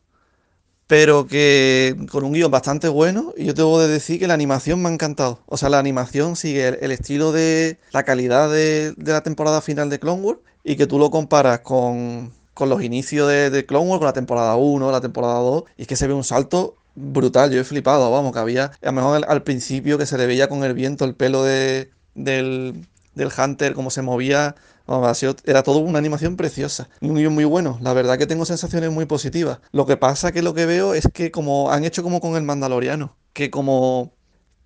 [0.88, 3.32] pero que con un guion bastante bueno.
[3.38, 5.44] Y yo tengo de decir que la animación me ha encantado.
[5.46, 10.00] O sea, la animación sigue el, estilo de la calidad de, la temporada final de
[10.00, 14.00] Clone Wars y que tú lo comparas con, con los inicios de, de, Clone Wars,
[14.00, 17.52] con la temporada 1, la temporada 2, y es que se ve un salto brutal,
[17.52, 20.48] yo he flipado, vamos, que había, a lo mejor al, principio que se le veía
[20.48, 24.56] con el viento el pelo de, del, del Hunter, cómo se movía,
[25.46, 29.60] era todo una animación preciosa, muy, muy bueno, la verdad que tengo sensaciones muy positivas.
[29.72, 32.44] Lo que pasa que lo que veo es que como han hecho como con el
[32.44, 34.14] Mandaloriano, que como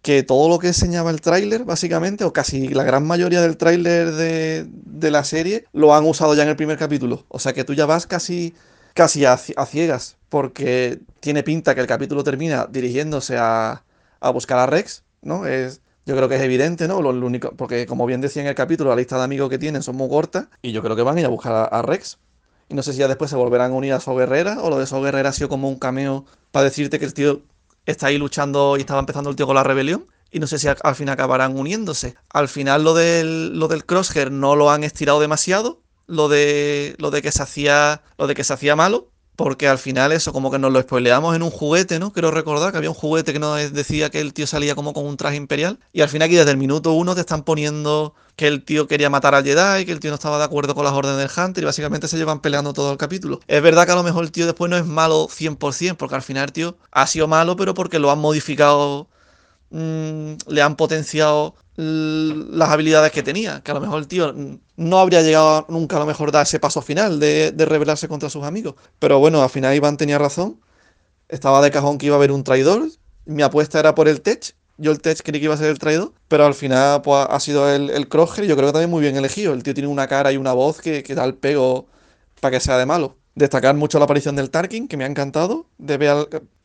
[0.02, 4.12] que todo lo que enseñaba el tráiler, básicamente, o casi la gran mayoría del tráiler
[4.14, 7.26] de, de, la serie, lo han usado ya en el primer capítulo.
[7.28, 8.54] O sea que tú ya vas casi,
[9.00, 13.84] casi a ciegas porque tiene pinta que el capítulo termina dirigiéndose a,
[14.34, 15.46] buscar a Rex, ¿no?
[15.46, 17.02] Es, yo creo que es evidente, ¿no?
[17.02, 19.84] Lo, único, porque como bien decía en el capítulo, la lista de amigos que tienen
[19.84, 22.20] son muy cortas y yo creo que van a ir a buscar a, Rex.
[22.68, 24.78] Y no sé si ya después se volverán a unir a So Guerrera o lo
[24.78, 27.42] de So Guerrera ha sido como un cameo para decirte que el tío
[27.86, 30.08] está ahí luchando y estaba empezando el tío con la rebelión.
[30.30, 32.16] Y no sé si al fin acabarán uniéndose.
[32.30, 35.82] Al final lo del, lo del Crosshair no lo han estirado demasiado.
[36.10, 38.02] Lo de, lo de que se hacía.
[38.18, 41.34] Lo de que se hacía malo porque al final eso como que nos lo spoileamos
[41.34, 42.12] en un juguete, ¿no?
[42.12, 45.06] Quiero recordar que había un juguete que nos decía que el tío salía como con
[45.06, 48.48] un traje imperial y al final aquí desde el minuto uno te están poniendo que
[48.48, 50.92] el tío quería matar al Jedi, que el tío no estaba de acuerdo con las
[50.92, 53.40] órdenes del Hunter y básicamente se llevan peleando todo el capítulo.
[53.48, 56.22] Es verdad que a lo mejor el tío después no es malo 100%, porque al
[56.22, 59.08] final el tío ha sido malo, pero porque lo han modificado,
[59.72, 64.34] mm, le han potenciado las habilidades que tenía, que a lo mejor el tío
[64.76, 68.44] no habría llegado nunca a lo mejor dar ese paso final de, rebelarse contra sus
[68.44, 68.76] amigos.
[69.00, 70.60] Pero bueno, al final Iván tenía razón.
[71.30, 72.90] Estaba de cajón que iba a haber un traidor.
[73.26, 74.56] Mi apuesta era por el Tech.
[74.78, 77.40] Yo el Tech creí que iba a ser el traidor, pero al final pues, ha
[77.40, 79.54] sido el, el y yo creo que también muy bien elegido.
[79.54, 81.88] El tío tiene una cara y una voz que, que da el pego
[82.42, 83.19] para que sea de malo.
[83.40, 85.66] Destacar mucho la aparición del Tarkin, que me ha encantado.
[85.78, 85.96] De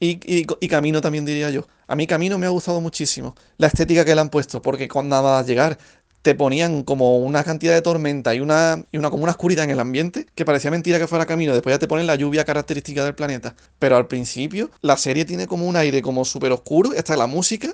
[0.01, 1.69] y, y, Camino también diría yo.
[1.87, 3.37] A mí Camino me ha gustado muchísimo.
[3.59, 5.79] La estética que le han puesto, porque cuando nada más llegar
[6.23, 9.71] te ponían como una cantidad de tormenta y una, y una como una oscuridad en
[9.71, 11.53] el ambiente que parecía mentira que fuera camino.
[11.53, 13.55] Después ya te ponen la lluvia característica del planeta.
[13.79, 16.93] Pero al principio la serie tiene como un aire como súper oscuro.
[16.93, 17.73] Está la música.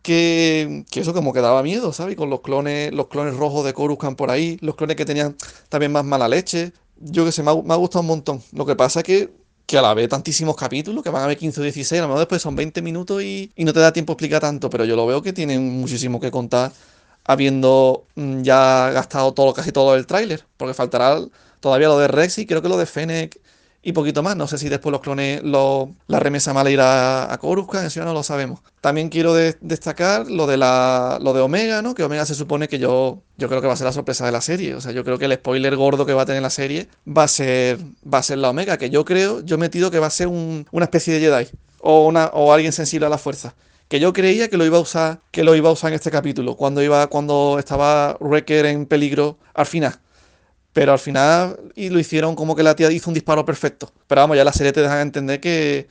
[0.00, 2.16] Que, que, eso como que daba miedo, ¿sabes?
[2.16, 5.36] Con los clones, los clones rojos de Coruscant por ahí, los clones que tenían
[5.68, 8.42] también más mala leche, yo que sé, me ha, gustado un montón.
[8.52, 9.30] Lo que pasa es que,
[9.66, 12.08] que a la vez tantísimos capítulos, que van a ver 15 o 16, a lo
[12.08, 14.96] mejor después son 20 minutos y, no te da tiempo a explicar tanto, pero yo
[14.96, 16.72] lo veo que tienen muchísimo que contar
[17.24, 21.20] habiendo mm, ya gastado todo, casi todo el tráiler, porque faltará
[21.60, 23.38] todavía lo de Rex y creo que lo de Fennec
[23.82, 24.36] y poquito más.
[24.36, 28.12] No sé si después los clones, la remesa mala irá a Coruscant, eso ya no
[28.12, 28.60] lo sabemos.
[28.80, 31.94] También quiero destacar lo de, la, lo de Omega, ¿no?
[31.94, 34.32] Que Omega se supone que yo, yo creo que va a ser la sorpresa de
[34.32, 34.74] la serie.
[34.74, 37.24] O sea, yo creo que el spoiler gordo que va a tener la serie va
[37.24, 37.78] a ser,
[38.12, 40.28] va a ser la Omega, que yo creo, yo he metido que va a ser
[40.28, 41.48] una especie de Jedi
[41.80, 43.54] o, una, o alguien sensible a la fuerza
[43.88, 46.10] que yo creía que lo iba a usar, que lo iba a usar en este
[46.10, 49.94] capítulo, cuando iba, cuando estaba Wrecker en peligro al final.
[50.78, 53.90] Pero al final y lo hicieron como que la tía hizo un disparo perfecto.
[54.06, 55.88] Pero vamos, ya la serie te deja entender que,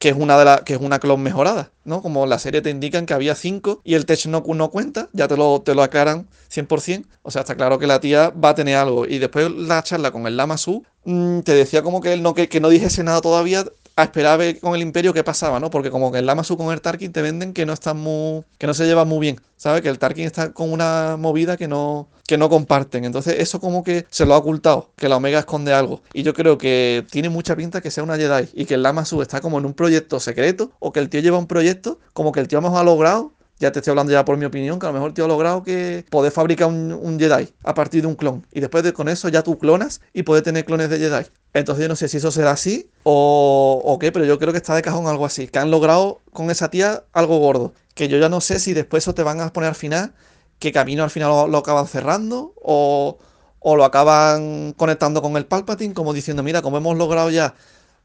[0.00, 2.02] que es una de la, que es una clon mejorada, ¿no?
[2.02, 5.28] Como la serie te indican que había cinco y el tech no, no cuenta, ya
[5.28, 7.06] te lo, te lo aclaran 100%.
[7.22, 9.06] O sea, está claro que la tía va a tener algo.
[9.06, 12.34] Y después la charla con el Lama Su, mm, te decía como que él no,
[12.34, 13.66] que, que no dijese nada todavía
[13.98, 15.70] a esperar a ver con el Imperio qué pasaba, ¿no?
[15.70, 18.44] Porque como que el Lamasu con el Tarkin te venden que no están muy.
[18.56, 19.40] que no se lleva muy bien.
[19.56, 19.82] ¿Sabes?
[19.82, 22.06] Que el Tarkin está con una movida que no.
[22.24, 23.04] que no comparten.
[23.04, 24.92] Entonces, eso como que se lo ha ocultado.
[24.94, 26.00] Que la Omega esconde algo.
[26.12, 28.48] Y yo creo que tiene mucha pinta que sea una Jedi.
[28.54, 30.70] Y que el Lamasu está como en un proyecto secreto.
[30.78, 31.98] O que el tío lleva un proyecto.
[32.12, 34.78] Como que el tío mejor ha logrado ya te estoy hablando ya por mi opinión,
[34.78, 38.06] que a lo mejor tío ha logrado que poder fabricar un, Jedi a partir de
[38.06, 38.46] un clon.
[38.52, 41.26] Y después de con eso ya tú clonas y puedes tener clones de Jedi.
[41.54, 44.74] Entonces yo no sé si eso será así o, qué, pero yo creo que está
[44.76, 45.48] de cajón algo así.
[45.48, 47.72] Que han logrado con esa tía algo gordo.
[47.94, 50.14] Que yo ya no sé si después eso te van a poner al final,
[50.60, 53.18] que camino al final lo, acaban cerrando o,
[53.58, 57.54] o, lo acaban conectando con el Palpatine, como diciendo, mira, como hemos logrado ya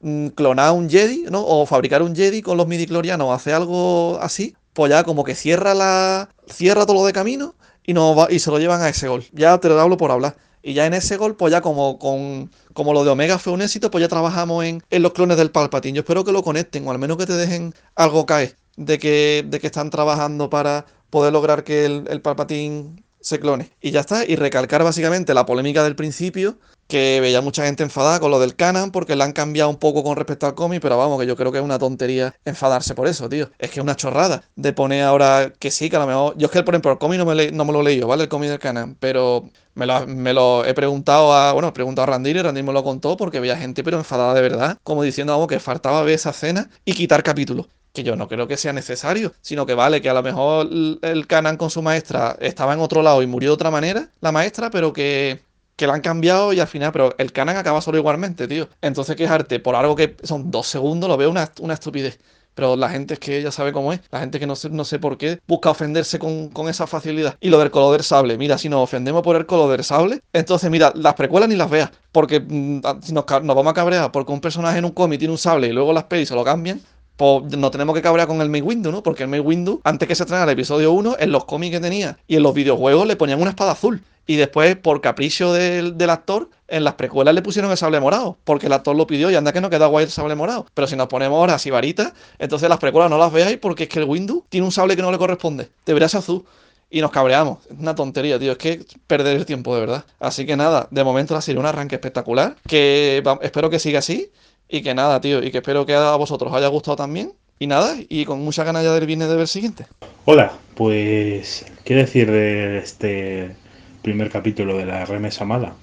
[0.02, 1.46] mm, clonar un Jedi, ¿no?
[1.46, 5.74] O fabricar un Jedi con los midi-clorianos, hace algo así, pues ya como que cierra
[5.74, 6.30] la.
[6.48, 7.56] cierra todo lo de camino
[7.86, 9.26] y, no va, y se lo llevan a ese gol.
[9.32, 10.36] Ya te lo hablo por hablar.
[10.62, 13.62] Y ya en ese gol, pues ya como, con, como lo de Omega fue un
[13.62, 15.96] éxito, pues ya trabajamos en, en, los clones del Palpatine.
[15.98, 19.46] Yo espero que lo conecten, o al menos que te dejen algo caer de que,
[19.48, 23.72] de que están trabajando para poder lograr que el, el Palpatine se clone.
[23.82, 24.26] Y ya está.
[24.26, 28.56] Y recalcar básicamente la polémica del principio, que veía mucha gente enfadada con lo del
[28.56, 31.36] canon porque la han cambiado un poco con respecto al cómic, pero vamos, que yo
[31.36, 33.50] creo que es una tontería enfadarse por eso, tío.
[33.58, 36.38] Es que es una chorrada de poner ahora que sí, que a lo mejor.
[36.38, 38.24] Yo es que, por ejemplo, el cómic no me, no me lo he leído, ¿vale?
[38.24, 41.54] El cómic del canon, pero me lo, me lo, he preguntado a.
[41.54, 44.34] Bueno, he preguntado a Randir y Randir me lo contó porque veía gente, pero enfadada
[44.34, 48.16] de verdad, como diciendo algo que faltaba ver esa escena y quitar capítulos que yo
[48.16, 50.68] no creo que sea necesario, sino que vale, que a lo mejor
[51.02, 54.32] el Canan con su maestra estaba en otro lado y murió de otra manera, la
[54.32, 55.42] maestra, pero que
[55.76, 58.70] que la han cambiado y al final, pero el canon acaba solo igualmente, tío.
[58.82, 62.20] Entonces quejarte por algo que son dos segundos lo veo una, una estupidez.
[62.56, 64.02] Pero la gente es que ya sabe cómo es.
[64.12, 67.36] La gente que no sé, no sé por qué busca ofenderse con, esa facilidad.
[67.42, 68.38] Y lo del color del sable.
[68.38, 71.70] Mira, si nos ofendemos por el color del sable, entonces mira, las precuelas ni las
[71.70, 71.90] veas.
[72.12, 75.40] Porque mm, nos, nos, vamos a cabrear porque un personaje en un cómic tiene un
[75.40, 76.80] sable y luego las pelis se lo cambian.
[77.18, 79.04] Pues no tenemos que cabrear con el May Windu, ¿no?
[79.04, 81.80] Porque el May Windu, antes que se estrenara el episodio 1, en los cómics que
[81.80, 84.02] tenía y en los videojuegos le ponían una espada azul.
[84.26, 88.68] Y después, por capricho del, actor, en las precuelas le pusieron el sable morado, porque
[88.68, 90.66] el actor lo pidió y anda que no queda guay el sable morado.
[90.74, 93.90] Pero si nos ponemos ahora así varitas, entonces las precuelas no las veáis porque es
[93.90, 95.70] que el Windu tiene un sable que no le corresponde.
[95.86, 96.46] Debería ser azul.
[96.90, 97.58] Y nos cabreamos.
[97.72, 98.52] Es una tontería, tío.
[98.52, 100.06] Es que perder el tiempo, de verdad.
[100.20, 102.56] Así que nada, de momento ha sido un arranque espectacular.
[102.68, 104.30] Que espero que siga así.
[104.74, 105.44] Y que nada, tío.
[105.44, 107.32] Y que espero que a vosotros os haya gustado también.
[107.60, 109.86] Y nada, y con mucha ganas ya del viernes de ver el siguiente.
[110.26, 113.56] Hola, pues, ¿qué decir de este
[114.02, 115.76] primer capítulo de la remesa mala.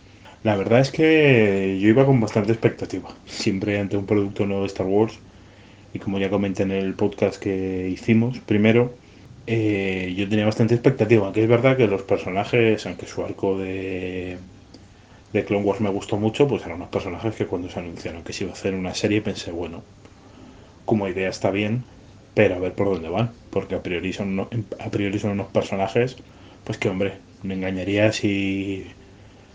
[0.43, 4.67] La verdad es que yo iba con bastante expectativa, siempre ante un producto nuevo de
[4.67, 5.21] Star Wars.
[5.95, 8.93] Y como ya comenté en el podcast que hicimos primero,
[9.47, 14.37] eh, yo tenía bastante expectativa, aunque es verdad que los personajes, aunque su arco de,
[15.32, 18.32] de Clone Wars me gustó mucho, pues eran unos personajes que cuando se anunciaron que
[18.32, 19.82] se iba a hacer una serie pensé, bueno,
[20.85, 21.85] como idea está bien,
[22.35, 26.16] pero a ver por dónde van, porque a priori son, a priori son unos personajes,
[26.65, 28.86] pues que hombre, me engañaría si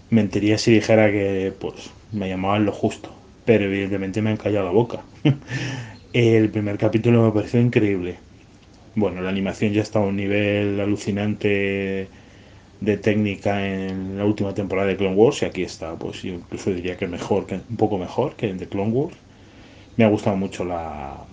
[0.10, 3.12] mentiría si dijera que pues me llamaban lo justo,
[3.46, 5.02] pero evidentemente me han callado la boca.
[6.14, 8.18] El primer capítulo me pareció increíble.
[8.96, 12.08] Bueno, la animación ya está a un nivel alucinante
[12.82, 16.72] de técnica en la última temporada de Clone Wars y aquí está, pues yo incluso
[16.72, 19.16] diría que mejor, que un poco mejor que en The Clone Wars.
[19.98, 21.26] Me ha gustado mucho la,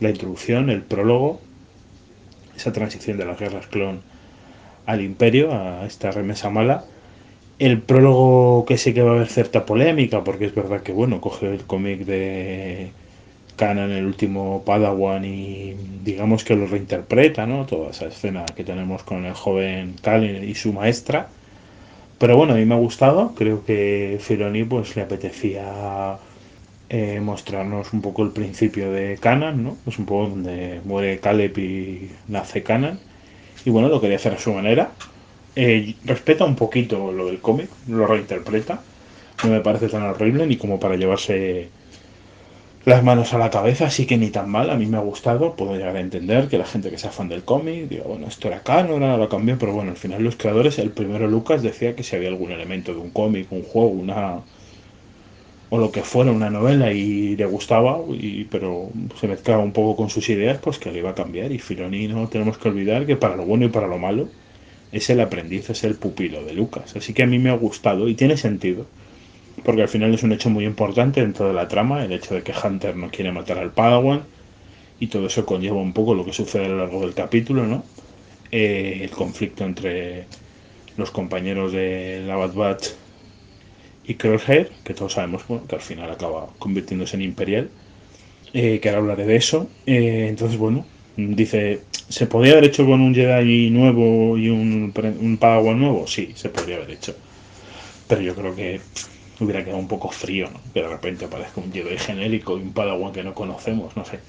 [0.00, 1.40] la introducción, el prólogo,
[2.56, 4.00] esa transición de las guerras clon
[4.86, 6.84] al imperio, a esta remesa mala.
[7.58, 11.20] El prólogo que sí que va a haber cierta polémica, porque es verdad que, bueno,
[11.20, 12.92] coge el cómic de
[13.56, 15.74] Kanan, el último Padawan, y
[16.04, 17.66] digamos que lo reinterpreta, ¿no?
[17.66, 21.28] Toda esa escena que tenemos con el joven Kalin y su maestra.
[22.18, 26.16] Pero bueno, a mí me ha gustado, creo que Filoni pues le apetecía
[26.88, 29.76] eh, mostrarnos un poco el principio de Kanan, ¿no?
[29.86, 32.98] Es un poco donde muere Caleb y nace Kanan
[33.66, 34.92] y bueno, lo quería hacer a su manera.
[35.56, 38.80] Eh, respeta un poquito lo del cómic, lo reinterpreta.
[39.42, 41.70] No me parece tan horrible ni como para llevarse
[42.86, 45.56] las manos a la cabeza, así que ni tan mal, a mí me ha gustado,
[45.56, 48.48] puedo llegar a entender que la gente que sea fan del cómic diga, bueno, esto
[48.48, 51.94] era canon, ahora lo cambió, pero bueno, al final los creadores, el primero Lucas decía
[51.94, 54.40] que si había algún elemento de un cómic, un juego, una
[55.68, 58.90] o lo que fuera una novela y le gustaba, y, pero
[59.20, 61.52] se mezclaba un poco con sus ideas, pues que le iba a cambiar.
[61.52, 64.28] Y Filoni no tenemos que olvidar que para lo bueno y para lo malo
[64.92, 66.96] es el aprendiz, es el pupilo de Lucas.
[66.96, 68.86] Así que a mí me ha gustado y tiene sentido,
[69.66, 72.42] porque al final es un hecho muy importante dentro de la trama, el hecho de
[72.44, 74.22] que Hunter no quiere matar al Padawan,
[75.00, 77.82] y todo eso conlleva un poco lo que sucede a lo largo del capítulo, ¿no?
[78.52, 80.26] Eh, el conflicto entre
[80.96, 82.86] los compañeros de la Bad Batch
[84.06, 87.68] y Crosshair, que todos sabemos que al final acaba convirtiéndose en Imperial,
[88.54, 89.68] eh, que ahora hablaré de eso.
[89.84, 90.86] Eh, entonces, bueno,
[91.16, 96.06] dice, ¿se podría haber hecho con un Jedi nuevo y un, un Padawan nuevo?
[96.06, 97.16] Sí, se podría haber hecho.
[98.06, 98.80] Pero yo creo que
[99.44, 100.60] hubiera quedado un poco frío, ¿no?
[100.72, 104.24] Que de repente aparezca un Jedi genérico y un Padawan que no conocemos, no sé.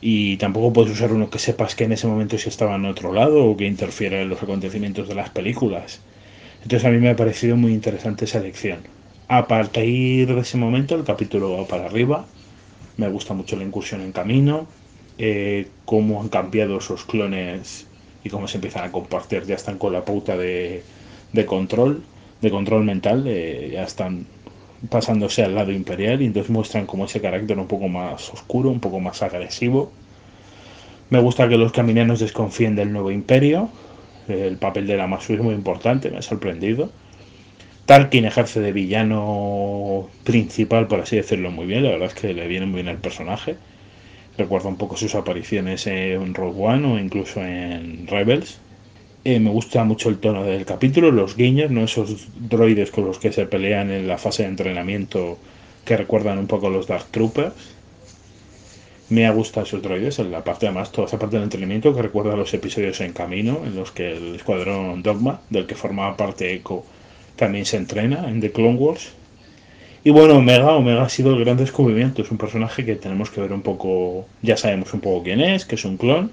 [0.00, 3.12] Y tampoco puedes usar uno que sepas que en ese momento sí estaba en otro
[3.12, 6.06] lado o que interfiera en los acontecimientos de las películas.
[6.62, 8.88] Entonces a mí me ha parecido muy interesante esa elección.
[9.28, 12.32] A partir de ese momento el capítulo va para arriba.
[12.96, 14.74] Me gusta mucho la incursión en camino.
[15.18, 17.90] Eh, cómo han cambiado esos clones
[18.22, 19.44] y cómo se empiezan a compartir.
[19.46, 20.84] Ya están con la pauta de
[21.46, 22.10] control,
[22.40, 23.24] de control mental.
[23.26, 24.26] Eh, ya están
[24.90, 28.80] pasándose al lado imperial y entonces muestran como ese carácter un poco más oscuro, un
[28.80, 29.92] poco más agresivo.
[31.10, 33.70] Me gusta que los caminianos desconfíen del nuevo imperio.
[34.28, 36.90] El papel de la Masu es muy importante, me ha sorprendido.
[37.86, 41.84] Tarkin ejerce de villano principal, por así decirlo, muy bien.
[41.84, 43.56] La verdad es que le viene muy bien el personaje.
[44.36, 48.58] Recuerda un poco sus apariciones en Rogue One o incluso en Rebels.
[49.28, 53.18] Eh, me gusta mucho el tono del capítulo, los guiños, no esos droides con los
[53.18, 55.36] que se pelean en la fase de entrenamiento
[55.84, 57.52] que recuerdan un poco a los Dark Troopers.
[59.08, 62.02] Me ha gustado esos droides, en la parte además, toda esa parte del entrenamiento que
[62.02, 66.16] recuerda a los episodios en camino, en los que el escuadrón Dogma, del que formaba
[66.16, 66.84] parte Echo,
[67.34, 69.10] también se entrena en The Clone Wars.
[70.04, 73.40] Y bueno, Omega, Omega ha sido el gran descubrimiento, es un personaje que tenemos que
[73.40, 76.30] ver un poco, ya sabemos un poco quién es, que es un clon,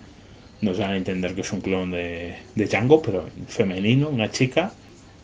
[0.64, 4.74] nos dan a entender que es un clon de, de Django, pero femenino, una chica,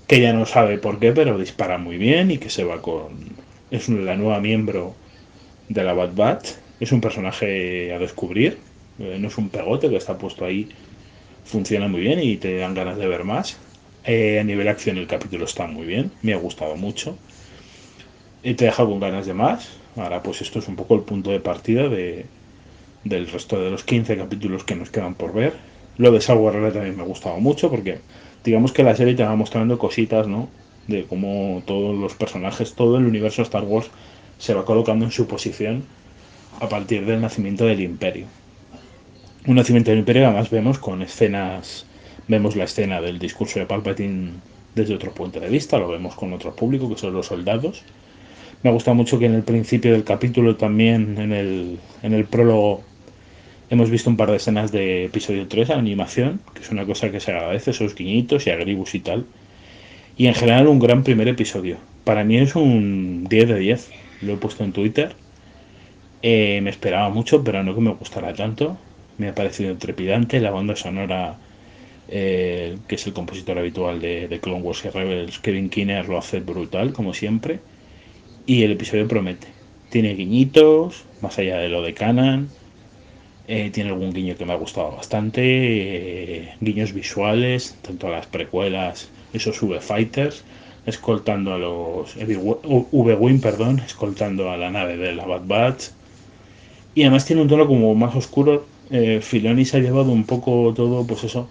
[0.07, 3.38] que ya no sabe por qué, pero dispara muy bien y que se va con...
[3.72, 4.95] Es la nueva miembro
[5.70, 6.49] de la Bad Batch.
[6.80, 8.57] Es un personaje a descubrir,
[8.99, 10.70] eh, no es un pegote que está puesto ahí,
[11.45, 13.57] funciona muy bien y te dan ganas de ver más.
[14.06, 17.18] Eh, a nivel acción el capítulo está muy bien, me ha gustado mucho.
[18.44, 19.70] Y te deja con ganas de más.
[19.95, 22.26] Ahora pues esto es un poco el punto de partida de,
[23.04, 25.54] del resto de los 15 capítulos que nos quedan por ver.
[25.98, 28.00] Lo de Software también me ha gustado mucho porque
[28.44, 30.50] digamos que la serie te va mostrando cositas, ¿no?
[30.88, 33.90] De cómo todos los personajes, todo el universo Star Wars
[34.38, 35.84] se va colocando en su posición
[36.60, 38.26] a partir del nacimiento del imperio.
[39.46, 41.86] Un nacimiento del imperio además vemos con escenas,
[42.28, 44.32] vemos la escena del discurso de Palpatine
[44.76, 47.84] desde otro punto de vista, lo vemos con otro público que son los soldados.
[48.62, 52.26] Me ha gustado mucho que en el principio del capítulo también, en el, en el
[52.26, 52.84] prólogo,
[53.72, 57.20] Hemos visto un par de escenas de episodio 3, animación, que es una cosa que
[57.20, 59.26] se agradece, esos guiñitos y agribus y tal.
[60.18, 61.78] Y en general un gran primer episodio.
[62.04, 63.91] Para mí es un 10 de 10.
[64.24, 65.16] Lo he puesto en Twitter.
[66.24, 68.76] Eh, me esperaba mucho, pero no que me gustara tanto.
[69.20, 70.40] Me ha parecido trepidante.
[70.40, 71.38] La banda sonora,
[72.08, 76.40] eh, que es el compositor habitual de, Clone Wars y Rebels, Kevin Kinner, lo hace
[76.40, 77.60] brutal, como siempre.
[78.48, 79.48] Y el episodio promete.
[79.91, 82.50] Tiene guiñitos, más allá de lo de Canon
[83.52, 88.28] eh, tiene algún guiño que me ha gustado bastante, eh, guiños visuales, tanto a las
[88.28, 90.44] precuelas, esos V-Fighters,
[90.86, 95.86] escoltando a los V-Wing, perdón, escoltando a la nave de la Bad Batch.
[96.94, 98.68] Y además tiene un tono como más oscuro.
[98.92, 101.50] Eh, Filoni se ha llevado un poco todo, pues eso.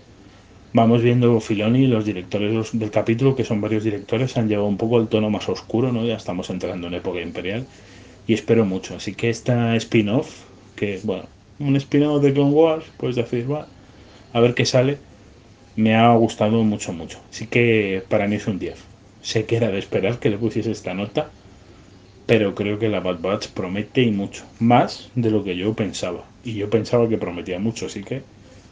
[0.72, 5.00] Vamos viendo Filoni, los directores del capítulo, que son varios directores, han llevado un poco
[5.00, 6.04] el tono más oscuro, ¿no?
[6.04, 7.66] Ya estamos entrando en época imperial.
[8.28, 8.94] Y espero mucho.
[8.94, 10.44] Así que esta spin-off,
[10.76, 11.24] que bueno,
[11.58, 13.66] un spin-off de Clone Wars, pues decir, va,
[14.32, 14.98] a ver qué sale.
[15.76, 17.20] Me ha gustado mucho, mucho.
[17.30, 18.76] Así que para mí es un 10.
[19.22, 21.30] Sé que era de esperar que le pusiese esta nota,
[22.26, 24.44] pero creo que la Bad Batch promete y mucho.
[24.58, 26.24] Más de lo que yo pensaba.
[26.44, 28.22] Y yo pensaba que prometía mucho, así que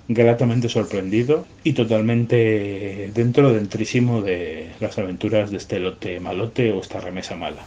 [0.08, 7.00] gratamente sorprendido y totalmente dentro dentrísimo de las aventuras de este lote malote o esta
[7.00, 7.64] remesa mala.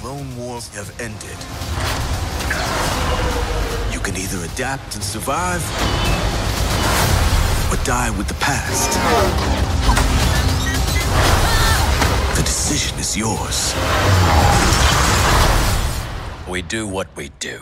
[0.00, 1.36] Clone Wars have ended.
[3.92, 5.60] You can either adapt and survive,
[7.70, 8.92] or die with the past.
[12.34, 13.74] The decision is yours.
[16.48, 17.58] We do what we do.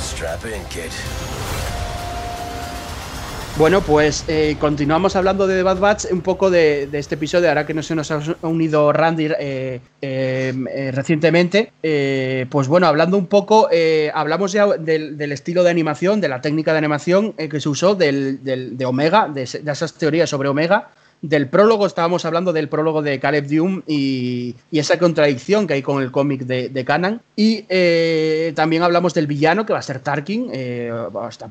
[0.00, 0.92] Strap in, kid.
[3.58, 7.66] Bueno, pues eh, continuamos hablando de The Bad Batch, un poco de, este episodio, ahora
[7.66, 11.72] que no se nos ha unido Randy eh, eh, recientemente.
[12.48, 13.68] pues bueno, hablando un poco,
[14.14, 18.84] hablamos ya del, estilo de animación, de la técnica de animación que se usó de
[18.86, 20.90] Omega, de, esas teorías sobre Omega,
[21.22, 26.02] del prólogo, estábamos hablando del prólogo de Caleb Dume y, esa contradicción que hay con
[26.02, 27.18] el cómic de, de.
[27.36, 30.92] Y eh, también hablamos del villano, que va a ser Tarkin, eh,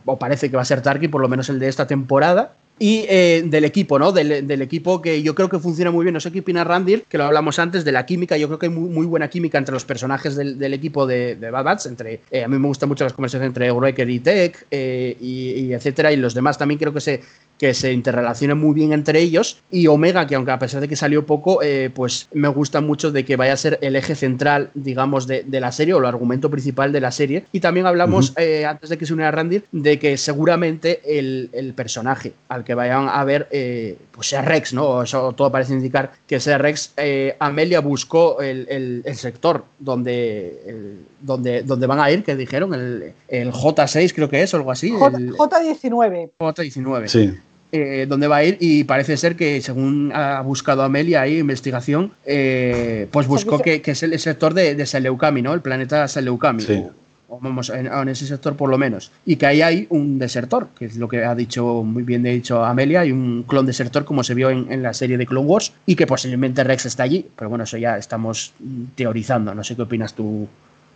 [0.06, 3.06] o parece que va a ser Tarkin, por lo menos el de esta temporada y
[3.10, 4.12] eh, del equipo, ¿no?
[4.12, 6.14] Del, equipo que yo creo que funciona muy bien.
[6.14, 8.38] No sé qué opina Randir, que lo hablamos antes, de la química.
[8.38, 11.86] Yo creo que hay muy, buena química entre los personajes del, equipo de, Bad Bats.
[11.88, 15.74] Entre, eh, a mí me gustan mucho las conversaciones entre Wrecker y Tech, eh, y,
[15.74, 16.12] etcétera.
[16.12, 17.22] Y los demás también creo que se,
[17.58, 19.62] que se interrelacionen muy bien entre ellos.
[19.72, 21.62] Y Omega, que aunque a pesar de que salió poco,
[21.94, 25.72] pues me gusta mucho de que vaya a ser el eje central, digamos, de, la
[25.72, 27.45] serie o el argumento principal de la serie.
[27.52, 32.34] Y también hablamos, antes de que se uniera Randir, de que seguramente el, el personaje
[32.49, 35.02] al que vayan a ver, eh, pues sea Rex, ¿no?
[35.02, 36.91] Eso todo parece indicar que sea Rex.
[36.98, 44.14] Eh, Amelia buscó el, sector donde, donde, donde van a ir, que dijeron, el, J6
[44.14, 44.91] creo que es, o algo así.
[44.91, 47.07] J, 19 J19.
[47.07, 47.34] Sí.
[47.72, 52.11] Eh, donde va a ir y parece ser que según ha buscado Amelia ahí investigación
[52.26, 55.53] pues buscó que, es el, sector de, de Seleucami, ¿no?
[55.53, 56.64] El planeta Seleucami.
[56.64, 56.84] Sí
[57.30, 60.98] vamos, en, ese sector por lo menos, y que ahí hay un desertor, que es
[60.98, 64.49] lo que ha dicho muy bien dicho Amelia, hay un clon desertor como se vio
[64.49, 67.78] en, la serie de Clone Wars, y que posiblemente Rex está allí, pero bueno, eso
[67.78, 68.54] ya estamos
[68.95, 70.48] teorizando, no sé qué opinas tú.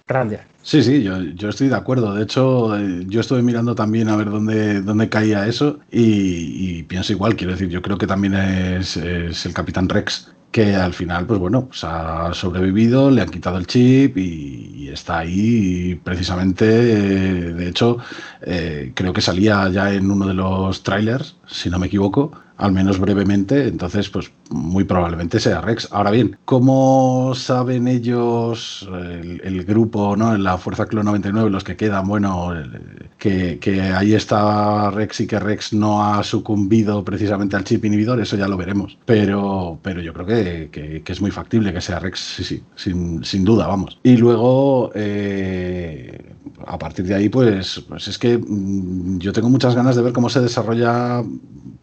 [0.08, 0.42] Rander.
[0.62, 2.14] Sí, sí, yo, estoy de acuerdo.
[2.14, 7.14] De hecho, eh, yo estuve mirando también a ver dónde, dónde caía eso y, pienso
[7.14, 7.38] igual.
[7.38, 11.40] Quiero decir, yo creo que también es, es el Capitán Rex que al final, pues
[11.40, 17.70] bueno, pues ha sobrevivido, le han quitado el chip y, está ahí precisamente, eh, de
[17.70, 17.98] hecho,
[18.42, 22.72] eh, creo que salía ya en uno de los trailers, si no me equivoco, al
[22.72, 25.88] menos brevemente, entonces pues muy probablemente sea Rex.
[25.92, 28.88] Ahora bien, ¿cómo saben ellos,
[29.44, 30.38] el, grupo, ¿no?
[30.38, 32.54] la Fuerza Clon 99, los que quedan, bueno,
[33.18, 33.60] que,
[33.96, 38.22] ahí está Rex y que Rex no ha sucumbido precisamente al chip inhibidor?
[38.22, 38.96] Eso ya lo veremos.
[39.06, 43.44] Pero, pero yo creo que, es muy factible que sea Rex, sí, sí, sin, sin
[43.44, 44.00] duda, vamos.
[44.04, 46.36] Y luego, eh,
[46.68, 50.14] a partir de ahí, pues, pues es que mm, yo tengo muchas ganas de ver
[50.14, 51.24] cómo se desarrolla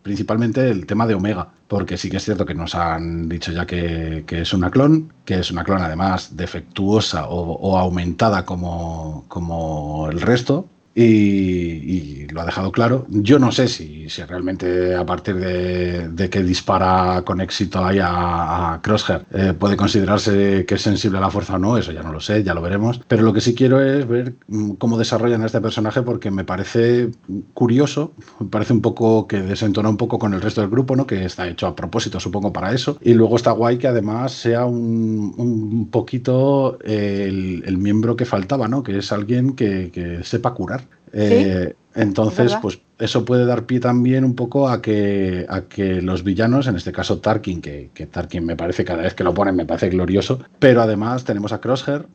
[0.09, 3.67] principalmente el tema de Omega, porque sí que es cierto que nos han dicho ya
[3.67, 10.23] que, es una clon, que es una clon además defectuosa o, aumentada como, como el
[10.23, 10.67] resto,
[11.01, 13.07] y, lo ha dejado claro.
[13.09, 18.81] Yo no sé si, si realmente a partir de, que dispara con éxito ahí a,
[18.83, 22.13] Crosshair eh, puede considerarse que es sensible a la fuerza o no, eso ya no
[22.13, 23.01] lo sé, ya lo veremos.
[23.09, 26.45] Pero lo que sí quiero es ver mm, cómo desarrollan a este personaje porque me
[26.45, 27.11] parece
[27.55, 31.07] curioso, me parece un poco que desentona un poco con el resto del grupo, ¿no?
[31.07, 32.99] que está hecho a propósito supongo para eso.
[33.01, 38.69] Y luego está guay que además sea un, un poquito el, el, miembro que faltaba,
[38.69, 38.83] ¿no?
[38.83, 40.88] que es alguien que, que sepa curar.
[41.13, 46.23] Eh, entonces, pues eso puede dar pie también un poco a que, a que los
[46.23, 49.57] villanos, en este caso Tarkin, que, que Tarkin me parece cada vez que lo ponen
[49.57, 52.07] me parece glorioso, pero además tenemos a Crosshair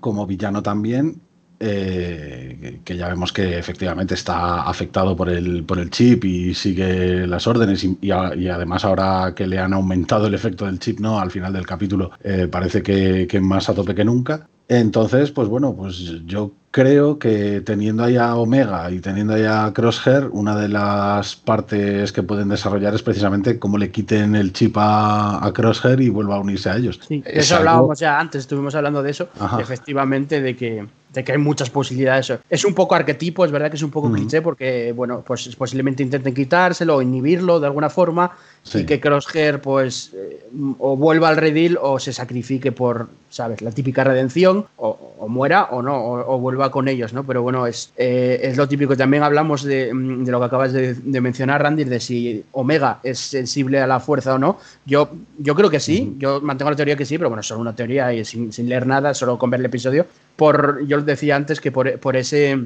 [0.00, 1.20] como villano también,
[1.60, 7.26] eh, que ya vemos que efectivamente está afectado por el, por el chip y sigue
[7.26, 11.20] las órdenes y, además ahora que le han aumentado el efecto del chip, ¿no?
[11.20, 14.48] Al final del capítulo eh, parece que, que, más a tope que nunca.
[14.68, 15.96] Entonces, pues bueno, pues
[16.26, 21.36] yo creo que teniendo ahí a Omega y teniendo ahí a Crosshair, una de las
[21.36, 26.34] partes que pueden desarrollar es precisamente cómo le quiten el chip a, Crosshair y vuelva
[26.34, 26.98] a unirse a ellos.
[27.06, 29.28] Sí, eso hablábamos ya antes, estuvimos hablando de eso,
[29.60, 32.32] efectivamente, de que de que hay muchas posibilidades.
[32.50, 36.02] Es un poco arquetipo, es verdad que es un poco cliché porque, bueno, pues posiblemente
[36.02, 38.32] intenten quitárselo o inhibirlo de alguna forma
[38.74, 40.44] y que Crosshair pues eh,
[40.80, 43.62] o vuelva al redil o se sacrifique por, ¿sabes?
[43.62, 47.24] La típica redención o, muera o no, o, vuelva con ellos, ¿no?
[47.24, 48.96] Pero bueno, es, eh, es lo típico.
[48.96, 53.80] También hablamos de, de lo que acabas de, mencionar, Randy, de si Omega es sensible
[53.80, 54.58] a la fuerza o no.
[54.86, 57.74] Yo, yo creo que sí, yo mantengo la teoría que sí, pero bueno, solo una
[57.74, 60.06] teoría y sin, sin leer nada, solo con ver el episodio.
[60.36, 62.60] Por, yo decía antes que por, por ese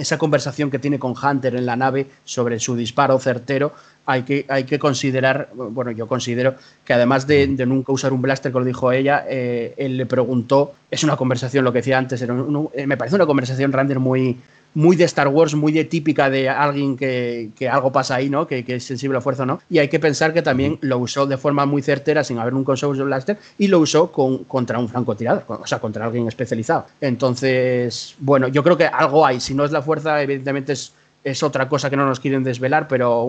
[0.00, 3.72] esa conversación que tiene con Hunter en la nave sobre su disparo certero,
[4.06, 6.54] hay que, hay que considerar, bueno, yo considero
[6.84, 11.02] que además de, nunca usar un blaster, como dijo ella, eh, él le preguntó, es
[11.04, 12.34] una conversación, lo que decía antes, era
[12.74, 14.36] eh, me parece una conversación random muy,
[14.76, 18.46] muy de Star Wars, muy de típica de alguien que, algo pasa ahí, ¿no?
[18.46, 19.58] Que, es sensible a fuerza no.
[19.70, 22.72] Y hay que pensar que también lo usó de forma muy certera, sin haber nunca
[22.72, 26.86] usado un blaster, y lo usó con, contra un francotirador, o sea, contra alguien especializado.
[27.00, 29.40] Entonces, bueno, yo creo que algo hay.
[29.40, 30.92] Si no es la fuerza, evidentemente es
[31.26, 33.28] es otra cosa que no nos quieren desvelar, pero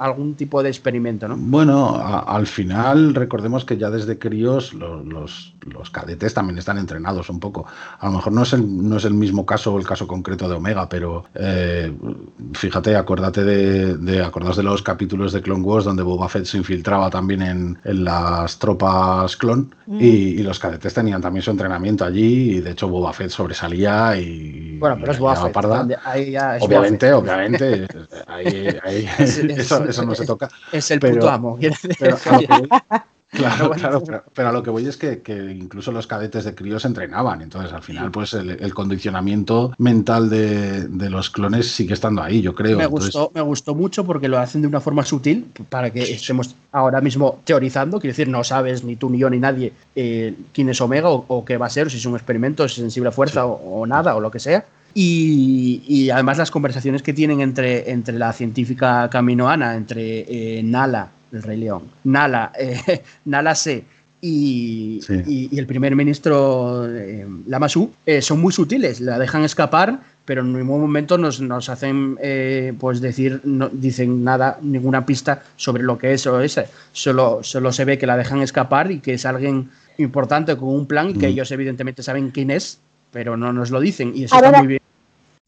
[0.00, 1.36] algún tipo de experimento, ¿no?
[1.38, 7.38] Bueno, al final recordemos que ya desde críos los, los, cadetes también están entrenados un
[7.38, 7.64] poco.
[8.00, 10.48] A lo mejor no es el, no es el mismo caso o el caso concreto
[10.48, 11.92] de Omega, pero eh,
[12.52, 17.10] fíjate, acuérdate de, de, de los capítulos de Clone Wars donde Boba Fett se infiltraba
[17.10, 19.98] también en, las tropas clon mm.
[20.00, 24.78] y, los cadetes tenían también su entrenamiento allí y de hecho Boba Fett sobresalía y...
[24.78, 25.56] Bueno, pero es Boba Fett.
[26.60, 27.35] obviamente, obviamente.
[28.26, 30.48] ahí, eso, no se toca.
[30.72, 31.58] Es el puto amo.
[33.28, 34.02] Claro, claro,
[34.34, 35.20] pero, a lo que voy es que,
[35.58, 41.30] incluso los cadetes de críos entrenaban, entonces al final pues el, condicionamiento mental de, los
[41.30, 42.78] clones sigue estando ahí, yo creo.
[42.78, 46.54] Me gustó, me gustó mucho porque lo hacen de una forma sutil para que estemos
[46.72, 50.68] ahora mismo teorizando, quiero decir, no sabes ni tú ni yo ni nadie eh, quién
[50.68, 53.12] es Omega o, qué va a ser, si es un experimento, si es sensible a
[53.12, 54.64] fuerza o, nada o lo que sea.
[54.98, 60.20] Y, además las conversaciones que tienen entre, entre la científica Caminoana, entre
[60.58, 63.84] eh, Nala el Rey León, Nala, eh, Nala C
[64.20, 65.00] y,
[65.56, 70.80] el primer ministro eh, Lamassu eh, son muy sutiles, la dejan escapar, pero en ningún
[70.80, 76.26] momento nos, hacen eh, pues decir, no dicen nada, ninguna pista sobre lo que es
[76.26, 76.66] o ese.
[76.92, 80.86] Solo, solo se ve que la dejan escapar y que es alguien importante con un
[80.86, 81.30] plan y que mm.
[81.30, 82.80] ellos evidentemente saben quién es,
[83.12, 84.85] pero no nos lo dicen y eso está muy bien.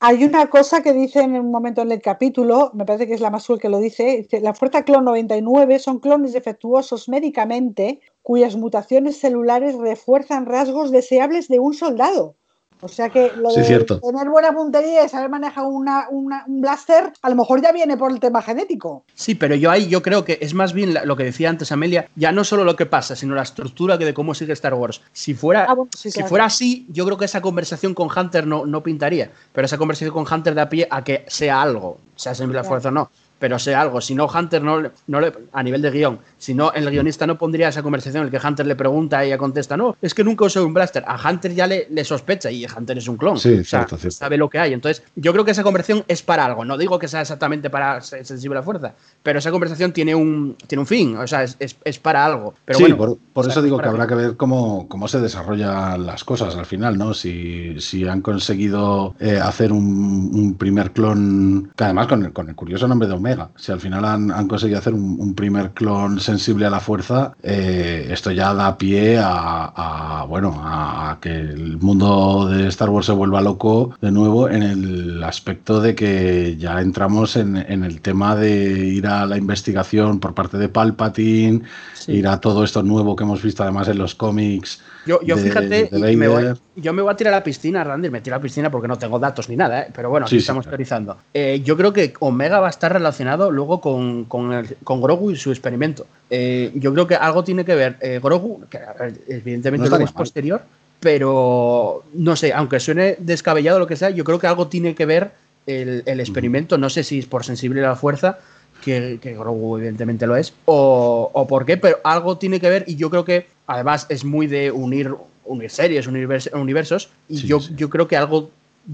[0.01, 3.21] Hay una cosa que dice en un momento en el capítulo, me parece que es
[3.21, 8.57] la Masul que lo dice, dice, la fuerza clon 99 son clones defectuosos médicamente cuyas
[8.57, 12.37] mutaciones celulares refuerzan rasgos deseables de un soldado.
[12.81, 16.31] O sea que lo de tener buena puntería y saber manejar una, un
[16.61, 19.05] blaster, a lo mejor ya viene por el tema genético.
[19.15, 22.09] Sí, pero yo ahí yo creo que es más bien lo que decía antes Amelia,
[22.15, 25.01] ya no solo lo que pasa, sino la estructura de cómo sigue Star Wars.
[25.13, 28.83] Si fuera, ah, si fuera así, yo creo que esa conversación con Hunter no, no
[28.83, 32.65] pintaría, pero esa conversación con Hunter da pie a que sea algo, sea siempre la
[32.65, 34.01] fuerza o no pero sea algo.
[34.01, 37.39] Si no, Hunter no, no le, a nivel de guion, si no, el guionista no
[37.39, 40.25] pondría esa conversación en la que Hunter le pregunta y ella contesta, no, es que
[40.25, 41.05] nunca usé un blaster.
[41.07, 43.39] A Hunter ya le, le sospecha y Hunter es un clon.
[43.39, 44.73] Sí, cierto, Sabe lo que hay.
[44.73, 46.65] Entonces, yo creo que esa conversación es para algo.
[46.65, 50.15] No digo que sea exactamente para ser sensible a la fuerza, pero esa conversación tiene
[50.15, 51.17] un, tiene un fin.
[51.17, 52.55] O sea, es, es, para algo.
[52.65, 56.25] Pero sí, por, por eso digo que habrá que ver cómo, cómo se desarrollan las
[56.25, 57.15] cosas al final, ¿no?
[57.15, 62.49] Si, si han conseguido eh, hacer un, un, primer clon, que además con el, con
[62.49, 66.67] el curioso nombre de Omega, si al final han, conseguido hacer un, primer clon sensible
[66.67, 72.69] a la fuerza, eh, esto ya da pie a, bueno a, que el mundo de
[72.69, 77.57] Star Wars se vuelva loco de nuevo en el aspecto de que ya entramos en,
[77.57, 81.63] el tema de ir a la investigación por parte de Palpatine,
[82.07, 85.89] ir a todo esto nuevo que hemos visto además en los cómics yo, yo fíjate,
[85.91, 88.43] me voy, yo me voy a tirar a la piscina, Randy, me tiro a la
[88.43, 89.87] piscina porque no tengo datos ni nada, ¿eh?
[89.95, 91.17] pero bueno, aquí estamos teorizando.
[91.33, 95.31] Eh, yo creo que Omega va a estar relacionado luego con, con, el, con Grogu
[95.31, 96.07] y su experimento.
[96.29, 98.81] Eh, yo creo que algo tiene que ver Grogu, que
[99.29, 100.63] evidentemente es posterior,
[101.01, 105.07] pero no sé, aunque suene descabellado lo que sea, yo creo que algo tiene que
[105.07, 105.31] ver
[105.67, 108.39] el, el experimento, no sé si es por sensible a la fuerza,
[108.83, 112.85] que, que, Grogu evidentemente lo es, o, o, por qué, pero algo tiene que ver
[112.87, 115.15] y yo creo que Además, es muy de unir,
[115.45, 118.49] unir series, universos, y yo, yo creo que algo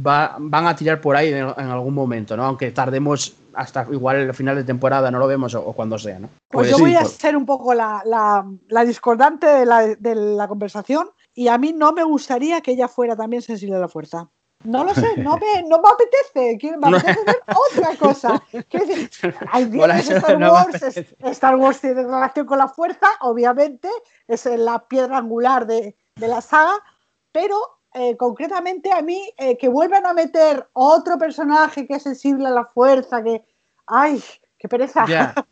[0.05, 2.44] va, van a tirar por ahí en, algún momento, ¿no?
[2.44, 6.28] Aunque tardemos hasta igual el final de temporada, no lo vemos o, cuando sea, ¿no?
[6.48, 11.09] Pues, yo voy a ser un poco la, la, discordante de la, de la conversación
[11.32, 14.28] y a mí no me gustaría que ella fuera también sensible a la fuerza.
[14.65, 16.77] No lo sé, no me, no me apetece.
[16.78, 18.43] Me apetece ver otra cosa.
[19.53, 19.70] Hay
[20.01, 20.82] Star Wars.
[21.20, 23.89] Star Wars tiene relación con la fuerza, obviamente,
[24.27, 26.74] es la piedra angular de, la saga,
[27.31, 27.59] pero
[27.93, 32.51] eh, concretamente a mí eh, que vuelvan a meter otro personaje que es sensible a
[32.51, 33.45] la fuerza, que.
[33.86, 34.23] ¡Ay!
[34.65, 35.05] Qué pereza.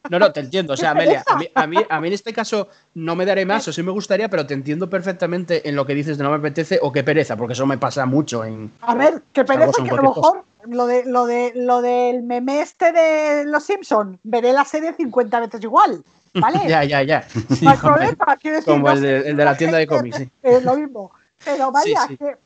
[0.08, 0.72] No, no, te entiendo.
[0.72, 3.72] O sea, Amelia, a mí, a, mí, en este caso no me daré más, o
[3.72, 6.78] sí me gustaría, pero te entiendo perfectamente en lo que dices de no me apetece
[6.80, 8.72] o qué pereza, porque eso me pasa mucho en.
[8.80, 12.62] A ver, qué pereza, que a lo mejor lo, de, lo, de, lo del meme
[12.62, 16.02] este de Los Simpsons, veré la serie 50 veces igual.
[16.32, 16.60] ¿Vale?
[16.66, 17.26] ya, ya, ya.
[17.60, 18.72] No hay problema, quiero decir.
[18.72, 20.30] Como el, de, el de la tienda de cómics, sí.
[20.42, 21.12] Es lo mismo.
[21.44, 22.38] Pero vaya, que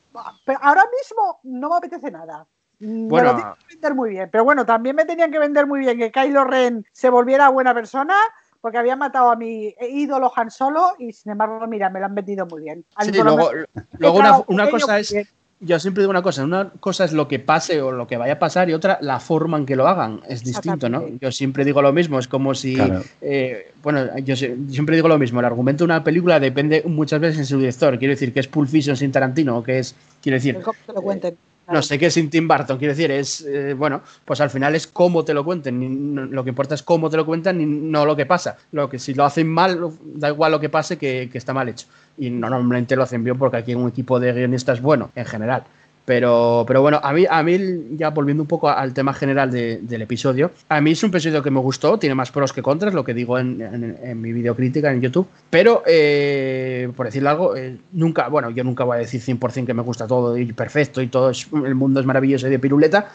[0.61, 2.45] ahora mismo no me apetece nada.
[2.79, 4.29] Bueno, me lo que vender muy bien.
[4.31, 7.75] Pero bueno, también me tenían que vender muy bien que Kylo Ren se volviera buena
[7.75, 8.15] persona
[8.61, 12.15] porque había matado a mi ídolo Han Solo y sin embargo, mira, me lo han
[12.15, 12.85] vendido muy bien.
[13.01, 13.51] Sí, luego,
[13.99, 15.15] luego una, cosa es,
[15.61, 18.35] yo siempre digo una cosa, una cosa es lo que pase o lo que vaya
[18.35, 21.07] a pasar y otra la forma en que lo hagan, es distinto, ¿no?
[21.21, 22.77] Yo siempre digo lo mismo, es como si,
[23.21, 27.39] eh, bueno, yo, siempre digo lo mismo, el argumento de una película depende muchas veces
[27.39, 30.59] en su director, quiero decir que es Pulp Fiction sin Tarantino, que es, quiero decir...
[30.87, 31.39] Que lo cuenten
[31.73, 32.79] no sé qué sin Tim Burton.
[32.79, 36.31] Quiero decir, es, eh, bueno, pues al final es cómo te lo cuenten.
[36.31, 38.57] lo que importa es cómo te lo cuentan y no lo que pasa.
[38.73, 39.81] Lo que si lo hacen mal,
[40.15, 41.87] da igual lo que pase que, que está mal hecho.
[42.19, 45.65] Y normalmente lo hacen bien porque aquí un equipo de guionistas bueno, en general.
[46.07, 47.59] Pero, pero bueno, a mí, a mí,
[47.97, 51.51] ya volviendo un poco al tema general del episodio, a mí es un episodio que
[51.51, 55.01] me gustó, tiene más pros que contras, lo que digo en, en, mi videocrítica en
[55.01, 55.27] YouTube.
[55.51, 59.75] Pero, eh, por decirlo algo, eh, nunca, bueno, yo nunca voy a decir 100% que
[59.75, 61.33] me gusta todo y perfecto y todo,
[61.65, 63.09] el mundo es maravilloso y de piruleta,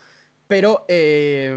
[0.50, 1.56] pero eh,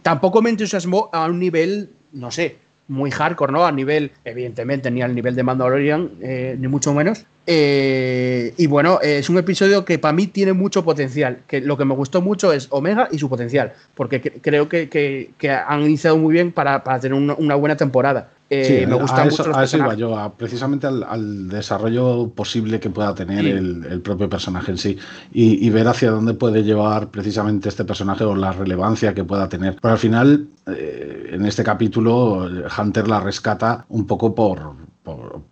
[0.00, 2.56] tampoco me entusiasmó a un nivel, no sé,
[2.88, 3.66] muy hardcore, ¿no?
[3.66, 7.24] A nivel, evidentemente, ni al nivel de Mandalorian, eh, ni mucho menos.
[7.46, 11.40] Eh, y bueno, es un episodio que para mí tiene mucho potencial.
[11.46, 15.30] Que lo que me gustó mucho es Omega y su potencial, porque creo que,
[15.66, 18.30] han iniciado muy bien para, tener una buena temporada.
[18.48, 23.44] Eh, me gusta a eso, mucho iba yo, precisamente al, desarrollo posible que pueda tener
[23.44, 24.98] el, propio personaje en sí
[25.32, 29.76] y, ver hacia dónde puede llevar precisamente este personaje o la relevancia que pueda tener.
[29.80, 32.48] Pero al final, eh, en este capítulo,
[32.78, 34.76] Hunter la rescata un poco por,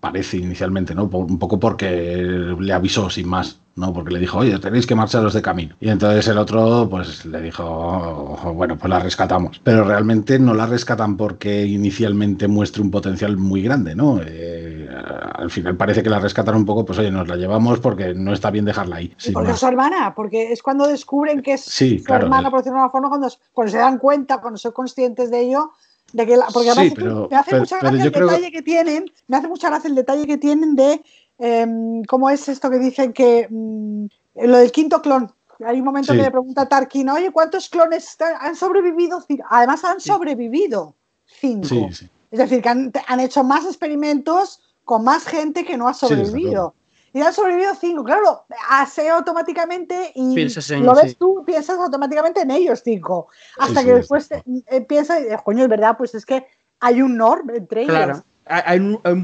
[0.01, 1.05] parece inicialmente, ¿no?
[1.05, 2.23] un poco porque
[2.59, 3.61] le avisó sin más.
[3.77, 3.93] ¿no?
[3.93, 5.75] Porque le dijo, oye, tenéis que marcharos de camino.
[5.81, 9.61] Y entonces el otro, pues le dijo, bueno, pues la rescatamos.
[9.65, 14.21] Pero realmente no la rescatan porque inicialmente muestre un potencial muy grande, ¿no?
[14.25, 14.89] Eh,
[15.35, 18.33] al final parece que la rescatan un poco, pues oye, nos la llevamos porque no
[18.33, 19.15] está bien dejarla ahí.
[19.33, 22.85] porque es su hermana, porque es cuando descubren que es su hermana, por decirlo de
[22.85, 25.73] una forma, cuando, se dan cuenta, cuando son conscientes de ello,
[26.15, 29.69] de que porque además me hace mucha gracia el detalle que tienen, me hace mucha
[29.69, 31.03] gracia el detalle que tienen de
[31.39, 34.07] Em, ¿cómo es esto que dicen que mm,
[34.47, 35.33] lo del quinto clon?
[35.65, 39.25] Hay un momento que le pregunta a Tarkin, oye, ¿cuántos clones han sobrevivido?
[39.51, 40.95] Además han sobrevivido
[41.27, 41.89] cinco.
[42.31, 46.75] es decir, que han, hecho más experimentos con más gente que no ha sobrevivido.
[47.15, 48.05] Y han sobrevivido cinco.
[48.05, 50.35] Claro, hace automáticamente y
[50.81, 53.29] lo ves tú, piensas automáticamente en ellos cinco.
[53.57, 56.47] Hasta que después eh, piensas, coño, es verdad, pues es que
[56.81, 58.23] hay un norm entre ellos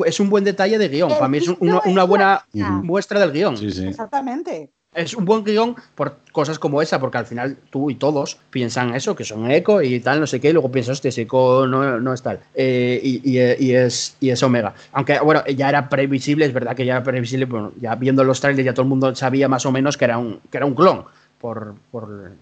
[0.07, 1.11] es un buen detalle de guion.
[1.11, 3.57] Para mí es una, buena muestra del guion.
[3.57, 4.71] Exactamente.
[4.93, 8.93] Es un buen guion por cosas como esa, porque al final tú y todos piensan
[8.97, 12.01] eso, que son eco y tal, no sé qué, y luego piensas, este eco no,
[12.01, 12.41] no es tal.
[12.57, 14.75] Eh, y, es, y es Omega.
[14.91, 18.41] Aunque, bueno, ya era previsible, es verdad que ya era previsible, bueno, ya viendo los
[18.41, 20.75] trailers ya todo el mundo sabía más o menos que era un, que era un
[20.75, 21.05] clon,
[21.39, 22.33] por, por,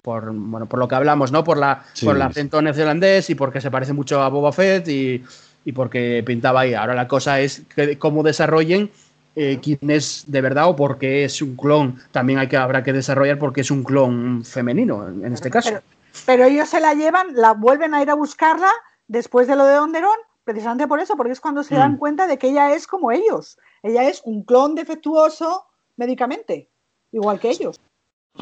[0.00, 1.44] por, bueno, por lo que hablamos, ¿no?
[1.44, 5.22] Por la, por el acento neozelandés y porque se parece mucho a Boba Fett y
[5.68, 6.72] y porque pintaba ahí.
[6.72, 8.90] Ahora la cosa es que, cómo desarrollen
[9.40, 12.00] eh, quién es de verdad o por qué es un clon.
[12.10, 15.78] También hay que, habrá que desarrollar porque es un clon femenino en, este caso.
[16.26, 18.70] Pero, ellos se la llevan, la vuelven a ir a buscarla
[19.06, 21.98] después de lo de Onderon, precisamente por eso, porque es cuando se dan mm.
[21.98, 23.58] cuenta de que ella es como ellos.
[23.84, 25.66] Ella es un clon defectuoso
[25.96, 26.68] médicamente,
[27.12, 27.80] igual que ellos.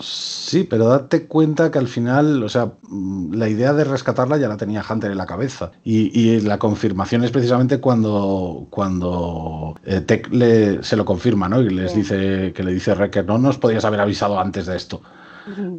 [0.03, 4.49] Sí, pero date cuenta que al final, o sea, mm, la idea de rescatarla ya
[4.49, 5.73] la tenía Hunter en la cabeza.
[5.85, 11.63] Y, la confirmación es precisamente cuando, cuando eh, Tech le, se lo confirma, ¿no?
[11.63, 15.01] Y les dice que le dice Recker, no nos podías haber avisado antes de esto.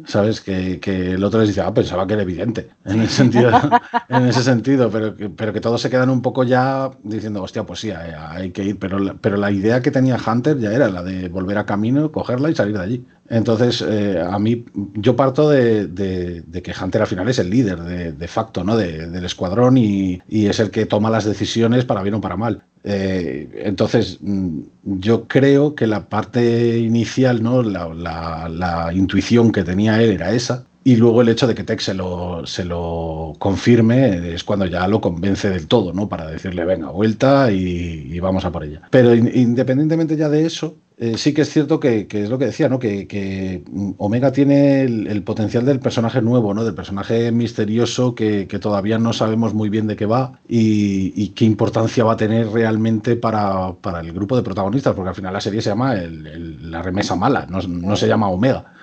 [0.06, 0.40] ¿Sabes?
[0.40, 3.50] Que, el otro les dice, ah, pensaba que era evidente, en, el sentido,
[4.08, 7.64] en ese sentido, pero que, pero que todos se quedan un poco ya diciendo, hostia,
[7.64, 8.78] pues sí, hay, que ir.
[8.78, 12.50] Pero, pero la idea que tenía Hunter ya era la de volver a camino, cogerla
[12.50, 13.06] y salir de allí.
[13.30, 14.64] Entonces, eh, a mí,
[14.94, 18.76] yo parto de, que Hunter al final es el líder de, facto ¿no?
[18.76, 22.62] del escuadrón y, es el que toma las decisiones para bien o para mal.
[22.90, 27.62] Eh, entonces, mm, yo creo que la parte inicial, ¿no?
[27.62, 30.64] La, intuición que tenía él era esa.
[30.84, 34.88] Y luego el hecho de que Tex se lo, se lo confirme es cuando ya
[34.88, 36.08] lo convence del todo, ¿no?
[36.08, 38.80] Para decirle, venga, vuelta y, vamos a por ella.
[38.90, 42.68] Pero independientemente ya de eso, eh, sí que es cierto que, es lo que decía,
[42.68, 42.80] ¿no?
[42.80, 43.62] Que,
[43.98, 46.64] Omega tiene el, potencial del personaje nuevo, ¿no?
[46.64, 52.02] Del personaje misterioso que, todavía no sabemos muy bien de qué va y, qué importancia
[52.02, 55.70] va a tener realmente para, el grupo de protagonistas, porque al final la serie se
[55.70, 58.77] llama la remesa mala, no se llama Omega.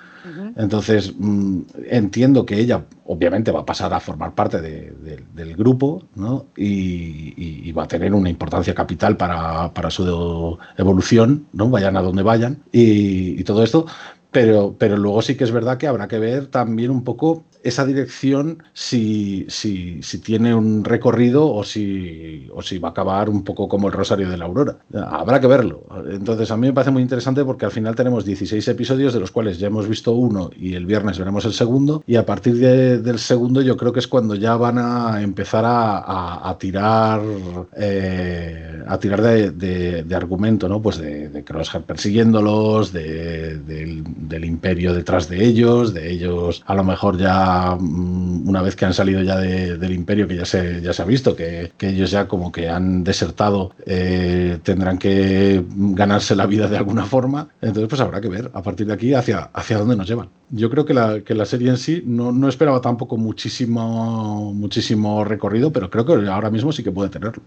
[0.56, 6.45] Entonces, mm, entiendo que ella obviamente va a pasar a formar parte del grupo ¿no?
[6.56, 11.69] y, va a tener una importancia capital para, su evolución, ¿no?
[11.69, 13.85] vayan a donde vayan y, todo esto.
[14.31, 17.83] Pero, pero luego sí que es verdad que habrá que ver también un poco esa
[17.83, 23.43] dirección si, si, si tiene un recorrido o si, o si va a acabar un
[23.43, 24.77] poco como el Rosario de la Aurora.
[24.93, 25.83] Habrá que verlo.
[26.11, 29.31] Entonces, a mí me parece muy interesante porque al final tenemos 16 episodios de los
[29.31, 32.03] cuales ya hemos visto uno y el viernes veremos el segundo.
[32.05, 36.55] Y a partir del segundo, yo creo que es cuando ya van a empezar a,
[36.59, 37.21] tirar
[37.75, 40.81] eh, a tirar de, argumento, ¿no?
[40.81, 41.43] Pues de, de
[41.85, 48.76] persiguiéndolos, del, imperio detrás de ellos, de ellos a lo mejor ya mm, una vez
[48.76, 52.11] que han salido ya del imperio, que ya se, ya se ha visto, que, ellos
[52.11, 57.49] ya como que han desertado, eh, tendrán que ganarse la vida de alguna forma.
[57.61, 60.30] Entonces pues habrá que ver a partir de aquí hacia, hacia dónde nos llevan.
[60.49, 65.23] Yo creo que la, que la serie en sí no, no esperaba tampoco muchísimo, muchísimo
[65.23, 67.41] recorrido, pero creo que ahora mismo sí que puede tenerlo.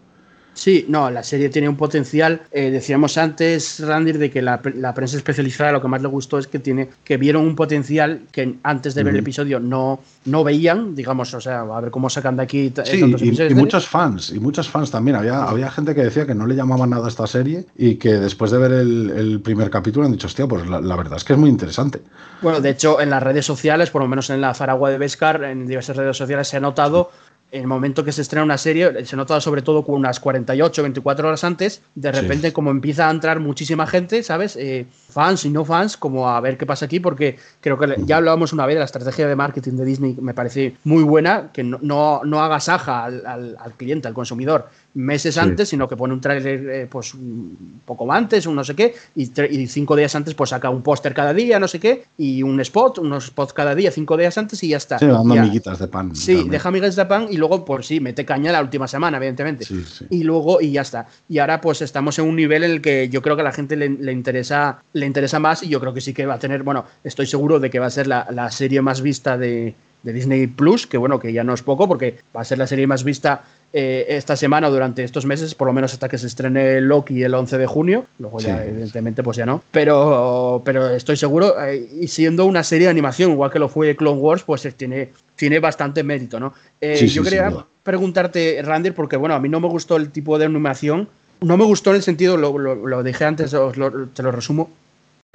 [0.59, 2.43] Sí, no, la serie tiene un potencial.
[2.51, 6.49] Eh, decíamos antes, Randir, de que la, prensa especializada lo que más le gustó es
[6.49, 10.97] que tiene que vieron un potencial que antes de ver el episodio no, no veían,
[10.97, 12.73] digamos, o sea, a ver cómo sacan de aquí.
[12.85, 15.17] Sí, y, muchos fans, y muchos fans también.
[15.17, 18.15] Había, había gente que decía que no le llamaba nada a esta serie y que
[18.15, 21.39] después de ver el, primer capítulo han dicho, hostia, pues la, verdad es que es
[21.39, 22.03] muy interesante.
[22.43, 25.45] Bueno, de hecho, en las redes sociales, por lo menos en la Faragua de Vescar,
[25.45, 27.13] en diversas redes sociales se ha notado
[27.51, 31.29] en el momento que se estrena una serie, se nota sobre todo unas 48, 24
[31.29, 34.57] horas antes, de repente como empieza a entrar muchísima gente, ¿sabes?
[34.57, 38.19] Eh, fans y no fans, como a ver qué pasa aquí, porque creo que ya
[38.19, 41.63] hablábamos una vez de la estrategia de marketing de Disney, me parece muy buena, que
[41.65, 46.21] no, no, no agasaja al, al, cliente, al consumidor, meses antes, sino que pone un
[46.21, 49.27] trailer eh, pues un poco antes, un no sé qué, y,
[49.67, 52.99] cinco días antes pues saca un póster cada día, no sé qué, y un spot,
[52.99, 54.99] unos spots cada día, cinco días antes y ya está.
[54.99, 56.17] Sí, dando amiguitas de pan.
[56.17, 59.67] Sí, deja amiguitas de pan y luego, por sí, mete caña la última semana, evidentemente.
[60.11, 61.07] Y luego, y ya está.
[61.29, 63.53] Y ahora pues estamos en un nivel en el que yo creo que a la
[63.53, 66.63] gente le, interesa, le interesa más y yo creo que sí que va a tener,
[66.63, 70.13] bueno, estoy seguro de que va a ser la, la serie más vista de, de
[70.13, 72.87] Disney Plus, que bueno, que ya no es poco porque va a ser la serie
[72.87, 73.43] más vista
[73.73, 77.35] eh, esta semana durante estos meses, por lo menos hasta que se estrene Loki el
[77.35, 82.09] 11 de junio, luego ya evidentemente pues ya no, pero, pero estoy seguro, eh, y
[82.09, 86.03] siendo una serie de animación, igual que lo fue Clone Wars, pues tiene, tiene bastante
[86.03, 86.55] mérito, ¿no?
[86.81, 87.53] Eh, yo quería
[87.83, 91.09] preguntarte, Randy, porque bueno, a mí no me gustó el tipo de animación,
[91.41, 94.71] no me gustó en el sentido, lo, dije antes, te lo resumo,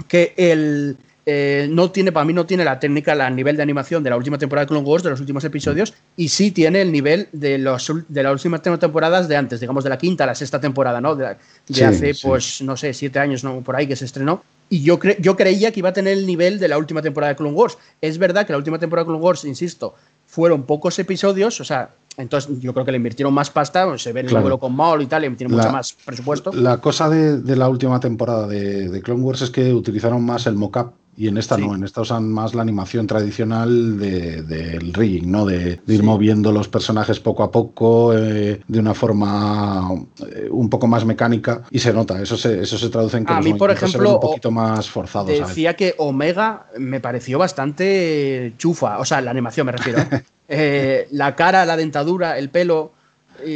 [0.08, 4.04] que el eh, no tiene, para mí no tiene la técnica, el nivel de animación
[4.04, 6.92] de la última temporada de Clone Wars, de los últimos episodios, y sí tiene el
[6.92, 10.36] nivel de, los, de las últimas temporadas de antes, digamos de la quinta a la
[10.36, 11.16] sexta temporada, ¿no?
[11.16, 11.38] De,
[11.86, 13.62] hace, pues, no sé, siete años, ¿no?
[13.62, 14.44] Por ahí que se estrenó.
[14.70, 17.38] Y yo, yo creía que iba a tener el nivel de la última temporada de
[17.38, 17.78] Clone Wars.
[18.02, 19.96] Es verdad que la última temporada de Clone Wars, insisto,
[20.26, 24.22] fueron pocos episodios, o sea, entonces yo creo que le invirtieron más pasta, se ve
[24.22, 24.60] el claro.
[24.60, 26.52] con Maul y tal, le metieron mucho más presupuesto.
[26.54, 30.56] La cosa de, la última temporada de, de, Clone Wars es que utilizaron más el
[30.56, 35.32] mocap y en esta no, en esta usan más la animación tradicional del de, rigging,
[35.32, 35.46] ¿no?
[35.46, 39.90] De, ir moviendo los personajes poco a poco, eh, de una forma
[40.28, 43.34] eh, un poco más mecánica, y se nota, eso se, eso se traduce en que
[43.34, 45.28] a mí, por ejemplo, un poquito más forzados.
[45.30, 50.00] Decía que Omega me pareció bastante chufa, o sea, la animación me refiero.
[50.48, 51.08] ¿eh?
[51.12, 52.94] la cara, la dentadura, el pelo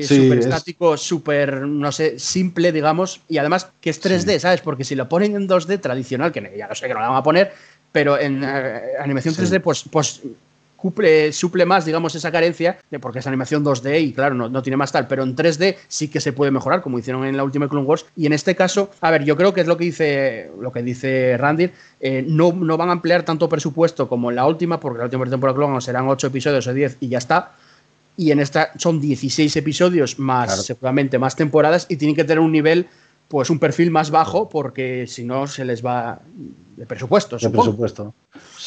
[0.03, 4.61] súper estático, súper, no sé, simple, digamos, y además que es 3D, ¿sabes?
[4.61, 7.15] Porque si lo ponen en 2D tradicional, que ya no sé que no lo van
[7.17, 7.53] a poner,
[7.91, 10.21] pero en eh, animación 3D, pues, pues
[11.31, 15.07] suple más, digamos, esa carencia, porque es animación 2D y claro, no, tiene más tal,
[15.07, 18.05] pero en 3D sí que se puede mejorar, como hicieron en la última Clone Wars.
[18.15, 20.83] Y en este caso, a ver, yo creo que es lo que dice, lo que
[20.83, 24.99] dice Randy, eh, no, no van a emplear tanto presupuesto como en la última, porque
[24.99, 27.53] la última temporada Clone Wars serán 8 episodios o 10 y ya está
[28.18, 32.52] y en esta son 16 episodios más seguramente más temporadas y tienen que tener un
[32.52, 32.88] nivel
[33.27, 36.19] pues un perfil más bajo porque si no se les va
[36.77, 37.38] de presupuesto.
[37.38, 38.14] De presupuesto.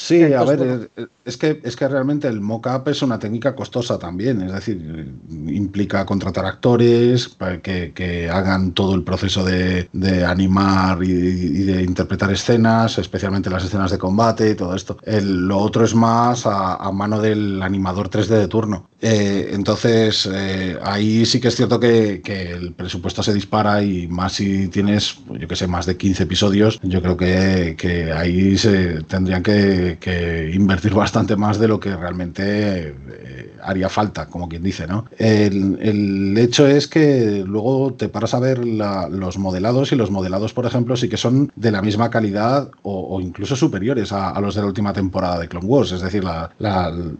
[0.00, 0.90] Sí, a ver,
[1.26, 5.12] es que, es que realmente el mock-up es una técnica costosa también, es decir,
[5.46, 9.88] implica contratar actores para que, hagan todo el proceso de,
[10.26, 14.96] animar y, de interpretar escenas, especialmente las escenas de combate y todo esto.
[15.04, 18.88] lo otro es más a, mano del animador 3D de turno.
[19.02, 24.32] Eh, entonces, eh, ahí sí que es cierto que, el presupuesto se dispara y más
[24.32, 29.02] si tienes, yo que sé, más de 15 episodios, yo creo que, que ahí se
[29.04, 34.62] tendrían que que, invertir bastante más de lo que realmente eh, haría falta, como quien
[34.62, 35.06] dice, ¿no?
[35.18, 40.66] El, hecho es que luego te paras a ver los modelados y los modelados, por
[40.66, 44.66] ejemplo, sí que son de la misma calidad o, incluso superiores a, los de la
[44.66, 46.24] última temporada de Clone Wars, es decir,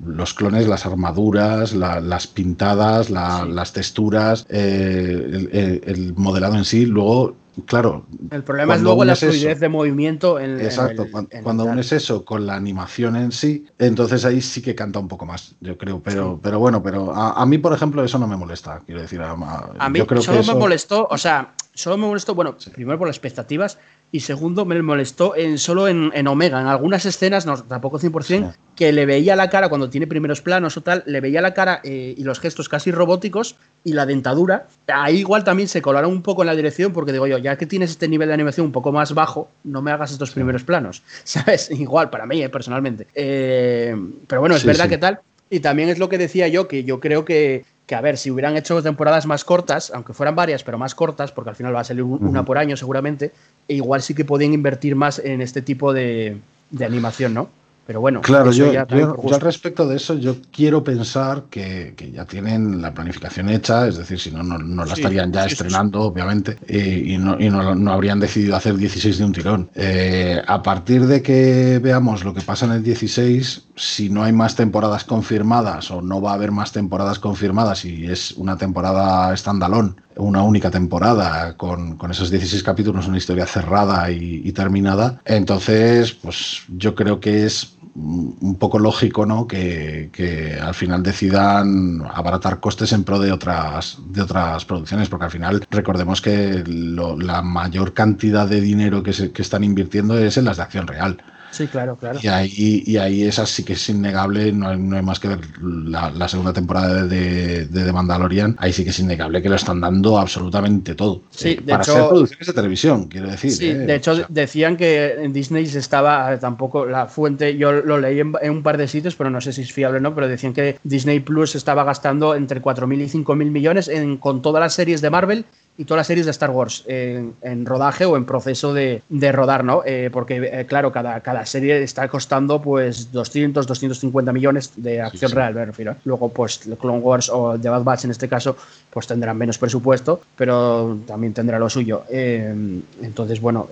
[0.05, 7.37] los clones, las armaduras, las pintadas, las texturas, eh, el, modelado en sí, luego
[7.67, 8.07] claro.
[8.31, 12.25] El problema es luego la fluidez de movimiento en Exacto, el, cuando, cuando unes eso
[12.25, 16.01] con la animación en sí, entonces ahí sí que canta un poco más, yo creo.
[16.03, 18.81] Pero, pero bueno, pero a, mí, por ejemplo, eso no me molesta.
[18.85, 22.57] Quiero decir, a, mí yo creo solo me molestó, o sea, solo me molestó, bueno,
[22.73, 23.79] primero por las expectativas
[24.13, 28.93] y segundo me molestó en, solo en, Omega, en algunas escenas, no, tampoco 100%, que
[28.93, 32.15] le veía la cara cuando tiene primeros planos o tal, le veía la cara eh,
[32.17, 34.67] y los gestos casi robóticos y la dentadura.
[34.89, 37.67] Ahí igual también se colaron un poco en la dirección porque digo yo, ya que
[37.67, 41.03] tienes este nivel de animación un poco más bajo, no me hagas estos primeros planos,
[41.25, 41.71] ¿sabes?
[41.71, 43.07] Igual para mí, eh, personalmente.
[43.15, 43.95] Eh,
[44.27, 45.21] pero bueno, es verdad que tal.
[45.53, 48.31] Y también es lo que decía yo, que yo creo que que a ver, si
[48.31, 51.81] hubieran hecho temporadas más cortas, aunque fueran varias, pero más cortas, porque al final va
[51.81, 53.33] a salir una por año seguramente,
[53.67, 56.39] e igual sí que podían invertir más en este tipo de,
[56.71, 57.51] de animación, ¿no?
[57.87, 62.95] Pero bueno, claro, yo, al respecto de eso, yo quiero pensar que, ya tienen la
[62.95, 68.21] planificación hecha, es decir, si no, no, la estarían ya estrenando, obviamente, y, no, habrían
[68.21, 69.71] decidido hacer 16 de un tirón.
[69.75, 74.33] Eh, a partir de que veamos lo que pasa en el 16, si no hay
[74.33, 79.37] más temporadas confirmadas o no va a haber más temporadas confirmadas y es una temporada
[79.37, 86.63] standalone, una única temporada con, esos 16 capítulos, una historia cerrada y, terminada, entonces, pues
[86.77, 89.47] yo creo que es un poco lógico ¿no?
[89.47, 95.31] que, al final decidan abaratar costes en pro de otras, de otras producciones, porque al
[95.31, 100.45] final recordemos que la mayor cantidad de dinero que, se, que están invirtiendo es en
[100.45, 101.23] las de acción real.
[101.51, 102.19] Sí, claro, claro.
[102.23, 105.29] Y ahí, y ahí esa sí que es innegable, no hay, no hay más que
[105.29, 109.57] ver la, segunda temporada de, de, The Mandalorian, ahí sí que es innegable que lo
[109.57, 111.23] están dando absolutamente todo.
[111.31, 113.51] Sí, eh, para ser producciones de televisión, quiero decir.
[113.51, 117.99] Sí, eh, de hecho decían que en Disney se estaba, tampoco la fuente, yo lo
[117.99, 120.29] leí en, un par de sitios, pero no sé si es fiable o no, pero
[120.29, 124.75] decían que Disney Plus estaba gastando entre 4.000 y 5.000 millones en, con todas las
[124.75, 125.45] series de Marvel
[125.81, 129.03] y todas las series de Star Wars en, rodaje o en proceso de,
[129.33, 129.83] rodar, ¿no?
[129.87, 135.33] Eh, porque, eh, claro, cada, cada serie está costando pues 200, 250 millones de acción
[135.33, 135.97] real, me refiero.
[136.05, 138.59] Luego, pues Clone Wars o The Bad Batch en este caso,
[138.93, 142.05] pues tendrán menos presupuesto, pero también tendrá lo suyo.
[142.11, 142.55] Eh,
[143.03, 143.69] entonces, bueno,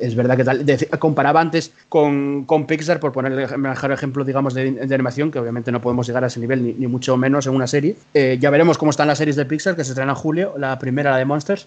[0.00, 0.64] es verdad que tal.
[0.98, 5.72] comparaba antes con, con, Pixar, por poner el mejor ejemplo, digamos, de, animación, que obviamente
[5.72, 7.96] no podemos llegar a ese nivel, ni, mucho menos en una serie.
[8.14, 10.54] ya veremos cómo están las series de Pixar, que se traen en julio.
[10.58, 11.60] La primera, la de Monster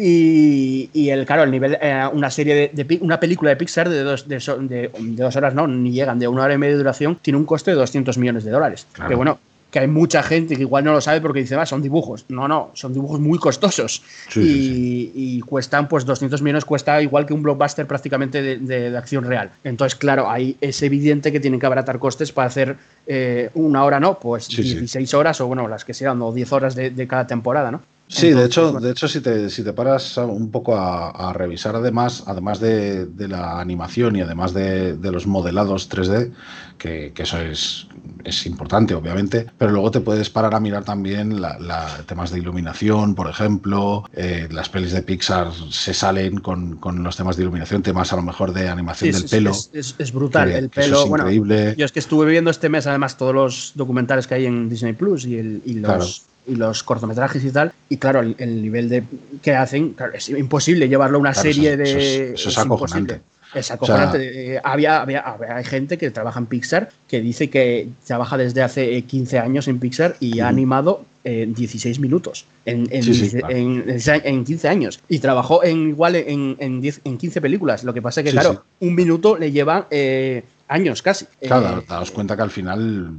[0.00, 4.28] y, el, claro, el nivel, eh, una serie de, una película de Pixar de dos,
[4.28, 7.44] de, dos horas, no, ni llegan, de una hora y media de duración, tiene un
[7.44, 8.86] coste de 200 millones de dólares.
[9.08, 9.38] Que bueno,
[9.70, 12.24] que hay mucha gente que igual no lo sabe porque dice, va, son dibujos.
[12.28, 14.02] No, no, son dibujos muy costosos.
[14.34, 19.50] y, cuestan, pues 200 millones cuesta igual que un blockbuster prácticamente de, acción real.
[19.64, 22.76] Entonces, claro, ahí es evidente que tienen que abaratar costes para hacer
[23.06, 26.74] eh, una hora, no, pues 16 horas o bueno, las que sean, o 10 horas
[26.74, 27.82] de, cada temporada, ¿no?
[28.08, 32.24] Sí, de hecho, de hecho si, te, si te paras un poco a, revisar además,
[32.26, 36.32] además de, la animación y además de, los modelados 3D,
[36.78, 37.86] que, eso es,
[38.24, 41.58] es, importante, obviamente, pero luego te puedes parar a mirar también la,
[42.06, 47.36] temas de iluminación, por ejemplo, eh, las pelis de Pixar se salen con, los temas
[47.36, 49.52] de iluminación, temas a lo mejor de animación del pelo.
[49.72, 51.74] Es, brutal, el pelo, es increíble.
[51.76, 54.92] Yo es que estuve viendo este mes además todos los documentales que hay en Disney
[54.92, 57.72] Plus y, el, y los y los cortometrajes y tal.
[57.88, 59.04] Y claro, el, nivel de
[59.42, 62.32] que hacen, es imposible llevarlo a una serie de.
[62.32, 63.20] Eso es, acojonante.
[63.54, 64.54] Es acojonante.
[64.54, 69.02] Eh, había, había, hay gente que trabaja en Pixar que dice que trabaja desde hace
[69.02, 75.00] 15 años en Pixar y ha animado en 16 minutos en, en, 15 años.
[75.08, 77.84] Y trabajó en igual en, en, 10, en 15 películas.
[77.84, 81.26] Lo que pasa es que, claro, un minuto le lleva eh, años casi.
[81.40, 83.12] Claro, eh, daos cuenta que al final,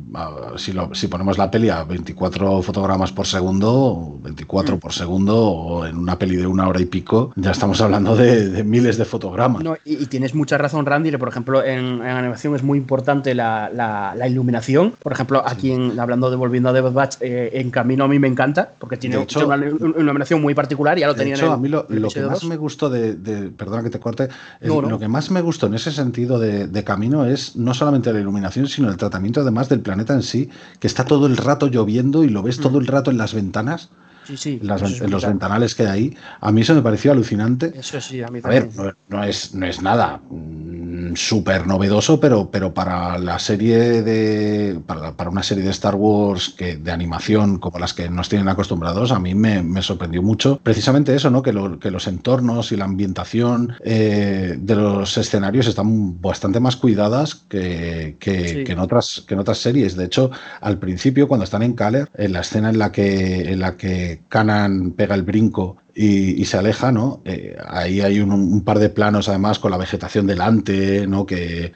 [0.58, 4.80] si, lo, si ponemos la peli a 24 fotogramas por segundo, 24 mm.
[4.80, 8.64] por segundo, o en una peli de una hora y pico, ya estamos hablando de,
[8.64, 9.64] miles de fotogramas.
[9.84, 14.94] y, tienes mucha razón, Randy, por ejemplo, en, animación es muy importante la, la, iluminación.
[15.02, 18.20] Por ejemplo, aquí en, hablando de volviendo a Death Batch, eh, en camino a mí
[18.20, 21.88] me encanta, porque tiene una, iluminación muy particular, ya lo tenía hecho, a mí lo,
[21.88, 23.16] que más me gustó de,
[23.56, 24.30] perdona que te corte,
[24.62, 28.20] lo que más me gustó en ese sentido de, de camino es no solamente la
[28.20, 30.50] iluminación, sino el tratamiento además del planeta en sí,
[30.80, 33.90] que está todo el rato lloviendo y lo ves todo el rato en las ventanas.
[34.38, 36.18] Sí, en los ventanales que hay ahí.
[36.42, 37.72] A mí eso me pareció alucinante.
[37.76, 38.70] Eso sí, a mí también.
[38.78, 44.02] A ver, no, es, no es nada mm, súper novedoso, pero, pero para la serie
[44.02, 44.80] de.
[44.86, 49.12] Para, una serie de Star Wars que, de animación como las que nos tienen acostumbrados,
[49.12, 50.60] a mí me, sorprendió mucho.
[50.64, 51.42] Precisamente eso, ¿no?
[51.42, 57.36] Que, que los entornos y la ambientación eh, de los escenarios están bastante más cuidadas
[57.36, 59.96] que, que, en otras, que en otras series.
[59.96, 60.32] De hecho,
[60.62, 64.19] al principio, cuando están en Caler, en la escena en la que, en la que
[64.28, 67.22] Canan pega el brinco y, se aleja, ¿no?
[67.26, 71.26] Eh, ahí hay un, par de planos además con la vegetación delante, ¿no?
[71.26, 71.74] Que,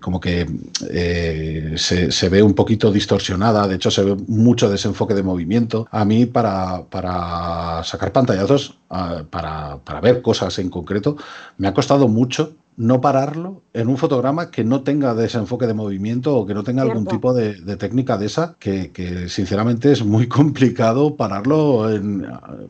[0.00, 0.44] como que
[0.90, 5.86] eh, se, ve un poquito distorsionada, de hecho se ve mucho desenfoque de movimiento.
[5.92, 11.16] A mí para, para sacar pantallazos, ah, para, para ver cosas en concreto,
[11.56, 16.36] me ha costado mucho no pararlo en un fotograma que no tenga desenfoque de movimiento
[16.36, 21.16] o que no tenga algún tipo de, técnica de esa, que, sinceramente es muy complicado
[21.16, 22.26] pararlo en,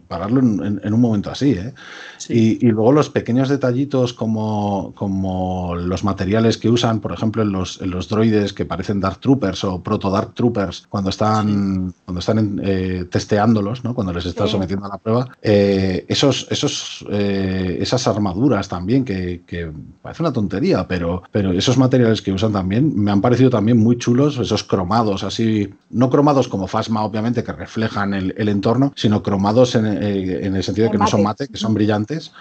[0.09, 1.53] pararlo en, un momento así.
[1.53, 1.75] ¿eh?
[2.29, 7.81] Y, luego los pequeños detallitos como, como los materiales que usan, por ejemplo, en los,
[7.81, 12.61] en los droides que parecen Dark Troopers o Proto Dark Troopers, cuando están, cuando están
[12.63, 13.95] eh, testeándolos, ¿no?
[13.95, 19.43] cuando les están sometiendo a la prueba, eh, esos, esos, esas armaduras también que
[20.05, 23.97] parece una tontería, pero, pero esos materiales que usan también me han parecido también muy
[23.97, 29.75] chulos, esos cromados así, no cromados como Fasma, obviamente, que reflejan el, entorno, sino cromados
[29.77, 32.33] en, eh, el sentido de que no son mate, que son brillantes.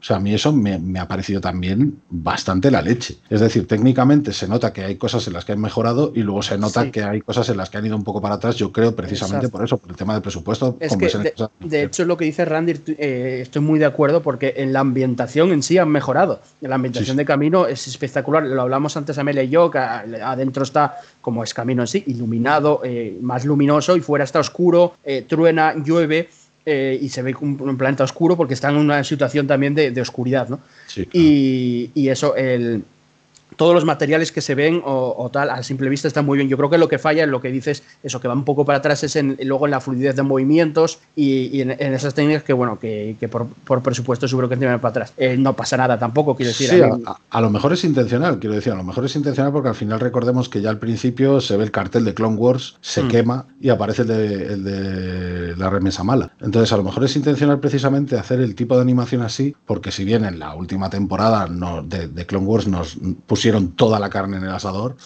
[0.00, 3.18] O sea, a mí eso me, ha parecido también bastante la leche.
[3.28, 6.42] Es decir, técnicamente se nota que hay cosas en las que han mejorado y luego
[6.42, 8.70] se nota que hay cosas en las que han ido un poco para atrás, yo
[8.70, 10.76] creo, precisamente por eso, por el tema del presupuesto.
[10.78, 11.10] Es que,
[11.58, 15.50] de, hecho, lo que dice Randy, eh, estoy muy de acuerdo porque en la ambientación
[15.50, 16.40] en sí han mejorado.
[16.62, 18.42] En la ambientación de camino es espectacular.
[18.44, 22.80] Lo hablamos antes Amelia y yo, que adentro está como es camino en sí, iluminado,
[22.84, 26.28] eh, más luminoso y fuera está oscuro, eh, truena, llueve.
[26.70, 30.00] Eh, y se ve un, un, planeta oscuro porque está en una situación también de,
[30.02, 30.60] oscuridad, ¿no?
[31.14, 32.84] y, y, eso, el,
[33.56, 36.48] todos los materiales que se ven o, tal a simple vista están muy bien.
[36.48, 38.64] Yo creo que lo que falla en lo que dices, eso que va un poco
[38.64, 42.52] para atrás es en, luego en la fluidez de movimientos y, en, esas técnicas que,
[42.52, 45.12] bueno, que, por, presupuesto seguro que tienen para atrás.
[45.16, 46.68] Eh, no pasa nada tampoco, quiero decir.
[46.68, 46.80] Sí,
[47.30, 50.00] a, lo mejor es intencional, quiero decir, a lo mejor es intencional porque al final
[50.00, 53.08] recordemos que ya al principio se ve el cartel de Clone Wars, se mm.
[53.08, 56.32] quema y aparece el de, la remesa mala.
[56.40, 60.04] Entonces, a lo mejor es intencional precisamente hacer el tipo de animación así, porque si
[60.04, 61.48] bien en la última temporada
[61.84, 62.98] de, de Clone Wars nos
[63.38, 64.96] pusieron toda la carne en el asador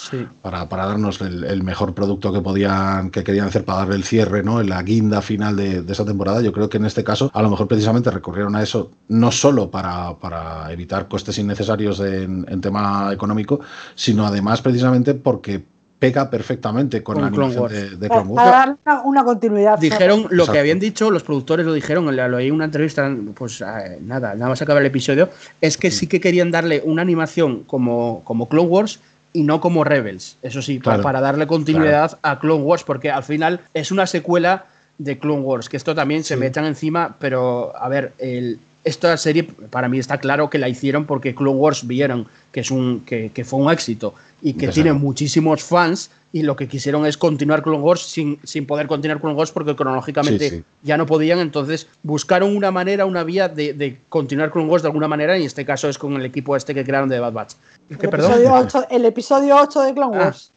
[0.41, 4.59] para, darnos el, mejor producto que podían, que querían hacer para darle el cierre, ¿no?
[4.59, 6.41] En la guinda final de, esa temporada.
[6.41, 9.71] Yo creo que en este caso, a lo mejor precisamente recurrieron a eso, no solo
[9.71, 13.61] para, para evitar costes innecesarios en, tema económico,
[13.95, 15.63] sino además precisamente porque
[16.03, 18.45] pega perfectamente con, la animación de, Clone Wars.
[18.45, 19.79] Para dar una, continuidad.
[19.79, 23.61] Dijeron lo que habían dicho, los productores lo dijeron, lo oí en una entrevista, pues
[23.61, 25.31] eh, nada, nada más acabar el episodio,
[25.61, 28.99] es que sí que querían darle una animación como, como Clone Wars
[29.33, 30.39] y no como Rebels.
[30.43, 34.67] Eso sí, para, darle continuidad a Clone Wars, porque al final es una secuela
[34.99, 39.17] de Clone Wars, que esto también se me echan encima, pero a ver, el, esta
[39.17, 43.01] serie para mí está claro que la hicieron porque Clone Wars vieron que, es un,
[43.01, 47.17] que, que fue un éxito y que tiene muchísimos fans y lo que quisieron es
[47.17, 51.87] continuar Clone Wars sin, sin poder continuar Clone Wars porque cronológicamente ya no podían, entonces
[52.03, 55.47] buscaron una manera, una vía de, de, continuar Clone Wars de alguna manera y en
[55.47, 57.55] este caso es con el equipo este que crearon de Bad Batch.
[57.89, 60.25] El, episodio 8, el episodio 8 de Clone ah.
[60.25, 60.51] Wars.
[60.51, 60.52] Ah,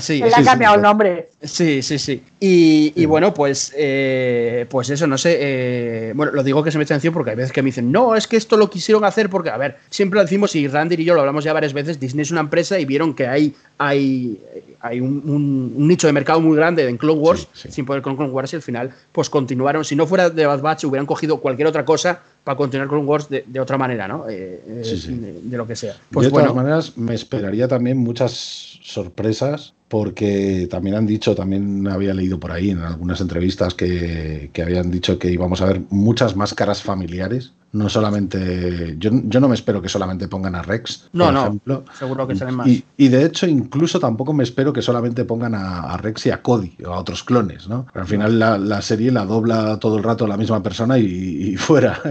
[0.00, 0.18] sí.
[0.18, 1.30] Le ha cambiado el nombre.
[1.42, 2.22] Sí, sí, sí.
[2.38, 5.38] Y, bueno, pues, eh, pues eso, no sé.
[5.40, 7.90] Eh, bueno, lo digo que se me echa atención porque hay veces que me dicen,
[7.90, 10.96] no, es que esto lo quisieron hacer porque, a ver, siempre lo decimos y Randy
[10.98, 13.54] y yo lo hablamos ya varias veces, Disney es una empresa y vieron que hay,
[13.78, 14.40] hay,
[14.80, 18.52] hay un, nicho de mercado muy grande en Clone Wars, sin poder con Clone Wars
[18.52, 19.84] y al final, pues continuaron.
[19.84, 23.28] Si no fuera de Bad Batch, hubieran cogido cualquier otra cosa para continuar Clone Wars
[23.28, 24.26] de, otra manera, ¿no?
[24.28, 24.62] Eh,
[25.42, 25.96] de, lo que sea.
[26.10, 32.14] Pues, de todas maneras, me esperaría también muchas sorpresas porque también han dicho, también había
[32.14, 36.36] leído por ahí en algunas entrevistas que, que habían dicho que íbamos a ver muchas
[36.36, 38.96] máscaras familiares no solamente.
[38.98, 41.84] Yo, yo, no me espero que solamente pongan a Rex, no, por no, ejemplo.
[41.98, 42.68] Seguro que salen más.
[42.68, 46.76] Y, de hecho, incluso tampoco me espero que solamente pongan a, Rex y a Cody
[46.84, 47.86] o a otros clones, ¿no?
[47.94, 52.00] al final la, serie la dobla todo el rato la misma persona y, fuera.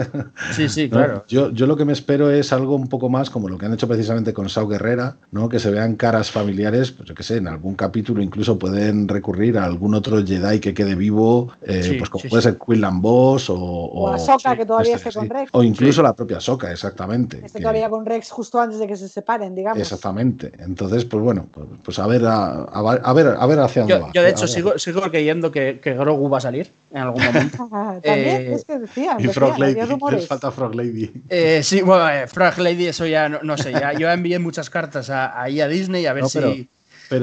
[0.51, 1.25] Sí, sí, claro.
[1.27, 3.73] Yo, yo lo que me espero es algo un poco más como lo que han
[3.73, 5.49] hecho precisamente con Sao Guerrera, ¿no?
[5.49, 9.57] Que se vean caras familiares, pues yo qué sé, en algún capítulo incluso pueden recurrir
[9.57, 13.55] a algún otro Jedi que quede vivo, eh, pues como puede ser Quinlan Boss o.
[13.57, 15.48] O, a Soka, que todavía este, esté con Rex.
[15.51, 17.41] O incluso la propia Soca, exactamente.
[17.43, 19.79] Este todavía con Rex justo antes de que se separen, digamos.
[19.79, 20.51] Exactamente.
[20.59, 24.11] Entonces, pues bueno, pues, pues a ver a, ver a ver hacia dónde yo, va.
[24.13, 27.57] Yo de hecho sigo, sigo creyendo que, que, Grogu va a salir en algún momento.
[28.03, 29.17] También eh, es que decía.
[29.19, 29.79] Y Frog Lady.
[30.11, 31.11] Les falta Frog Lady.
[31.29, 33.71] Eh, sí, bueno, eh, Frog Lady, eso ya no, sé.
[33.71, 36.53] Ya, yo envié muchas cartas ahí a Disney a ver si pero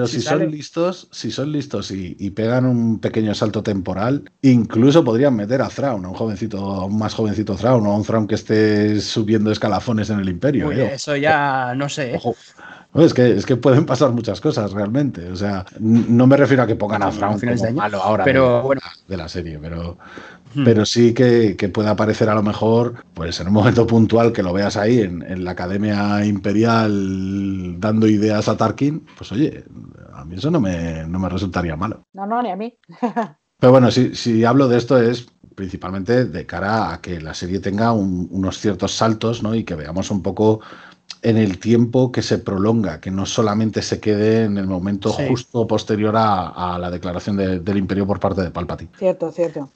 [0.06, 5.62] si, son listos, si son listos y, pegan un pequeño salto temporal, incluso podrían meter
[5.62, 8.34] a Thrawn, a un jovencito, a un más jovencito Thrawn, o a un Thrawn que
[8.34, 10.70] esté subiendo escalafones en el Imperio.
[10.72, 10.94] ¿eh?
[10.94, 12.14] Eso ya no sé.
[12.14, 12.20] ¿eh?
[12.94, 15.30] Es que, es que pueden pasar muchas cosas realmente.
[15.30, 18.62] O sea, no me refiero a que pongan a Thrawn como malo ahora pero, de,
[18.62, 18.80] bueno.
[19.06, 19.98] de la serie, pero,
[20.57, 20.65] hmm.
[20.65, 24.43] pero sí que, que, puede aparecer a lo mejor, pues en un momento puntual que
[24.43, 29.65] lo veas ahí en, en, la Academia Imperial dando ideas a Tarkin, pues oye,
[30.12, 32.03] a mí eso no me, no me resultaría malo.
[32.12, 32.77] No, no, ni a mí.
[33.59, 37.59] pero bueno, si, si hablo de esto es principalmente de cara a que la serie
[37.59, 39.55] tenga un, unos ciertos saltos, ¿no?
[39.55, 40.61] Y que veamos un poco
[41.23, 45.24] en el tiempo que se prolonga, que no solamente se quede en el momento sí.
[45.28, 48.91] justo posterior a, a la declaración de, del imperio por parte de Palpatine.
[48.97, 49.70] Cierto, cierto.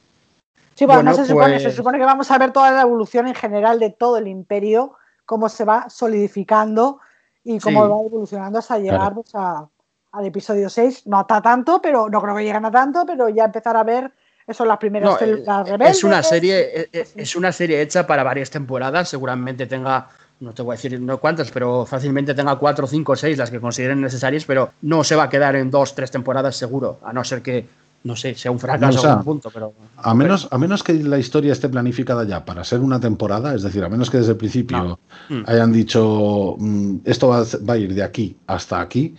[0.81, 1.63] Sí, bueno, bueno no se, supone, pues...
[1.63, 4.95] se supone que vamos a ver toda la evolución en general de todo el imperio,
[5.27, 7.01] cómo se va solidificando
[7.45, 7.91] y cómo sí.
[7.91, 9.15] va evolucionando hasta llegar claro.
[9.17, 9.69] pues, a,
[10.13, 11.07] al episodio 6.
[11.07, 14.11] No está tanto, pero no creo que lleguen a tanto, pero ya empezar a ver
[14.47, 15.99] eso las primeras no, células rebeldes.
[15.99, 20.09] Es una serie, es, es, una serie hecha para varias temporadas, seguramente tenga
[20.41, 23.61] no te voy a decir no cuántas, pero fácilmente tenga cuatro, cinco, seis, las que
[23.61, 27.23] consideren necesarias, pero no se va a quedar en dos, tres temporadas seguro, a no
[27.23, 27.69] ser que,
[28.03, 29.51] no sé, sea un fracaso o sea, a un punto.
[29.53, 33.55] Pero, a, menos, a menos que la historia esté planificada ya para ser una temporada,
[33.55, 34.99] es decir, a menos que desde el principio
[35.29, 35.37] no.
[35.37, 35.43] mm.
[35.47, 39.15] hayan dicho mm, esto va, va, a ir de aquí hasta aquí,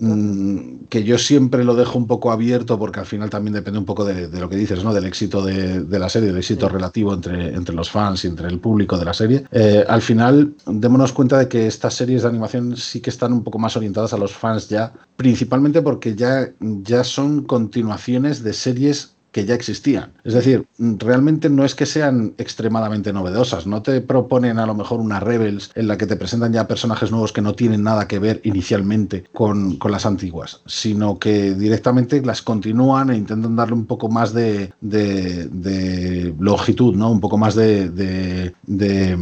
[0.00, 3.84] Mm, que yo siempre lo dejo un poco abierto porque al final también depende un
[3.84, 4.92] poco de, de lo que dices, ¿no?
[4.92, 6.72] Del éxito de, de la serie, del éxito sí.
[6.72, 9.44] relativo entre, entre, los fans y entre el público de la serie.
[9.52, 13.44] Eh, al final, démonos cuenta de que estas series de animación sí que están un
[13.44, 19.14] poco más orientadas a los fans ya, principalmente porque ya, ya son continuaciones de series
[19.32, 20.12] que ya existían.
[20.24, 25.00] Es decir, realmente no es que sean extremadamente novedosas, no te proponen a lo mejor
[25.00, 28.18] una Rebels en la que te presentan ya personajes nuevos que no tienen nada que
[28.18, 33.86] ver inicialmente con, con las antiguas, sino que directamente las continúan e intentan darle un
[33.86, 37.10] poco más de, de, de longitud, ¿no?
[37.10, 39.18] Un poco más de, de, de,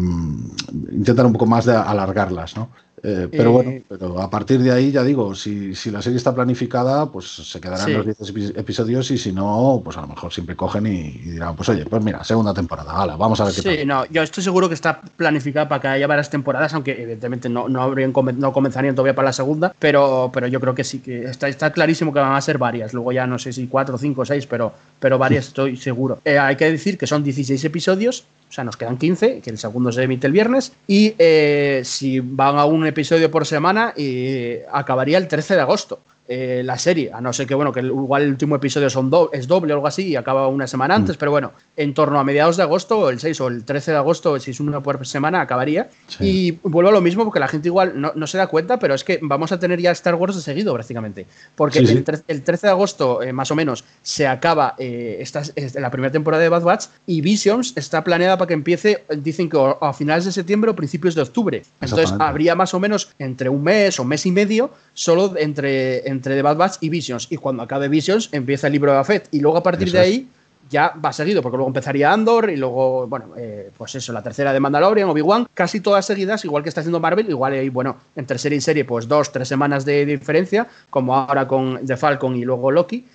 [0.93, 2.71] intentar un poco más de alargarlas, ¿no?
[3.03, 6.17] Eh, pero eh, bueno, pero a partir de ahí ya digo, si, si, la serie
[6.17, 7.93] está planificada, pues se quedarán sí.
[7.93, 11.55] los 10 episodios y si no, pues a lo mejor siempre cogen y, y, dirán,
[11.57, 13.85] pues oye, pues mira, segunda temporada, vamos a ver qué Sí, pasa.
[13.85, 17.69] no, yo estoy seguro que está planificada para que haya varias temporadas, aunque evidentemente no,
[17.69, 21.25] no, habrían, no comenzarían todavía para la segunda, pero, pero yo creo que sí, que
[21.25, 24.25] está, está clarísimo que van a ser varias, luego ya no sé si 4, 5,
[24.25, 26.21] 6, pero, pero varias estoy seguro.
[26.25, 29.59] Eh, hay que decir que son 16 episodios, o sea, nos quedan 15, que el
[29.59, 34.65] segundo se emite el viernes, y eh, si van a un episodio por semana, eh,
[34.73, 36.01] acabaría el 13 de agosto.
[36.31, 39.31] Eh, la serie, a no ser que bueno, que igual el último episodio son do
[39.33, 41.19] es doble o algo así y acaba una semana antes, mm.
[41.19, 44.39] pero bueno, en torno a mediados de agosto, el 6 o el 13 de agosto,
[44.39, 45.89] si es una por semana, acabaría.
[46.07, 46.19] Sí.
[46.25, 48.95] Y vuelvo a lo mismo porque la gente igual no, no, se da cuenta, pero
[48.95, 51.27] es que vamos a tener ya Star Wars de seguido prácticamente,
[51.57, 51.93] porque sí, sí.
[51.95, 55.43] El, 13, el, 13 de agosto, eh, más o menos, se acaba eh, esta,
[55.81, 59.57] la primera temporada de Bad Batch y Visions está planeada para que empiece, dicen que
[59.81, 61.63] a finales de septiembre o principios de octubre.
[61.81, 66.18] Entonces habría más o menos entre un mes o mes y medio solo entre, entre
[66.23, 67.27] The Bad Batch y Visions.
[67.31, 69.29] Y cuando acabe Visions, empieza el libro de Afet.
[69.31, 70.29] Y luego a partir eso de ahí
[70.69, 74.53] ya va seguido, porque luego empezaría Andor y luego, bueno, eh, pues eso, la tercera
[74.53, 78.39] de Mandalorian, Obi-Wan, casi todas seguidas, igual que está haciendo Marvel, igual hay, bueno, entre
[78.39, 82.45] serie y serie, pues dos, tres semanas de diferencia, como ahora con The Falcon y
[82.45, 83.07] luego Loki,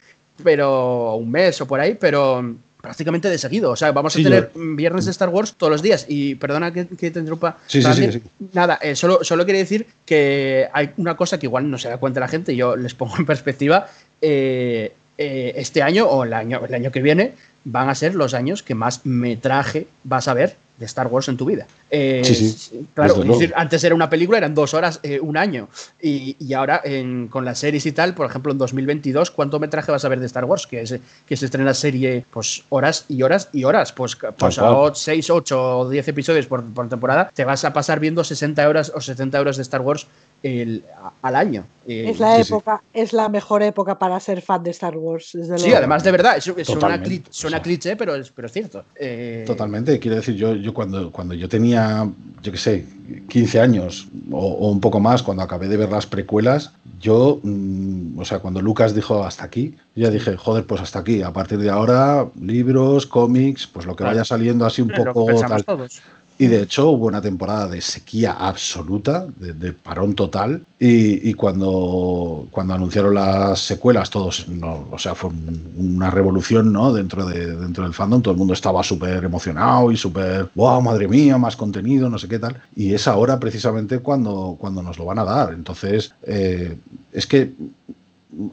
[0.43, 3.71] pero un mes o por ahí, pero prácticamente de seguido.
[3.71, 4.75] O sea, vamos a sí, tener yo...
[4.75, 6.05] viernes de Star Wars todos los días.
[6.09, 7.57] Y perdona que, que te interrumpa.
[7.65, 11.71] Sí, sí, sí, Nada, eh, solo, solo quería decir que hay una cosa que igual
[11.71, 13.87] no se da cuenta la gente, yo les pongo en perspectiva.
[14.21, 18.33] Eh, eh, este año o el año, el año que viene van a ser los
[18.33, 21.67] años que más metraje vas a ver de Star Wars en tu vida.
[21.89, 22.87] Eh, sí, sí.
[22.93, 25.69] Claro, decir, antes era una película, eran dos horas, eh, un año.
[26.01, 29.91] Y, y ahora en, con las series y tal, por ejemplo, en 2022, ¿cuánto metraje
[29.91, 30.65] vas a ver de Star Wars?
[30.65, 33.91] Que, es, que se estrena la serie, pues horas y horas y horas.
[33.91, 37.99] Pues, pues a 6, 8 o 10 episodios por, por, temporada, te vas a pasar
[37.99, 40.07] viendo 60 horas o 70 horas de Star Wars
[40.43, 40.83] el,
[41.21, 41.65] al año.
[41.87, 42.99] Eh, es la sí, época, sí.
[42.99, 45.31] es la mejor época para ser fan de Star Wars.
[45.33, 48.29] Desde sí, además de verdad, es, es una cli suena o sea, cliché, pero es,
[48.31, 48.83] pero es cierto.
[48.95, 49.43] Eh...
[49.47, 52.07] Totalmente, quiero decir, yo, yo cuando, cuando yo tenía,
[52.41, 52.85] yo qué sé,
[53.29, 58.17] 15 años o, o, un poco más, cuando acabé de ver las precuelas, yo, mmm,
[58.19, 61.57] o sea, cuando Lucas dijo hasta aquí, ya dije, joder, pues hasta aquí, a partir
[61.57, 65.63] de ahora, libros, cómics, pues lo que vaya saliendo así un poco tal.
[65.65, 66.01] Todos.
[66.37, 70.65] Y de hecho hubo una temporada de sequía absoluta, de, parón total.
[70.79, 75.29] Y, y, cuando, cuando anunciaron las secuelas, todos, no, o sea, fue
[75.77, 76.91] una revolución ¿no?
[76.91, 78.21] dentro, de, dentro del fandom.
[78.21, 82.27] Todo el mundo estaba súper emocionado y súper, wow, madre mía, más contenido, no sé
[82.27, 82.61] qué tal.
[82.75, 85.53] Y es ahora precisamente cuando, cuando nos lo van a dar.
[85.53, 86.77] Entonces, eh,
[87.11, 87.53] es que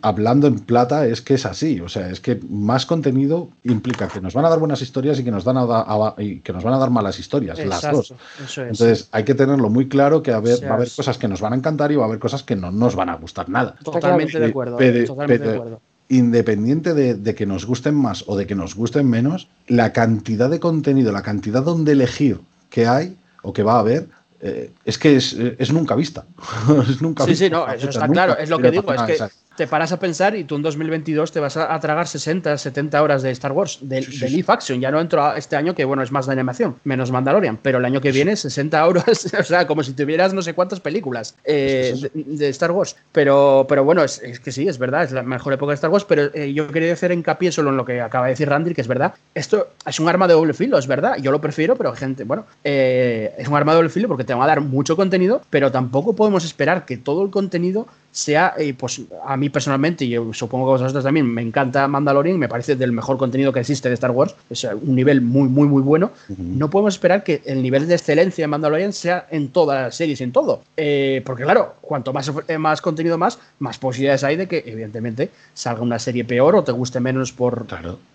[0.02, 1.80] hablando en plata, es que es así.
[1.80, 5.24] O sea, es que más contenido implica que nos van a dar buenas historias y
[5.24, 8.14] que nos, van a, dar, y que nos van a dar malas historias, las dos.
[8.56, 11.56] Entonces, hay que tenerlo muy claro que va a haber cosas que nos van a
[11.56, 13.76] encantar y va a haber cosas que no nos van a gustar nada.
[13.82, 14.76] Totalmente de acuerdo.
[14.76, 15.80] totalmente de acuerdo
[16.10, 20.58] independiente de, que nos gusten más o de que nos gusten menos, la cantidad de
[20.58, 24.08] contenido, la cantidad donde elegir que hay o que va a haber,
[24.40, 26.24] eh, es que es, nunca vista.
[26.88, 28.36] es nunca sí, sí, no, eso está claro.
[28.36, 29.24] Es lo que digo, es que
[29.60, 33.20] te paras a pensar y tú en 2022 te vas a, tragar 60, 70 horas
[33.20, 34.80] de Star Wars, de, live action.
[34.80, 37.84] Ya no entro este año, que bueno, es más de animación, menos Mandalorian, pero el
[37.84, 41.94] año que viene 60 horas, o sea, como si tuvieras no sé cuántas películas eh,
[42.14, 42.96] de, Star Wars.
[43.12, 46.06] Pero, pero bueno, es, que sí, es verdad, es la mejor época de Star Wars,
[46.08, 48.80] pero eh, yo quería hacer hincapié solo en lo que acaba de decir Randy, que
[48.80, 49.12] es verdad.
[49.34, 51.18] Esto es un arma de doble filo, es verdad.
[51.18, 54.32] Yo lo prefiero, pero gente, bueno, eh, es un arma de doble filo porque te
[54.32, 58.74] va a dar mucho contenido, pero tampoco podemos esperar que todo el contenido sea, eh,
[58.74, 62.48] pues a mí personalmente, y yo supongo que a vosotros también, me encanta Mandalorian, me
[62.48, 65.82] parece del mejor contenido que existe de Star Wars, es un nivel muy, muy, muy
[65.82, 66.10] bueno.
[66.38, 70.20] No podemos esperar que el nivel de excelencia de Mandalorian sea en todas las series,
[70.20, 70.62] en todo.
[70.76, 75.30] Eh, porque claro, cuanto más, eh, más contenido más, más posibilidades hay de que, evidentemente,
[75.54, 77.66] salga una serie peor o te guste menos por,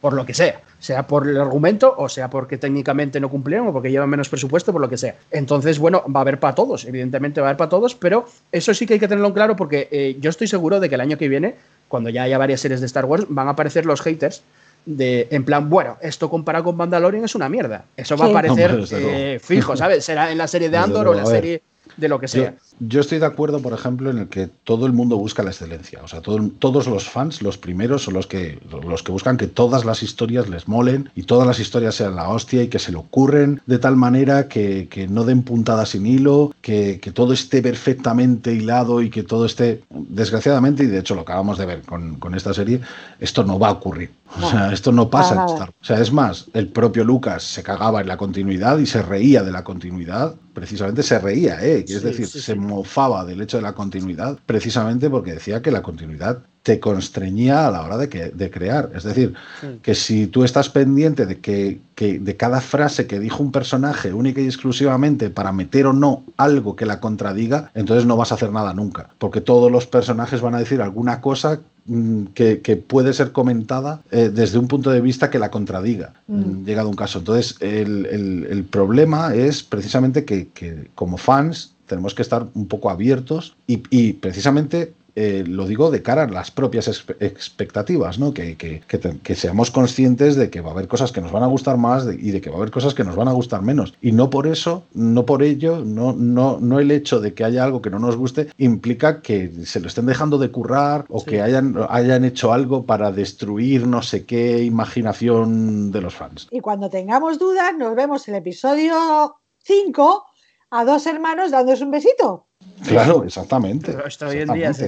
[0.01, 0.61] por lo que sea.
[0.79, 4.71] Sea por el argumento, o sea porque técnicamente no cumplieron, o porque llevan menos presupuesto,
[4.71, 5.15] por lo que sea.
[5.31, 8.73] Entonces, bueno, va a haber para todos, evidentemente va a haber para todos, pero eso
[8.73, 11.17] sí que hay que tenerlo claro porque eh, yo estoy seguro de que el año
[11.17, 11.55] que viene,
[11.87, 14.43] cuando ya haya varias series de Star Wars, van a aparecer los haters
[14.85, 17.85] de, en plan, bueno, esto comparado con Mandalorian es una mierda.
[17.97, 20.05] Eso va a aparecer eh, fijo, ¿sabes?
[20.05, 21.61] Será en la serie de Andor o en la serie
[21.97, 22.53] de lo que sea.
[22.79, 26.01] Yo, estoy de acuerdo, por ejemplo, en el que todo el mundo busca la excelencia.
[26.03, 29.85] O sea, todos los fans, los primeros, son los que, los que buscan que todas
[29.85, 32.97] las historias les molen y todas las historias sean la hostia y que se le
[32.97, 39.01] ocurren de tal manera que, no den puntadas sin hilo, que, todo esté perfectamente hilado
[39.01, 42.53] y que todo esté, desgraciadamente, y de hecho lo acabamos de ver con, con esta
[42.53, 42.81] serie,
[43.19, 44.11] esto no va a ocurrir.
[44.41, 47.63] O sea, esto no pasa en Star O sea, es más, el propio Lucas se
[47.63, 51.85] cagaba en la continuidad y se reía de la continuidad precisamente se reía, ¿eh?
[51.87, 56.39] es decir, se mofaba del hecho de la continuidad, precisamente porque decía que la continuidad
[56.63, 58.91] te constreñía a la hora de, que, de crear.
[58.95, 59.35] Es decir,
[59.83, 64.11] que si tú estás pendiente de que, que, de cada frase que dijo un personaje
[64.11, 68.35] única y exclusivamente para meter o no algo que la contradiga, entonces no vas a
[68.35, 73.13] hacer nada nunca, porque todos los personajes van a decir alguna cosa Mm, que, puede
[73.13, 76.39] ser comentada eh, desde un punto de vista que la contradiga, mm.
[76.39, 77.19] Mm, llegado un caso.
[77.19, 83.55] Entonces, el, problema es precisamente que, que, como fans tenemos que estar un poco abiertos
[83.67, 86.89] y, y precisamente eh, lo digo de cara a las propias
[87.21, 88.33] expectativas, ¿no?
[88.33, 91.77] Que, que, seamos conscientes de que va a haber cosas que nos van a gustar
[91.77, 93.93] más y de que va a haber cosas que nos van a gustar menos.
[94.01, 97.63] Y no por eso, no por ello, no, no, no el hecho de que haya
[97.63, 101.41] algo que no nos guste implica que se lo estén dejando de currar o que
[101.41, 106.49] hayan, hayan hecho algo para destruir no sé qué imaginación de los fans.
[106.51, 110.25] Y cuando tengamos dudas, nos vemos en el episodio 5
[110.71, 112.47] a dos hermanos dándose un besito.
[112.87, 113.95] Claro, exactamente.
[114.05, 114.87] esto hoy en día se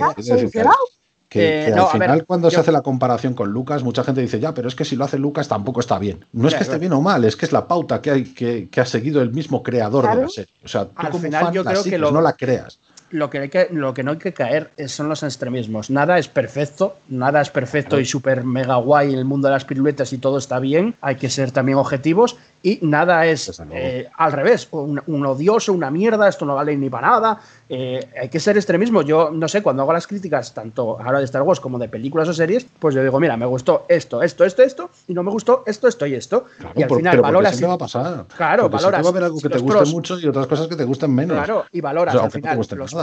[1.29, 4.69] que, al final, cuando se hace la comparación con Lucas, mucha gente dice, ya, pero
[4.69, 6.25] es que si lo hace Lucas tampoco está bien.
[6.31, 8.69] No es que esté bien o mal, es que es la pauta que, hay, que,
[8.79, 10.53] ha seguido el mismo creador de la serie.
[10.63, 12.79] O sea, tú al final yo creo que no la creas.
[13.09, 15.89] Lo que, hay que, lo que no hay que caer son los extremismos.
[15.89, 19.63] Nada es perfecto, nada es perfecto y súper mega guay en el mundo de las
[19.63, 20.93] piruletas y todo está bien.
[20.99, 22.35] Hay que ser también objetivos
[22.67, 27.07] y nada es eh, al revés, un, odioso, una mierda, esto no vale ni para
[27.07, 27.39] nada.
[27.69, 29.03] Eh, hay que ser extremismo.
[29.03, 32.27] Yo no sé, cuando hago las críticas, tanto ahora de Star Wars como de películas
[32.27, 35.31] o series, pues yo digo, mira, me gustó esto, esto, esto, esto, y no me
[35.31, 36.47] gustó esto, esto y esto.
[36.75, 37.53] y al final valora.
[37.53, 37.63] Si...
[37.63, 38.25] va a pasar.
[38.35, 39.01] Claro, valora.
[39.01, 41.37] Va a haber algo que te guste mucho y otras cosas que te gusten menos.
[41.37, 42.95] Claro, y valora al final los,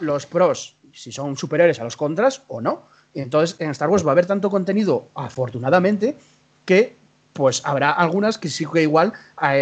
[0.00, 2.84] los pros, si son superiores a los contras o no.
[3.12, 6.16] Y entonces en Star Wars va a haber tanto contenido, afortunadamente,
[6.64, 6.96] que
[7.32, 9.54] pues habrá algunas que sí que igual a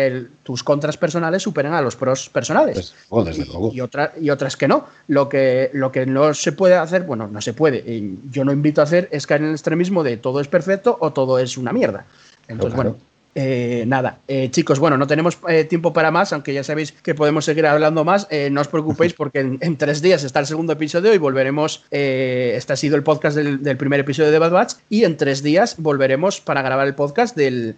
[0.43, 2.95] tus contras personales superen a los pros personales.
[3.09, 4.87] Pues, y, y, otras que no.
[5.07, 7.85] Lo que, lo que no se puede hacer, bueno, no se puede,
[8.31, 11.13] yo no invito a hacer es caer en el extremismo de todo es perfecto o
[11.13, 12.07] todo es una mierda.
[12.49, 12.97] Entonces, bueno,
[13.41, 17.15] eh, nada, eh, chicos, bueno, no tenemos eh, tiempo para más, aunque ya sabéis que
[17.15, 18.27] podemos seguir hablando más.
[18.51, 21.85] no os preocupéis porque en, tres días está el segundo episodio y volveremos.
[21.91, 25.77] este ha sido el podcast del, primer episodio de Bad Batch y en tres días
[25.79, 27.77] volveremos para grabar el podcast del,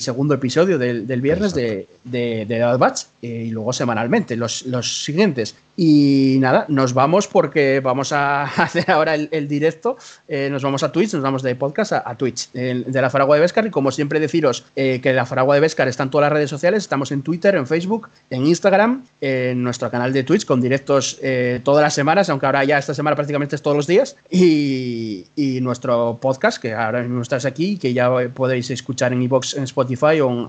[0.00, 5.56] segundo episodio del, viernes de, de, Bad Batch y luego semanalmente los, los siguientes.
[5.74, 9.96] Y nada, nos vamos porque vamos a hacer ahora el, directo.
[10.28, 13.42] Eh, nos vamos a Twitch, nos vamos de podcast a, Twitch de la Faragua de
[13.42, 13.66] Vescar.
[13.66, 16.50] Y como siempre, deciros eh, que la Faragua de Vescar está en todas las redes
[16.50, 16.82] sociales.
[16.82, 21.60] Estamos en Twitter, en Facebook, en Instagram, en nuestro canal de Twitch con directos eh,
[21.64, 24.16] todas las semanas, aunque ahora ya esta semana prácticamente es todos los días.
[24.30, 25.26] Y,
[25.62, 30.20] nuestro podcast, que ahora mismo estás aquí, que ya podéis escuchar en iBox, en Spotify
[30.20, 30.48] o en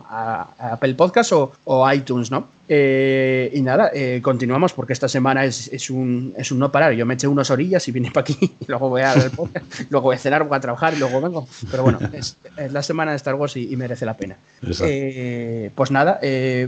[0.58, 2.48] Apple Podcast o, o iTunes, ¿no?
[2.70, 6.94] Eh, y nada, eh, continuamos porque esta semana es, un, es un no parar.
[6.94, 9.14] Yo me eché unas orillas y vine para aquí, y luego voy a
[9.90, 11.48] luego voy a cenar, voy a trabajar y luego vengo.
[11.70, 12.38] Pero bueno, es,
[12.72, 14.38] la semana de Star Wars y, merece la pena.
[14.82, 16.20] Eh, pues nada,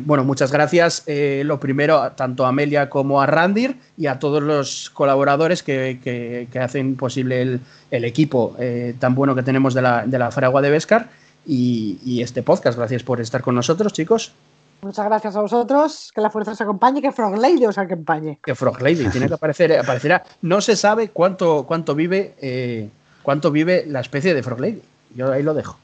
[0.01, 1.05] bueno, muchas gracias.
[1.07, 6.95] lo primero, tanto a Amelia como a Randir y a todos los colaboradores que, hacen
[6.95, 7.59] posible
[7.91, 8.57] el, equipo
[8.99, 11.09] tan bueno que tenemos de la, de la Faragua de Vescar
[11.45, 12.77] y, y este podcast.
[12.77, 14.33] Gracias por estar con nosotros, chicos.
[14.85, 16.11] Muchas gracias a vosotros.
[16.13, 18.39] Que la fuerza os acompañe, que Frog Lady os acompañe.
[18.43, 20.23] Que Frog Lady tiene que aparecer, aparecerá.
[20.43, 22.87] No se sabe cuánto, cuánto vive eh,
[23.23, 24.83] cuánto vive la especie de Frog Lady.
[25.15, 25.79] Yo ahí lo dejo.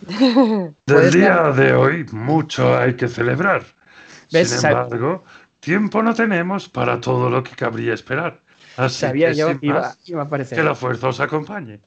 [0.86, 3.62] Del día de hoy mucho hay que celebrar.
[4.28, 5.22] Sin embargo,
[5.60, 8.40] tiempo no tenemos para todo lo que cabría esperar.
[8.78, 10.56] Así Sabía que, yo iba, iba a aparecer.
[10.56, 11.82] Que la fuerza os acompañe.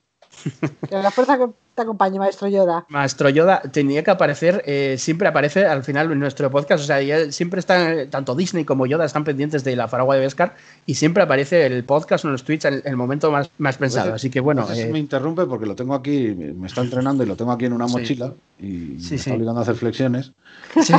[0.89, 1.37] Que la fuerza
[1.75, 2.85] te acompañe, Maestro Yoda.
[2.89, 7.31] Maestro Yoda tenía que aparecer, eh, siempre aparece al final en nuestro podcast, o sea,
[7.31, 10.55] siempre están, tanto Disney como Yoda están pendientes de la Faragua de Beskar
[10.85, 14.09] y siempre aparece el podcast o los tweets en el, momento más, más pensado.
[14.09, 14.67] Pues, Así que bueno.
[14.73, 17.73] Eh, me interrumpe porque lo tengo aquí, me está entrenando y lo tengo aquí en
[17.73, 20.31] una mochila y me está obligando a hacer flexiones.
[20.75, 20.93] te,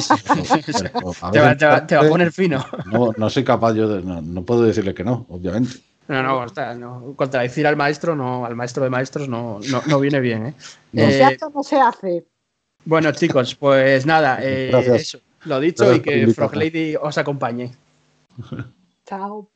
[1.67, 2.65] va, a poner fino.
[2.91, 5.90] No, no soy capaz, yo no puedo decirle que no, obviamente.
[6.11, 10.19] No, no, está, no, contradecir al maestro, no, al maestro de maestros no, no, viene
[10.19, 10.47] bien.
[10.47, 10.55] ¿eh?
[10.91, 11.03] No.
[11.05, 12.27] Eh, no se hace.
[12.85, 17.70] Bueno, chicos, pues nada, eh, eso, lo dicho y que Frog Lady os acompañe.
[19.07, 19.51] Chao.